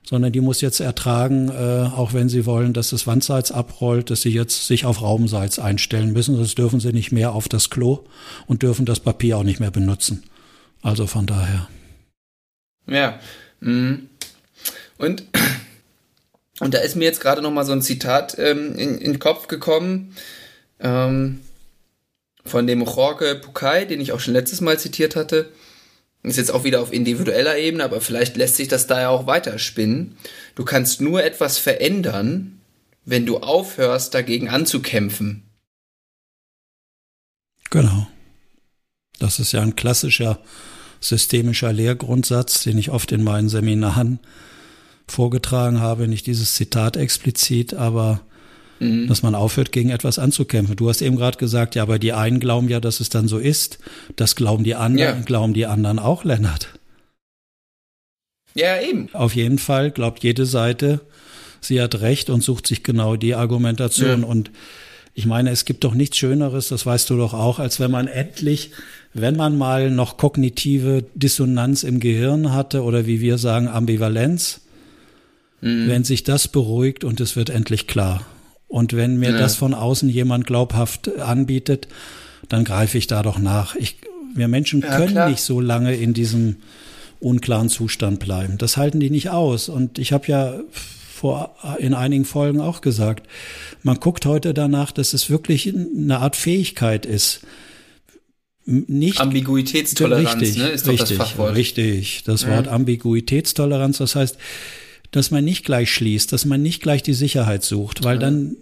sondern 0.03 0.33
die 0.33 0.41
muss 0.41 0.61
jetzt 0.61 0.79
ertragen, 0.79 1.49
äh, 1.49 1.89
auch 1.95 2.13
wenn 2.13 2.29
sie 2.29 2.45
wollen, 2.45 2.73
dass 2.73 2.89
das 2.89 3.07
Wandsalz 3.07 3.51
abrollt, 3.51 4.09
dass 4.09 4.21
sie 4.21 4.29
jetzt 4.29 4.67
sich 4.67 4.85
auf 4.85 5.01
Raumsalz 5.01 5.59
einstellen 5.59 6.11
müssen. 6.11 6.37
Das 6.37 6.55
dürfen 6.55 6.79
sie 6.79 6.91
nicht 6.91 7.11
mehr 7.11 7.31
auf 7.33 7.47
das 7.47 7.69
Klo 7.69 8.05
und 8.45 8.63
dürfen 8.63 8.85
das 8.85 8.99
Papier 8.99 9.37
auch 9.37 9.43
nicht 9.43 9.59
mehr 9.59 9.71
benutzen. 9.71 10.23
Also 10.81 11.07
von 11.07 11.25
daher. 11.25 11.69
Ja. 12.87 13.19
Mhm. 13.61 14.09
Und, 14.97 15.23
und 16.59 16.73
da 16.73 16.79
ist 16.79 16.95
mir 16.95 17.05
jetzt 17.05 17.21
gerade 17.21 17.41
noch 17.41 17.51
mal 17.51 17.65
so 17.65 17.71
ein 17.71 17.81
Zitat 17.81 18.37
ähm, 18.37 18.75
in, 18.77 18.97
in 18.97 19.13
den 19.13 19.19
Kopf 19.19 19.47
gekommen 19.47 20.15
ähm, 20.79 21.39
von 22.45 22.67
dem 22.67 22.81
Jorge 22.83 23.35
Pucay, 23.35 23.87
den 23.87 24.01
ich 24.01 24.11
auch 24.11 24.19
schon 24.19 24.33
letztes 24.33 24.59
Mal 24.59 24.77
zitiert 24.77 25.15
hatte. 25.15 25.49
Ist 26.23 26.37
jetzt 26.37 26.51
auch 26.51 26.63
wieder 26.63 26.81
auf 26.81 26.93
individueller 26.93 27.57
Ebene, 27.57 27.83
aber 27.83 27.99
vielleicht 27.99 28.37
lässt 28.37 28.55
sich 28.55 28.69
das 28.69 28.87
da 28.87 29.01
ja 29.01 29.09
auch 29.09 29.27
weiterspinnen. 29.27 30.17
Du 30.55 30.63
kannst 30.63 31.01
nur 31.01 31.21
etwas 31.21 31.57
verändern, 31.57 32.61
wenn 33.03 33.25
du 33.25 33.39
aufhörst, 33.39 34.13
dagegen 34.13 34.47
anzukämpfen. 34.47 35.43
Genau. 37.69 38.07
Das 39.19 39.39
ist 39.39 39.51
ja 39.51 39.61
ein 39.61 39.75
klassischer 39.75 40.39
systemischer 41.01 41.73
Lehrgrundsatz, 41.73 42.63
den 42.63 42.77
ich 42.77 42.89
oft 42.89 43.11
in 43.11 43.23
meinen 43.23 43.49
Seminaren 43.49 44.19
vorgetragen 45.07 45.81
habe, 45.81 46.07
nicht 46.07 46.27
dieses 46.27 46.55
Zitat 46.55 46.95
explizit, 46.95 47.73
aber 47.73 48.21
mhm. 48.79 49.07
dass 49.07 49.23
man 49.23 49.35
aufhört, 49.35 49.71
gegen 49.71 49.89
etwas 49.89 50.19
anzukämpfen. 50.19 50.75
Du 50.75 50.89
hast 50.89 51.01
eben 51.01 51.15
gerade 51.15 51.37
gesagt, 51.37 51.75
ja, 51.75 51.83
aber 51.83 51.99
die 51.99 52.13
einen 52.13 52.39
glauben 52.39 52.69
ja, 52.69 52.79
dass 52.79 52.99
es 52.99 53.09
dann 53.09 53.27
so 53.27 53.37
ist. 53.37 53.79
Das 54.15 54.35
glauben 54.35 54.63
die 54.63 54.75
anderen, 54.75 55.17
ja. 55.17 55.25
glauben 55.25 55.53
die 55.53 55.65
anderen 55.65 55.99
auch, 55.99 56.23
Lennart. 56.23 56.69
Ja, 58.55 58.79
eben. 58.79 59.09
Auf 59.13 59.35
jeden 59.35 59.57
Fall 59.57 59.91
glaubt 59.91 60.23
jede 60.23 60.45
Seite, 60.45 61.01
sie 61.59 61.81
hat 61.81 62.01
recht 62.01 62.29
und 62.29 62.41
sucht 62.41 62.67
sich 62.67 62.83
genau 62.83 63.15
die 63.15 63.35
Argumentation. 63.35 64.21
Ja. 64.21 64.27
Und 64.27 64.51
ich 65.15 65.25
meine, 65.25 65.51
es 65.51 65.65
gibt 65.65 65.83
doch 65.83 65.93
nichts 65.93 66.17
Schöneres, 66.17 66.69
das 66.69 66.85
weißt 66.85 67.09
du 67.09 67.17
doch 67.17 67.33
auch, 67.33 67.59
als 67.59 67.79
wenn 67.79 67.91
man 67.91 68.07
endlich, 68.07 68.71
wenn 69.13 69.35
man 69.35 69.57
mal 69.57 69.91
noch 69.91 70.17
kognitive 70.17 71.05
Dissonanz 71.13 71.83
im 71.83 71.99
Gehirn 71.99 72.51
hatte 72.51 72.83
oder 72.83 73.05
wie 73.05 73.21
wir 73.21 73.37
sagen, 73.37 73.67
Ambivalenz, 73.67 74.61
mhm. 75.61 75.87
wenn 75.87 76.03
sich 76.03 76.23
das 76.23 76.47
beruhigt 76.47 77.03
und 77.03 77.19
es 77.21 77.35
wird 77.35 77.49
endlich 77.49 77.87
klar. 77.87 78.25
Und 78.73 78.93
wenn 78.93 79.19
mir 79.19 79.29
ja. 79.29 79.37
das 79.37 79.55
von 79.55 79.75
außen 79.75 80.09
jemand 80.09 80.47
glaubhaft 80.47 81.19
anbietet, 81.19 81.87
dann 82.49 82.63
greife 82.63 82.97
ich 82.97 83.05
da 83.05 83.21
doch 83.21 83.37
nach. 83.37 83.75
Ich, 83.75 83.97
wir 84.33 84.47
Menschen 84.47 84.81
ja, 84.81 84.97
können 84.97 85.11
klar. 85.11 85.29
nicht 85.29 85.43
so 85.43 85.61
lange 85.61 85.93
in 85.95 86.15
diesem 86.15 86.55
unklaren 87.19 87.69
Zustand 87.69 88.19
bleiben. 88.19 88.57
Das 88.57 88.75
halten 88.75 88.99
die 88.99 89.11
nicht 89.11 89.29
aus. 89.29 89.69
Und 89.69 89.99
ich 89.99 90.11
habe 90.11 90.25
ja 90.25 90.55
vor 90.71 91.55
in 91.77 91.93
einigen 91.93 92.25
Folgen 92.25 92.61
auch 92.61 92.81
gesagt, 92.81 93.27
man 93.83 93.99
guckt 93.99 94.25
heute 94.25 94.55
danach, 94.55 94.91
dass 94.91 95.13
es 95.13 95.29
wirklich 95.29 95.71
eine 95.71 96.17
Art 96.17 96.35
Fähigkeit 96.35 97.05
ist. 97.05 97.41
Nicht 98.65 99.21
Ambiguitätstoleranz, 99.21 100.41
richtig, 100.41 100.57
ne, 100.57 100.69
ist 100.69 100.87
doch 100.87 100.93
richtig, 100.93 101.17
das 101.19 101.27
Fachwort. 101.27 101.55
Richtig, 101.55 102.23
das 102.23 102.47
Wort 102.47 102.67
Ambiguitätstoleranz, 102.67 103.99
das 103.99 104.15
heißt, 104.15 104.39
dass 105.13 105.31
man 105.31 105.45
nicht 105.45 105.63
gleich 105.63 105.91
schließt, 105.91 106.33
dass 106.33 106.43
man 106.43 106.61
nicht 106.61 106.81
gleich 106.81 107.03
die 107.03 107.13
Sicherheit 107.13 107.63
sucht, 107.63 108.03
weil 108.03 108.19
dann 108.19 108.57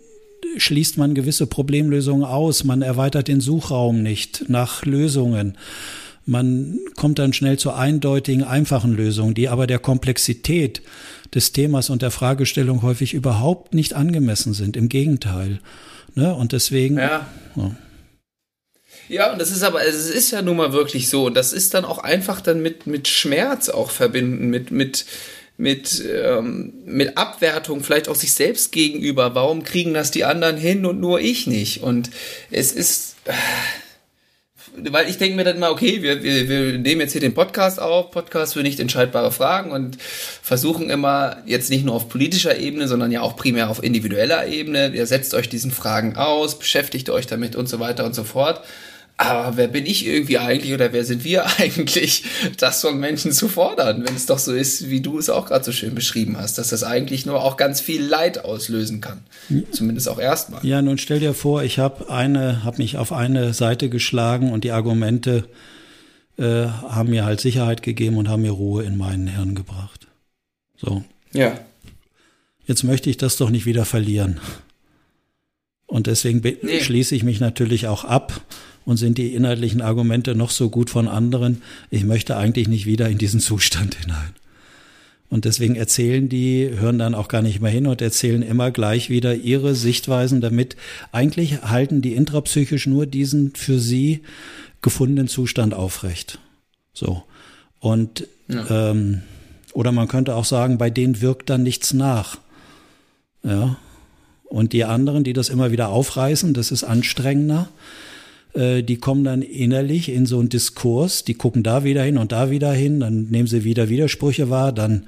schließt 0.58 0.98
man 0.98 1.16
gewisse 1.16 1.48
Problemlösungen 1.48 2.26
aus, 2.26 2.64
man 2.66 2.82
erweitert 2.82 3.28
den 3.30 3.42
Suchraum 3.42 4.04
nicht 4.04 4.50
nach 4.50 4.86
Lösungen. 4.86 5.58
Man 6.26 6.78
kommt 6.98 7.20
dann 7.20 7.34
schnell 7.34 7.58
zu 7.58 7.72
eindeutigen, 7.72 8.44
einfachen 8.44 8.94
Lösungen, 8.94 9.34
die 9.34 9.48
aber 9.48 9.66
der 9.66 9.80
Komplexität 9.80 10.82
des 11.34 11.54
Themas 11.54 11.90
und 11.90 12.02
der 12.02 12.12
Fragestellung 12.12 12.82
häufig 12.82 13.14
überhaupt 13.14 13.74
nicht 13.74 13.94
angemessen 13.94 14.54
sind. 14.54 14.76
Im 14.76 14.90
Gegenteil. 14.90 15.60
Ne? 16.16 16.36
Und 16.36 16.52
deswegen. 16.52 16.98
Ja. 16.98 17.28
ja. 17.56 17.76
Ja, 19.08 19.32
und 19.32 19.42
das 19.42 19.52
ist 19.52 19.64
aber, 19.64 19.86
es 19.86 20.10
ist 20.10 20.32
ja 20.32 20.42
nun 20.42 20.58
mal 20.58 20.74
wirklich 20.74 21.10
so. 21.10 21.26
Und 21.26 21.34
das 21.36 21.54
ist 21.54 21.74
dann 21.74 21.86
auch 21.86 22.00
einfach 22.00 22.40
dann 22.40 22.62
mit, 22.62 22.88
mit 22.88 23.08
Schmerz 23.08 23.68
auch 23.68 23.90
verbinden, 23.90 24.50
mit, 24.50 24.72
mit, 24.72 25.06
mit, 25.62 26.04
ähm, 26.12 26.74
mit 26.86 27.18
Abwertung, 27.18 27.84
vielleicht 27.84 28.10
auch 28.10 28.16
sich 28.16 28.34
selbst 28.34 28.72
gegenüber. 28.72 29.36
Warum 29.36 29.64
kriegen 29.64 29.94
das 29.94 30.10
die 30.10 30.26
anderen 30.26 30.58
hin 30.58 30.88
und 30.88 31.00
nur 31.00 31.20
ich 31.20 31.46
nicht? 31.46 31.84
Und 31.84 32.10
es 32.50 32.72
ist, 32.72 33.16
äh, 33.26 33.34
weil 34.76 35.08
ich 35.08 35.20
denke 35.20 35.36
mir 35.36 35.44
dann 35.44 35.60
mal, 35.60 35.70
okay, 35.70 36.02
wir, 36.02 36.24
wir, 36.24 36.50
wir 36.50 36.80
nehmen 36.80 37.02
jetzt 37.02 37.12
hier 37.12 37.22
den 37.22 37.36
Podcast 37.36 37.80
auf, 37.80 38.10
Podcast 38.10 38.54
für 38.54 38.64
nicht 38.64 38.80
entscheidbare 38.80 39.32
Fragen 39.32 39.72
und 39.72 40.02
versuchen 40.02 40.90
immer 40.90 41.38
jetzt 41.46 41.70
nicht 41.70 41.86
nur 41.86 41.94
auf 41.94 42.10
politischer 42.10 42.58
Ebene, 42.58 42.88
sondern 42.88 43.12
ja 43.12 43.22
auch 43.22 43.36
primär 43.36 43.70
auf 43.70 43.84
individueller 43.84 44.48
Ebene. 44.48 44.92
Ihr 44.96 45.06
setzt 45.06 45.36
euch 45.36 45.48
diesen 45.48 45.70
Fragen 45.70 46.16
aus, 46.16 46.58
beschäftigt 46.58 47.12
euch 47.12 47.28
damit 47.28 47.56
und 47.56 47.70
so 47.70 47.80
weiter 47.80 48.04
und 48.06 48.16
so 48.16 48.24
fort. 48.24 48.62
Aber 49.22 49.56
wer 49.56 49.68
bin 49.68 49.86
ich 49.86 50.06
irgendwie 50.06 50.40
eigentlich 50.40 50.74
oder 50.74 50.94
wer 50.94 51.06
sind 51.06 51.24
wir 51.24 51.46
eigentlich, 51.60 52.24
das 52.58 52.82
von 52.82 53.00
Menschen 53.00 53.32
zu 53.32 53.48
fordern, 53.48 54.04
wenn 54.06 54.16
es 54.16 54.26
doch 54.26 54.40
so 54.40 54.54
ist, 54.54 54.90
wie 54.90 55.02
du 55.02 55.20
es 55.20 55.30
auch 55.30 55.46
gerade 55.46 55.64
so 55.64 55.72
schön 55.72 55.94
beschrieben 55.94 56.38
hast, 56.38 56.58
dass 56.58 56.70
das 56.70 56.84
eigentlich 56.84 57.26
nur 57.26 57.44
auch 57.44 57.56
ganz 57.56 57.82
viel 57.82 58.04
Leid 58.04 58.44
auslösen 58.44 59.00
kann. 59.00 59.22
Zumindest 59.72 60.10
auch 60.10 60.20
erstmal. 60.20 60.66
Ja, 60.66 60.82
nun 60.82 60.98
stell 60.98 61.20
dir 61.20 61.34
vor, 61.34 61.64
ich 61.64 61.78
habe 61.78 62.10
eine, 62.10 62.64
habe 62.64 62.78
mich 62.78 62.98
auf 62.98 63.12
eine 63.12 63.54
Seite 63.54 63.90
geschlagen 63.90 64.52
und 64.52 64.64
die 64.64 64.72
Argumente 64.72 65.46
äh, 66.38 66.66
haben 66.66 67.12
mir 67.12 67.24
halt 67.24 67.42
Sicherheit 67.42 67.84
gegeben 67.84 68.18
und 68.18 68.28
haben 68.28 68.42
mir 68.42 68.52
Ruhe 68.52 68.84
in 68.84 68.98
meinen 68.98 69.28
Hirn 69.28 69.54
gebracht. 69.54 70.08
So. 70.78 71.04
Ja. 71.34 71.60
Jetzt 72.66 72.84
möchte 72.84 73.10
ich 73.10 73.18
das 73.18 73.38
doch 73.38 73.52
nicht 73.52 73.68
wieder 73.68 73.86
verlieren. 73.86 74.40
Und 75.86 76.08
deswegen 76.08 76.42
nee. 76.64 76.80
schließe 76.80 77.14
ich 77.14 77.24
mich 77.24 77.40
natürlich 77.40 77.88
auch 77.88 78.06
ab 78.06 78.42
und 78.86 78.98
sind 78.98 79.18
die 79.18 79.34
inhaltlichen 79.34 79.82
Argumente 79.82 80.36
noch 80.36 80.50
so 80.50 80.70
gut 80.70 80.90
von 80.90 81.08
anderen. 81.08 81.62
Ich 81.90 82.04
möchte 82.04 82.38
eigentlich 82.38 82.68
nicht 82.68 82.86
wieder 82.86 83.10
in 83.10 83.18
diesen 83.18 83.40
Zustand 83.40 83.96
hinein. 84.02 84.34
Und 85.30 85.46
deswegen 85.46 85.76
erzählen 85.76 86.28
die, 86.28 86.70
hören 86.76 87.00
dann 87.00 87.16
auch 87.16 87.30
gar 87.30 87.42
nicht 87.42 87.62
mehr 87.62 87.72
hin 87.72 87.88
und 87.88 88.02
erzählen 88.02 88.42
immer 88.42 88.70
gleich 88.70 89.10
wieder 89.10 89.34
ihre 89.34 89.76
Sichtweisen 89.76 90.42
damit. 90.42 90.76
Eigentlich 91.14 91.62
halten 91.62 92.02
die 92.02 92.16
intrapsychisch 92.16 92.86
nur 92.86 93.06
diesen 93.06 93.56
für 93.56 93.80
sie 93.80 94.24
gefundenen 94.82 95.30
Zustand 95.30 95.74
aufrecht. 95.74 96.40
So. 96.94 97.24
Und, 97.80 98.28
ja. 98.50 98.92
ähm, 98.92 99.22
oder 99.72 99.94
man 99.94 100.10
könnte 100.10 100.36
auch 100.36 100.44
sagen, 100.44 100.78
bei 100.78 100.90
denen 100.90 101.22
wirkt 101.22 101.50
dann 101.50 101.64
nichts 101.64 101.94
nach. 101.94 102.38
Ja. 103.42 103.78
Und 104.44 104.74
die 104.74 104.84
anderen, 104.84 105.24
die 105.24 105.32
das 105.32 105.48
immer 105.48 105.72
wieder 105.72 105.90
aufreißen, 105.90 106.54
das 106.54 106.72
ist 106.72 106.84
anstrengender. 106.84 107.70
Äh, 108.54 108.84
die 108.84 108.98
kommen 108.98 109.24
dann 109.24 109.42
innerlich 109.42 110.10
in 110.10 110.26
so 110.26 110.40
einen 110.40 110.50
Diskurs, 110.50 111.24
die 111.24 111.36
gucken 111.36 111.64
da 111.64 111.84
wieder 111.84 112.04
hin 112.04 112.18
und 112.18 112.32
da 112.32 112.52
wieder 112.52 112.74
hin, 112.74 113.00
dann 113.00 113.28
nehmen 113.30 113.48
sie 113.48 113.64
wieder 113.64 113.90
Widersprüche 113.90 114.50
wahr, 114.50 114.72
dann 114.72 115.06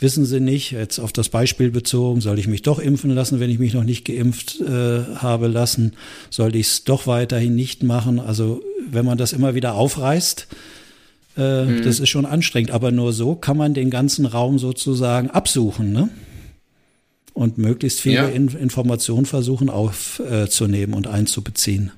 wissen 0.00 0.26
sie 0.26 0.40
nicht, 0.40 0.72
jetzt 0.72 0.98
auf 0.98 1.12
das 1.12 1.28
Beispiel 1.28 1.70
bezogen, 1.70 2.20
soll 2.20 2.38
ich 2.38 2.48
mich 2.48 2.62
doch 2.62 2.78
impfen 2.78 3.10
lassen, 3.10 3.40
wenn 3.40 3.50
ich 3.50 3.58
mich 3.58 3.74
noch 3.74 3.84
nicht 3.84 4.04
geimpft 4.04 4.60
äh, 4.60 5.04
habe 5.16 5.46
lassen, 5.46 5.92
soll 6.30 6.56
ich 6.56 6.66
es 6.66 6.84
doch 6.84 7.06
weiterhin 7.06 7.54
nicht 7.54 7.82
machen. 7.82 8.18
Also 8.18 8.62
wenn 8.90 9.04
man 9.04 9.18
das 9.18 9.32
immer 9.32 9.54
wieder 9.54 9.74
aufreißt, 9.74 10.48
äh, 11.36 11.64
mhm. 11.64 11.82
das 11.82 12.00
ist 12.00 12.08
schon 12.08 12.26
anstrengend, 12.26 12.72
aber 12.72 12.90
nur 12.90 13.12
so 13.12 13.34
kann 13.34 13.56
man 13.56 13.72
den 13.72 13.90
ganzen 13.90 14.26
Raum 14.26 14.58
sozusagen 14.58 15.30
absuchen, 15.30 15.92
ne? 15.92 16.08
Und 17.32 17.58
möglichst 17.58 18.00
viele 18.00 18.14
ja. 18.14 18.28
In 18.28 18.46
Informationen 18.46 19.26
versuchen 19.26 19.68
aufzunehmen 19.68 20.94
und 20.94 21.08
einzubeziehen. 21.08 21.90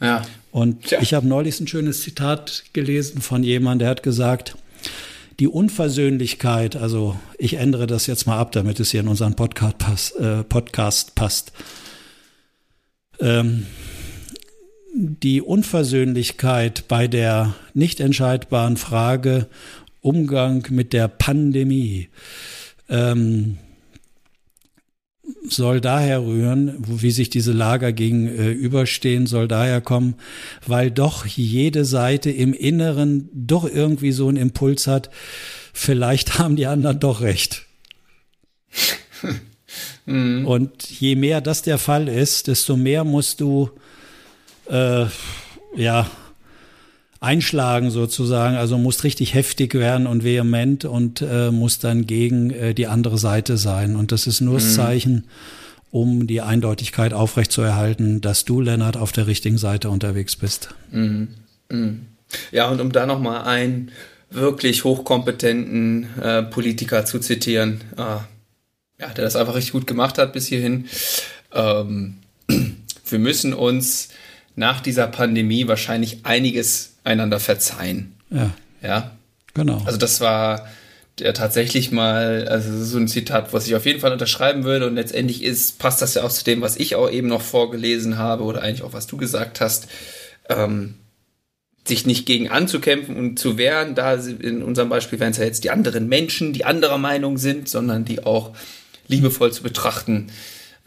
Ja. 0.00 0.22
Und 0.50 0.86
Tja. 0.86 1.00
ich 1.00 1.14
habe 1.14 1.26
neulich 1.26 1.60
ein 1.60 1.68
schönes 1.68 2.02
Zitat 2.02 2.64
gelesen 2.72 3.20
von 3.20 3.42
jemandem, 3.42 3.80
der 3.80 3.88
hat 3.90 4.02
gesagt, 4.02 4.56
die 5.38 5.48
Unversöhnlichkeit, 5.48 6.74
also 6.74 7.18
ich 7.38 7.54
ändere 7.54 7.86
das 7.86 8.06
jetzt 8.06 8.26
mal 8.26 8.38
ab, 8.38 8.52
damit 8.52 8.80
es 8.80 8.90
hier 8.90 9.00
in 9.00 9.08
unseren 9.08 9.34
Podcast, 9.34 9.78
pass, 9.78 10.10
äh, 10.12 10.42
Podcast 10.42 11.14
passt. 11.14 11.52
Ähm, 13.20 13.66
die 14.94 15.40
Unversöhnlichkeit 15.40 16.88
bei 16.88 17.06
der 17.06 17.54
nicht 17.72 18.00
entscheidbaren 18.00 18.76
Frage 18.76 19.46
Umgang 20.00 20.66
mit 20.70 20.92
der 20.92 21.06
Pandemie 21.06 22.08
ähm, 22.88 23.58
soll 25.48 25.80
daher 25.80 26.22
rühren, 26.22 26.76
wie 26.78 27.10
sich 27.10 27.30
diese 27.30 27.52
Lager 27.52 27.92
gegenüberstehen, 27.92 29.26
soll 29.26 29.48
daher 29.48 29.80
kommen, 29.80 30.14
weil 30.66 30.90
doch 30.90 31.26
jede 31.26 31.84
Seite 31.84 32.30
im 32.30 32.52
Inneren 32.52 33.28
doch 33.32 33.64
irgendwie 33.64 34.12
so 34.12 34.28
einen 34.28 34.36
Impuls 34.36 34.86
hat, 34.86 35.10
vielleicht 35.72 36.38
haben 36.38 36.56
die 36.56 36.66
anderen 36.66 37.00
doch 37.00 37.20
recht. 37.20 37.66
mhm. 40.06 40.46
Und 40.46 40.90
je 40.90 41.16
mehr 41.16 41.40
das 41.40 41.62
der 41.62 41.78
Fall 41.78 42.08
ist, 42.08 42.46
desto 42.46 42.76
mehr 42.76 43.04
musst 43.04 43.40
du 43.40 43.70
äh, 44.70 45.06
ja 45.76 46.10
einschlagen 47.20 47.90
sozusagen, 47.90 48.56
also 48.56 48.78
musst 48.78 49.04
richtig 49.04 49.34
heftig 49.34 49.74
werden 49.74 50.06
und 50.06 50.22
vehement 50.22 50.84
und 50.84 51.20
äh, 51.20 51.50
musst 51.50 51.84
dann 51.84 52.06
gegen 52.06 52.50
äh, 52.50 52.74
die 52.74 52.86
andere 52.86 53.18
Seite 53.18 53.56
sein. 53.56 53.96
Und 53.96 54.12
das 54.12 54.26
ist 54.26 54.40
nur 54.40 54.54
das 54.54 54.64
mhm. 54.64 54.72
Zeichen, 54.72 55.24
um 55.90 56.26
die 56.26 56.40
Eindeutigkeit 56.40 57.12
aufrechtzuerhalten, 57.12 58.20
dass 58.20 58.44
du, 58.44 58.60
Lennart, 58.60 58.96
auf 58.96 59.12
der 59.12 59.26
richtigen 59.26 59.58
Seite 59.58 59.90
unterwegs 59.90 60.36
bist. 60.36 60.74
Mhm. 60.92 61.28
Mhm. 61.70 62.06
Ja, 62.52 62.68
und 62.68 62.80
um 62.80 62.92
da 62.92 63.06
nochmal 63.06 63.42
einen 63.42 63.90
wirklich 64.30 64.84
hochkompetenten 64.84 66.20
äh, 66.20 66.42
Politiker 66.42 67.04
zu 67.04 67.18
zitieren, 67.18 67.80
äh, 67.96 68.18
ja, 69.00 69.08
der 69.14 69.24
das 69.24 69.36
einfach 69.36 69.54
richtig 69.54 69.72
gut 69.72 69.86
gemacht 69.86 70.18
hat 70.18 70.32
bis 70.32 70.46
hierhin. 70.46 70.86
Ähm, 71.52 72.18
wir 72.48 73.18
müssen 73.18 73.54
uns 73.54 74.10
nach 74.56 74.80
dieser 74.80 75.06
Pandemie 75.06 75.68
wahrscheinlich 75.68 76.26
einiges 76.26 76.97
einander 77.08 77.40
verzeihen. 77.40 78.14
Ja. 78.30 78.50
Ja. 78.82 79.10
Genau. 79.54 79.82
Also 79.84 79.98
das 79.98 80.20
war 80.20 80.68
der 81.18 81.34
tatsächlich 81.34 81.90
mal, 81.90 82.46
also 82.48 82.84
so 82.84 82.96
ein 82.96 83.08
Zitat, 83.08 83.52
was 83.52 83.66
ich 83.66 83.74
auf 83.74 83.86
jeden 83.86 84.00
Fall 84.00 84.12
unterschreiben 84.12 84.62
würde 84.62 84.86
und 84.86 84.94
letztendlich 84.94 85.42
ist, 85.42 85.78
passt 85.78 86.00
das 86.00 86.14
ja 86.14 86.22
auch 86.22 86.30
zu 86.30 86.44
dem, 86.44 86.60
was 86.60 86.76
ich 86.76 86.94
auch 86.94 87.10
eben 87.10 87.26
noch 87.26 87.42
vorgelesen 87.42 88.18
habe 88.18 88.44
oder 88.44 88.62
eigentlich 88.62 88.82
auch 88.82 88.92
was 88.92 89.08
du 89.08 89.16
gesagt 89.16 89.60
hast, 89.60 89.88
ähm, 90.48 90.94
sich 91.86 92.06
nicht 92.06 92.26
gegen 92.26 92.50
anzukämpfen 92.50 93.16
und 93.16 93.38
zu 93.38 93.56
wehren, 93.56 93.94
da 93.94 94.14
in 94.14 94.62
unserem 94.62 94.90
Beispiel 94.90 95.18
wären 95.18 95.32
es 95.32 95.38
ja 95.38 95.44
jetzt 95.44 95.64
die 95.64 95.70
anderen 95.70 96.06
Menschen, 96.08 96.52
die 96.52 96.64
anderer 96.64 96.98
Meinung 96.98 97.38
sind, 97.38 97.68
sondern 97.68 98.04
die 98.04 98.24
auch 98.24 98.52
liebevoll 99.08 99.52
zu 99.52 99.62
betrachten, 99.62 100.28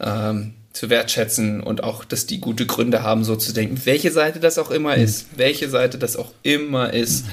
ähm, 0.00 0.54
zu 0.72 0.90
wertschätzen 0.90 1.60
und 1.60 1.84
auch, 1.84 2.04
dass 2.04 2.26
die 2.26 2.40
gute 2.40 2.66
Gründe 2.66 3.02
haben, 3.02 3.24
so 3.24 3.36
zu 3.36 3.52
denken, 3.52 3.80
welche 3.84 4.10
Seite 4.10 4.40
das 4.40 4.58
auch 4.58 4.70
immer 4.70 4.96
mhm. 4.96 5.02
ist, 5.02 5.26
welche 5.36 5.68
Seite 5.68 5.98
das 5.98 6.16
auch 6.16 6.32
immer 6.42 6.92
ist. 6.92 7.26
Mhm. 7.26 7.30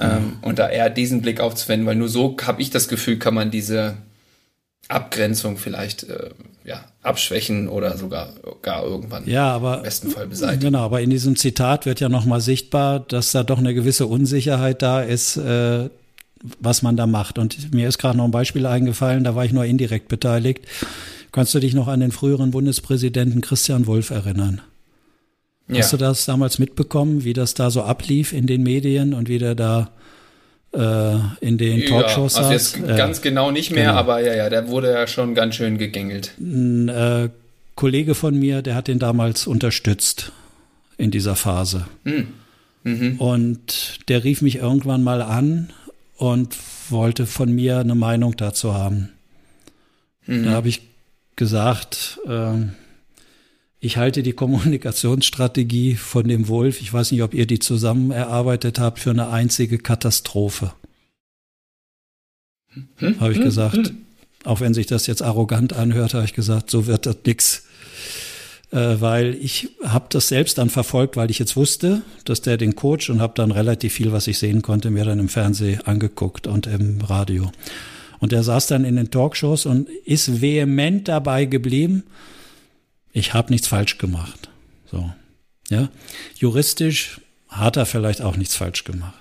Ähm, 0.00 0.32
und 0.40 0.58
da 0.58 0.68
eher 0.68 0.88
diesen 0.88 1.20
Blick 1.20 1.40
aufzuwenden, 1.40 1.86
weil 1.86 1.96
nur 1.96 2.08
so 2.08 2.34
habe 2.42 2.62
ich 2.62 2.70
das 2.70 2.88
Gefühl, 2.88 3.18
kann 3.18 3.34
man 3.34 3.50
diese 3.50 3.96
Abgrenzung 4.88 5.58
vielleicht 5.58 6.04
äh, 6.04 6.30
ja, 6.64 6.84
abschwächen 7.02 7.68
oder 7.68 7.96
sogar 7.96 8.32
gar 8.62 8.82
irgendwann 8.82 9.26
ja, 9.26 9.48
aber, 9.50 9.78
im 9.78 9.82
besten 9.82 10.10
Fall 10.10 10.26
beseitigen. 10.26 10.62
Genau, 10.62 10.80
aber 10.80 11.00
in 11.00 11.10
diesem 11.10 11.36
Zitat 11.36 11.86
wird 11.86 12.00
ja 12.00 12.08
nochmal 12.08 12.40
sichtbar, 12.40 13.00
dass 13.00 13.32
da 13.32 13.42
doch 13.42 13.58
eine 13.58 13.74
gewisse 13.74 14.06
Unsicherheit 14.06 14.82
da 14.82 15.02
ist, 15.02 15.36
äh, 15.36 15.90
was 16.58 16.82
man 16.82 16.96
da 16.96 17.06
macht. 17.06 17.38
Und 17.38 17.74
mir 17.74 17.88
ist 17.88 17.98
gerade 17.98 18.16
noch 18.16 18.24
ein 18.24 18.30
Beispiel 18.30 18.66
eingefallen, 18.66 19.24
da 19.24 19.34
war 19.34 19.44
ich 19.44 19.52
nur 19.52 19.64
indirekt 19.64 20.08
beteiligt. 20.08 20.66
Kannst 21.32 21.54
du 21.54 21.60
dich 21.60 21.74
noch 21.74 21.88
an 21.88 22.00
den 22.00 22.12
früheren 22.12 22.50
Bundespräsidenten 22.50 23.40
Christian 23.40 23.86
Wolf 23.86 24.10
erinnern? 24.10 24.60
Ja. 25.68 25.78
Hast 25.78 25.92
du 25.92 25.96
das 25.96 26.24
damals 26.24 26.58
mitbekommen, 26.58 27.24
wie 27.24 27.32
das 27.32 27.54
da 27.54 27.70
so 27.70 27.82
ablief 27.82 28.32
in 28.32 28.46
den 28.46 28.62
Medien 28.62 29.14
und 29.14 29.28
wie 29.28 29.38
der 29.38 29.54
da 29.54 29.90
äh, 30.72 31.16
in 31.40 31.58
den 31.58 31.86
Talkshows 31.86 32.34
ja, 32.34 32.40
also 32.40 32.52
jetzt 32.52 32.76
saß? 32.76 32.96
ganz 32.96 33.18
äh, 33.18 33.22
genau 33.22 33.50
nicht 33.50 33.70
mehr, 33.70 33.86
genau. 33.86 33.96
aber 33.96 34.20
ja, 34.20 34.34
ja, 34.34 34.50
der 34.50 34.68
wurde 34.68 34.92
ja 34.92 35.06
schon 35.06 35.34
ganz 35.34 35.54
schön 35.54 35.78
gegängelt. 35.78 36.32
Ein 36.38 36.88
äh, 36.88 37.28
Kollege 37.76 38.14
von 38.14 38.36
mir, 38.36 38.62
der 38.62 38.74
hat 38.74 38.88
den 38.88 38.98
damals 38.98 39.46
unterstützt 39.46 40.32
in 40.96 41.10
dieser 41.10 41.36
Phase. 41.36 41.86
Mhm. 42.04 42.28
Mhm. 42.82 43.16
Und 43.18 44.00
der 44.08 44.24
rief 44.24 44.42
mich 44.42 44.56
irgendwann 44.56 45.02
mal 45.02 45.22
an 45.22 45.70
und 46.16 46.56
wollte 46.88 47.26
von 47.26 47.52
mir 47.52 47.78
eine 47.78 47.94
Meinung 47.94 48.36
dazu 48.36 48.74
haben. 48.74 49.10
Mhm. 50.26 50.44
Da 50.44 50.50
habe 50.50 50.68
ich 50.68 50.89
gesagt, 51.40 52.20
äh, 52.28 52.66
ich 53.80 53.96
halte 53.96 54.22
die 54.22 54.34
Kommunikationsstrategie 54.34 55.94
von 55.94 56.28
dem 56.28 56.48
Wolf, 56.48 56.82
ich 56.82 56.92
weiß 56.92 57.12
nicht, 57.12 57.22
ob 57.22 57.32
ihr 57.32 57.46
die 57.46 57.58
zusammen 57.58 58.10
erarbeitet 58.10 58.78
habt, 58.78 58.98
für 58.98 59.10
eine 59.10 59.30
einzige 59.30 59.78
Katastrophe. 59.78 60.74
Hm? 62.96 63.18
Habe 63.20 63.32
ich 63.32 63.38
hm? 63.38 63.44
gesagt. 63.44 63.88
Hm? 63.88 63.96
Auch 64.44 64.60
wenn 64.60 64.74
sich 64.74 64.86
das 64.86 65.06
jetzt 65.06 65.22
arrogant 65.22 65.72
anhört, 65.72 66.12
habe 66.12 66.26
ich 66.26 66.34
gesagt, 66.34 66.70
so 66.70 66.86
wird 66.86 67.06
das 67.06 67.16
nix. 67.24 67.64
Äh, 68.70 69.00
weil 69.00 69.34
ich 69.34 69.70
habe 69.82 70.06
das 70.10 70.28
selbst 70.28 70.58
dann 70.58 70.68
verfolgt, 70.68 71.16
weil 71.16 71.30
ich 71.30 71.38
jetzt 71.38 71.56
wusste, 71.56 72.02
dass 72.26 72.42
der 72.42 72.58
den 72.58 72.76
Coach 72.76 73.08
und 73.08 73.22
habe 73.22 73.32
dann 73.34 73.50
relativ 73.50 73.94
viel, 73.94 74.12
was 74.12 74.26
ich 74.26 74.38
sehen 74.38 74.60
konnte, 74.60 74.90
mir 74.90 75.06
dann 75.06 75.18
im 75.18 75.30
Fernsehen 75.30 75.80
angeguckt 75.86 76.46
und 76.46 76.66
im 76.66 77.00
Radio. 77.00 77.50
Und 78.20 78.32
er 78.32 78.42
saß 78.42 78.66
dann 78.68 78.84
in 78.84 78.96
den 78.96 79.10
Talkshows 79.10 79.66
und 79.66 79.88
ist 80.04 80.40
vehement 80.40 81.08
dabei 81.08 81.46
geblieben, 81.46 82.04
ich 83.12 83.34
habe 83.34 83.50
nichts 83.50 83.66
falsch 83.66 83.98
gemacht. 83.98 84.50
So. 84.90 85.10
Ja. 85.68 85.88
Juristisch 86.36 87.20
hat 87.48 87.76
er 87.76 87.86
vielleicht 87.86 88.22
auch 88.22 88.36
nichts 88.36 88.54
falsch 88.54 88.84
gemacht. 88.84 89.14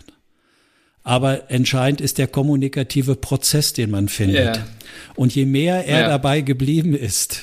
Aber 1.04 1.50
entscheidend 1.50 2.02
ist 2.02 2.18
der 2.18 2.28
kommunikative 2.28 3.16
Prozess, 3.16 3.74
den 3.74 3.90
man 3.90 4.10
findet. 4.10 4.58
Yeah. 4.58 4.68
Und 5.16 5.34
je 5.34 5.46
mehr 5.46 5.88
er 5.88 6.02
ja. 6.02 6.08
dabei 6.08 6.42
geblieben 6.42 6.94
ist, 6.94 7.42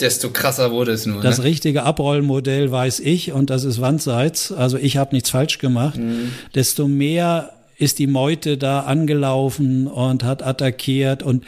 desto 0.00 0.30
krasser 0.30 0.70
wurde 0.70 0.92
es 0.92 1.06
nur. 1.06 1.22
Das 1.22 1.38
ne? 1.38 1.44
richtige 1.44 1.82
Abrollmodell 1.82 2.72
weiß 2.72 3.00
ich 3.00 3.32
und 3.32 3.50
das 3.50 3.64
ist 3.64 3.80
Wandseits. 3.80 4.50
Also 4.50 4.78
ich 4.78 4.96
habe 4.96 5.14
nichts 5.14 5.30
falsch 5.30 5.58
gemacht. 5.58 5.98
Mhm. 5.98 6.32
Desto 6.54 6.88
mehr 6.88 7.52
ist 7.80 7.98
die 7.98 8.06
Meute 8.06 8.58
da 8.58 8.80
angelaufen 8.80 9.86
und 9.86 10.22
hat 10.22 10.42
attackiert. 10.42 11.22
Und 11.22 11.44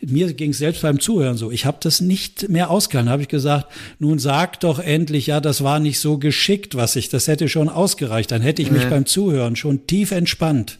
mir 0.00 0.32
ging 0.34 0.50
es 0.50 0.58
selbst 0.58 0.82
beim 0.82 1.00
Zuhören 1.00 1.38
so. 1.38 1.50
Ich 1.50 1.64
habe 1.64 1.78
das 1.80 2.02
nicht 2.02 2.50
mehr 2.50 2.70
ausgehalten. 2.70 3.10
Habe 3.10 3.22
ich 3.22 3.28
gesagt, 3.28 3.72
nun 3.98 4.18
sag 4.18 4.60
doch 4.60 4.78
endlich, 4.78 5.28
ja, 5.28 5.40
das 5.40 5.64
war 5.64 5.80
nicht 5.80 5.98
so 5.98 6.18
geschickt, 6.18 6.74
was 6.74 6.96
ich, 6.96 7.08
das 7.08 7.28
hätte 7.28 7.48
schon 7.48 7.70
ausgereicht. 7.70 8.30
Dann 8.30 8.42
hätte 8.42 8.60
ich 8.60 8.70
mich 8.70 8.82
ja. 8.82 8.90
beim 8.90 9.06
Zuhören 9.06 9.56
schon 9.56 9.86
tief 9.86 10.10
entspannt. 10.10 10.78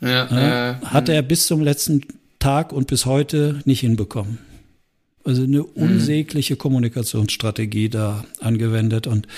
Ja, 0.00 0.26
ja, 0.30 0.70
äh, 0.72 0.74
hat 0.84 1.08
er 1.08 1.22
bis 1.22 1.46
zum 1.46 1.62
letzten 1.62 2.02
Tag 2.40 2.72
und 2.72 2.88
bis 2.88 3.06
heute 3.06 3.60
nicht 3.64 3.80
hinbekommen. 3.80 4.38
Also 5.24 5.44
eine 5.44 5.58
mhm. 5.58 5.66
unsägliche 5.74 6.56
Kommunikationsstrategie 6.56 7.88
da 7.88 8.24
angewendet 8.40 9.06
und 9.06 9.28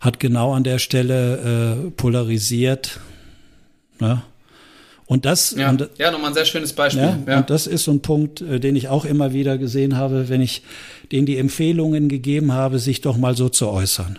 hat 0.00 0.18
genau 0.18 0.54
an 0.54 0.64
der 0.64 0.78
Stelle 0.78 1.86
äh, 1.86 1.90
polarisiert 1.90 3.00
ja. 4.00 4.22
Und 5.06 5.24
das, 5.24 5.52
ja, 5.52 5.70
und, 5.70 5.88
ja 5.98 6.10
nochmal 6.10 6.30
ein 6.30 6.34
sehr 6.34 6.44
schönes 6.44 6.72
Beispiel. 6.72 7.02
Ja, 7.02 7.18
ja, 7.28 7.38
Und 7.38 7.50
das 7.50 7.68
ist 7.68 7.84
so 7.84 7.92
ein 7.92 8.02
Punkt, 8.02 8.40
äh, 8.40 8.58
den 8.58 8.74
ich 8.74 8.88
auch 8.88 9.04
immer 9.04 9.32
wieder 9.32 9.56
gesehen 9.56 9.96
habe, 9.96 10.28
wenn 10.28 10.40
ich 10.40 10.62
denen 11.12 11.26
die 11.26 11.38
Empfehlungen 11.38 12.08
gegeben 12.08 12.52
habe, 12.52 12.80
sich 12.80 13.02
doch 13.02 13.16
mal 13.16 13.36
so 13.36 13.48
zu 13.48 13.68
äußern. 13.68 14.18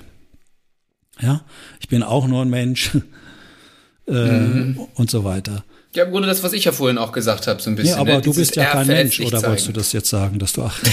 Ja, 1.20 1.42
ich 1.82 1.90
bin 1.90 2.04
auch 2.04 2.28
nur 2.28 2.42
ein 2.44 2.50
Mensch 2.50 2.96
äh, 4.08 4.12
mhm. 4.12 4.80
und 4.96 5.12
so 5.12 5.26
weiter. 5.26 5.66
Ja, 5.94 6.06
im 6.06 6.12
Grunde 6.12 6.28
das, 6.28 6.44
was 6.44 6.54
ich 6.54 6.64
ja 6.64 6.72
vorhin 6.72 6.98
auch 6.98 7.12
gesagt 7.12 7.48
habe, 7.48 7.62
so 7.62 7.70
ein 7.70 7.76
bisschen. 7.76 7.96
Ja, 7.96 8.02
aber 8.02 8.16
ne? 8.16 8.22
du 8.22 8.34
bist 8.34 8.56
ja 8.56 8.66
kein 8.66 8.88
Mensch, 8.88 9.20
oder 9.20 9.40
zeigen. 9.40 9.48
wolltest 9.48 9.68
du 9.68 9.72
das 9.74 9.92
jetzt 9.92 10.10
sagen, 10.10 10.40
dass 10.40 10.54
du 10.54 10.64
ach. 10.64 10.80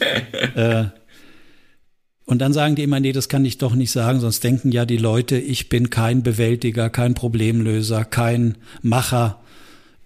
äh, 0.54 0.84
und 2.32 2.38
dann 2.38 2.52
sagen 2.52 2.74
die 2.74 2.82
immer, 2.82 2.98
nee, 2.98 3.12
das 3.12 3.28
kann 3.28 3.44
ich 3.44 3.58
doch 3.58 3.74
nicht 3.74 3.92
sagen, 3.92 4.18
sonst 4.18 4.42
denken 4.42 4.72
ja 4.72 4.86
die 4.86 4.96
Leute, 4.96 5.36
ich 5.36 5.68
bin 5.68 5.90
kein 5.90 6.22
Bewältiger, 6.22 6.88
kein 6.88 7.12
Problemlöser, 7.14 8.04
kein 8.04 8.56
Macher. 8.80 9.38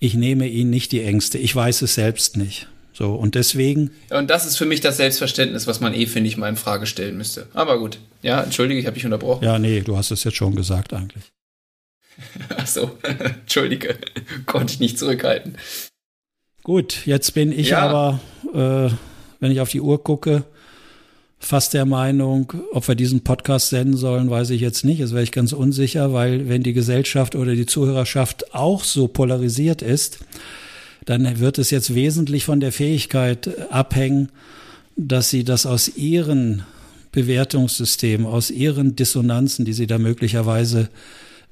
Ich 0.00 0.14
nehme 0.14 0.48
ihnen 0.48 0.70
nicht 0.70 0.92
die 0.92 1.02
Ängste. 1.02 1.38
Ich 1.38 1.54
weiß 1.54 1.82
es 1.82 1.94
selbst 1.94 2.36
nicht. 2.36 2.66
So, 2.92 3.14
und 3.14 3.36
deswegen. 3.36 3.92
Und 4.10 4.28
das 4.28 4.44
ist 4.44 4.56
für 4.56 4.66
mich 4.66 4.80
das 4.80 4.96
Selbstverständnis, 4.96 5.68
was 5.68 5.80
man 5.80 5.94
eh, 5.94 6.06
finde 6.06 6.28
ich, 6.28 6.36
mal 6.36 6.48
in 6.48 6.56
Frage 6.56 6.86
stellen 6.86 7.16
müsste. 7.16 7.46
Aber 7.54 7.78
gut. 7.78 7.98
Ja, 8.22 8.42
entschuldige, 8.42 8.80
ich 8.80 8.86
habe 8.86 8.94
dich 8.94 9.04
unterbrochen. 9.04 9.44
Ja, 9.44 9.58
nee, 9.58 9.80
du 9.80 9.96
hast 9.96 10.10
es 10.10 10.24
jetzt 10.24 10.36
schon 10.36 10.56
gesagt 10.56 10.92
eigentlich. 10.94 11.24
Ach 12.56 12.66
so, 12.66 12.98
entschuldige. 13.02 13.96
Konnte 14.46 14.72
ich 14.72 14.80
nicht 14.80 14.98
zurückhalten. 14.98 15.56
Gut, 16.64 17.06
jetzt 17.06 17.34
bin 17.34 17.52
ich 17.52 17.68
ja. 17.68 17.78
aber, 17.80 18.20
äh, 18.52 18.92
wenn 19.38 19.52
ich 19.52 19.60
auf 19.60 19.70
die 19.70 19.80
Uhr 19.80 20.02
gucke, 20.02 20.44
fast 21.38 21.74
der 21.74 21.84
Meinung, 21.84 22.52
ob 22.72 22.88
wir 22.88 22.94
diesen 22.94 23.22
Podcast 23.22 23.68
senden 23.70 23.96
sollen, 23.96 24.30
weiß 24.30 24.50
ich 24.50 24.60
jetzt 24.60 24.84
nicht. 24.84 25.02
Das 25.02 25.12
wäre 25.12 25.22
ich 25.22 25.32
ganz 25.32 25.52
unsicher, 25.52 26.12
weil 26.12 26.48
wenn 26.48 26.62
die 26.62 26.72
Gesellschaft 26.72 27.34
oder 27.34 27.54
die 27.54 27.66
Zuhörerschaft 27.66 28.54
auch 28.54 28.84
so 28.84 29.08
polarisiert 29.08 29.82
ist, 29.82 30.20
dann 31.04 31.38
wird 31.38 31.58
es 31.58 31.70
jetzt 31.70 31.94
wesentlich 31.94 32.44
von 32.44 32.60
der 32.60 32.72
Fähigkeit 32.72 33.70
abhängen, 33.70 34.30
dass 34.96 35.30
sie 35.30 35.44
das 35.44 35.66
aus 35.66 35.88
ihren 35.96 36.64
Bewertungssystemen, 37.12 38.26
aus 38.26 38.50
ihren 38.50 38.96
Dissonanzen, 38.96 39.64
die 39.64 39.72
sie 39.72 39.86
da 39.86 39.98
möglicherweise 39.98 40.88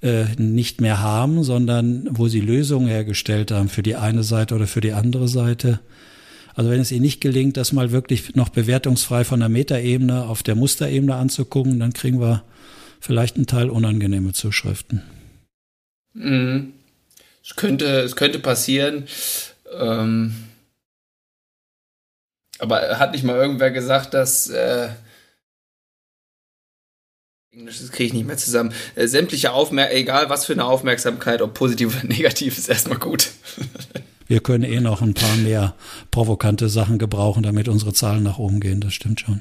äh, 0.03 0.25
nicht 0.37 0.81
mehr 0.81 1.01
haben, 1.01 1.45
sondern 1.45 2.09
wo 2.11 2.29
sie 2.29 2.41
Lösungen 2.41 2.89
hergestellt 2.89 3.51
haben 3.51 3.69
für 3.69 3.83
die 3.83 3.97
eine 3.97 4.25
Seite 4.25 4.55
oder 4.55 4.67
für 4.67 4.81
die 4.81 4.93
andere 4.93 5.29
Seite, 5.29 5.81
also 6.55 6.71
wenn 6.71 6.81
es 6.81 6.93
Ihnen 6.93 7.03
nicht 7.03 7.21
gelingt, 7.21 7.57
das 7.57 7.73
mal 7.73 7.91
wirklich 7.91 8.35
noch 8.37 8.49
bewertungsfrei 8.49 9.25
von 9.25 9.41
der 9.41 9.49
Metaebene 9.49 10.25
auf 10.25 10.43
der 10.43 10.55
Musterebene 10.55 11.15
anzugucken, 11.15 11.81
dann 11.81 11.93
kriegen 11.93 12.21
wir 12.21 12.45
vielleicht 13.01 13.37
einen 13.37 13.47
Teil 13.47 13.71
unangenehme 13.71 14.33
Zuschriften. 14.33 15.03
Mhm. 16.15 16.75
Es 17.43 17.57
könnte, 17.57 17.87
es 18.01 18.17
könnte 18.17 18.39
passieren. 18.39 19.07
Ähm, 19.73 20.35
aber 22.59 22.99
hat 22.99 23.13
nicht 23.13 23.25
mal 23.25 23.37
irgendwer 23.37 23.71
gesagt, 23.71 24.15
dass 24.15 24.49
äh, 24.49 24.89
Englisch, 27.53 27.81
das 27.81 27.91
kriege 27.91 28.07
ich 28.07 28.13
nicht 28.13 28.27
mehr 28.27 28.37
zusammen. 28.37 28.73
Äh, 28.95 29.07
sämtliche 29.07 29.53
Aufmerksamkeit, 29.53 29.99
egal 29.99 30.31
was 30.31 30.47
für 30.47 30.55
eine 30.55 30.65
Aufmerksamkeit, 30.65 31.43
ob 31.43 31.55
positiv 31.55 31.97
oder 31.97 32.05
negativ, 32.09 32.59
ist 32.59 32.69
erstmal 32.69 32.99
gut. 32.99 33.31
wir 34.27 34.41
können 34.41 34.65
eh 34.65 34.81
noch 34.81 35.03
ein 35.03 35.15
paar 35.15 35.37
mehr 35.37 35.75
provokante 36.11 36.69
Sachen 36.69 36.99
gebrauchen, 36.99 37.43
damit 37.43 37.69
unsere 37.69 37.93
Zahlen 37.93 38.23
nach 38.23 38.39
oben 38.39 38.61
gehen. 38.61 38.81
Das 38.81 38.95
stimmt 38.95 39.21
schon. 39.21 39.41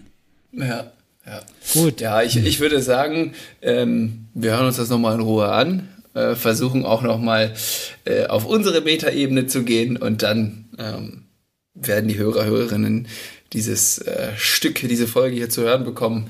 Ja, 0.52 0.92
ja. 1.26 1.42
Gut. 1.74 2.02
Ja, 2.02 2.22
ich, 2.22 2.36
ich 2.38 2.60
würde 2.60 2.82
sagen, 2.82 3.34
ähm, 3.62 4.28
wir 4.34 4.52
hören 4.52 4.68
uns 4.68 4.78
das 4.78 4.90
nochmal 4.90 5.16
in 5.16 5.22
Ruhe 5.22 5.52
an, 5.52 5.88
äh, 6.14 6.36
versuchen 6.36 6.86
auch 6.86 7.02
nochmal 7.02 7.54
äh, 8.06 8.26
auf 8.26 8.46
unsere 8.46 8.82
Metaebene 8.82 9.48
zu 9.48 9.64
gehen 9.64 9.98
und 9.98 10.22
dann 10.22 10.66
ähm, 10.78 11.24
werden 11.74 12.08
die 12.08 12.18
Hörer, 12.18 12.46
Hörerinnen 12.46 13.08
dieses 13.54 14.00
äh, 14.00 14.32
Stück, 14.36 14.82
diese 14.88 15.08
Folge 15.08 15.36
hier 15.36 15.50
zu 15.50 15.62
hören 15.62 15.86
bekommen 15.86 16.30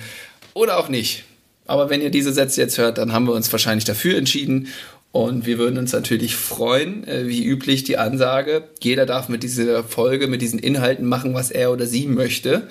oder 0.53 0.77
auch 0.77 0.89
nicht. 0.89 1.23
Aber 1.65 1.89
wenn 1.89 2.01
ihr 2.01 2.11
diese 2.11 2.33
Sätze 2.33 2.61
jetzt 2.61 2.77
hört, 2.77 2.97
dann 2.97 3.13
haben 3.13 3.25
wir 3.25 3.33
uns 3.33 3.51
wahrscheinlich 3.51 3.85
dafür 3.85 4.17
entschieden 4.17 4.67
und 5.13 5.45
wir 5.45 5.59
würden 5.59 5.77
uns 5.77 5.93
natürlich 5.93 6.35
freuen, 6.35 7.07
äh, 7.07 7.27
wie 7.27 7.45
üblich 7.45 7.83
die 7.83 7.99
Ansage, 7.99 8.63
jeder 8.81 9.05
darf 9.05 9.29
mit 9.29 9.43
dieser 9.43 9.83
Folge, 9.83 10.27
mit 10.27 10.41
diesen 10.41 10.57
Inhalten 10.57 11.05
machen, 11.05 11.35
was 11.35 11.51
er 11.51 11.71
oder 11.71 11.85
sie 11.85 12.07
möchte. 12.07 12.67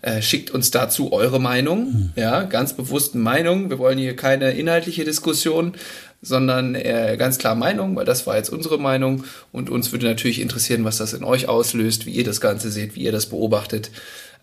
Äh, 0.00 0.22
schickt 0.22 0.50
uns 0.50 0.70
dazu 0.70 1.12
eure 1.12 1.38
Meinung, 1.38 1.92
mhm. 1.92 2.12
ja, 2.16 2.44
ganz 2.44 2.72
bewussten 2.72 3.20
Meinung. 3.20 3.68
Wir 3.68 3.78
wollen 3.78 3.98
hier 3.98 4.16
keine 4.16 4.52
inhaltliche 4.52 5.04
Diskussion, 5.04 5.74
sondern 6.22 6.74
äh, 6.74 7.16
ganz 7.18 7.36
klar 7.36 7.54
Meinung, 7.54 7.94
weil 7.94 8.06
das 8.06 8.26
war 8.26 8.38
jetzt 8.38 8.48
unsere 8.48 8.78
Meinung. 8.78 9.24
Und 9.52 9.68
uns 9.68 9.92
würde 9.92 10.06
natürlich 10.06 10.40
interessieren, 10.40 10.86
was 10.86 10.96
das 10.96 11.12
in 11.12 11.24
euch 11.24 11.46
auslöst, 11.46 12.06
wie 12.06 12.12
ihr 12.12 12.24
das 12.24 12.40
Ganze 12.40 12.70
seht, 12.70 12.94
wie 12.94 13.02
ihr 13.02 13.12
das 13.12 13.26
beobachtet, 13.26 13.90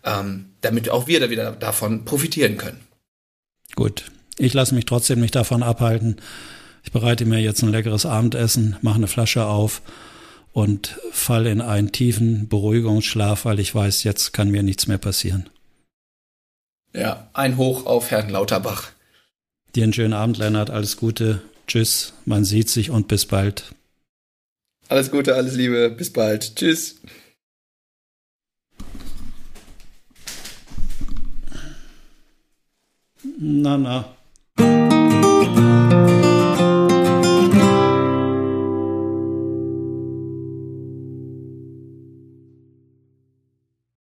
ähm, 0.04 0.50
damit 0.60 0.88
auch 0.88 1.08
wir 1.08 1.18
da 1.18 1.30
wieder 1.30 1.50
davon 1.50 2.04
profitieren 2.04 2.58
können. 2.58 2.78
Gut, 3.74 4.04
ich 4.38 4.54
lasse 4.54 4.72
mich 4.72 4.84
trotzdem 4.86 5.20
nicht 5.20 5.34
davon 5.34 5.64
abhalten 5.64 6.20
ich 6.82 6.92
bereite 6.92 7.24
mir 7.24 7.40
jetzt 7.40 7.62
ein 7.62 7.70
leckeres 7.70 8.06
Abendessen, 8.06 8.76
mache 8.82 8.96
eine 8.96 9.06
Flasche 9.06 9.44
auf 9.44 9.82
und 10.52 10.98
falle 11.12 11.50
in 11.50 11.60
einen 11.60 11.92
tiefen 11.92 12.48
Beruhigungsschlaf, 12.48 13.44
weil 13.44 13.60
ich 13.60 13.74
weiß, 13.74 14.02
jetzt 14.04 14.32
kann 14.32 14.50
mir 14.50 14.62
nichts 14.62 14.86
mehr 14.86 14.98
passieren. 14.98 15.48
Ja, 16.92 17.28
ein 17.34 17.56
Hoch 17.56 17.86
auf 17.86 18.10
Herrn 18.10 18.30
Lauterbach. 18.30 18.90
Dir 19.74 19.84
einen 19.84 19.92
schönen 19.92 20.12
Abend, 20.12 20.38
Lennart. 20.38 20.70
Alles 20.70 20.96
Gute. 20.96 21.40
Tschüss. 21.68 22.14
Man 22.24 22.44
sieht 22.44 22.68
sich 22.68 22.90
und 22.90 23.06
bis 23.06 23.26
bald. 23.26 23.72
Alles 24.88 25.12
Gute, 25.12 25.36
alles 25.36 25.54
Liebe. 25.54 25.90
Bis 25.90 26.12
bald. 26.12 26.56
Tschüss. 26.56 26.96
Na, 33.38 33.78
na. 33.78 34.89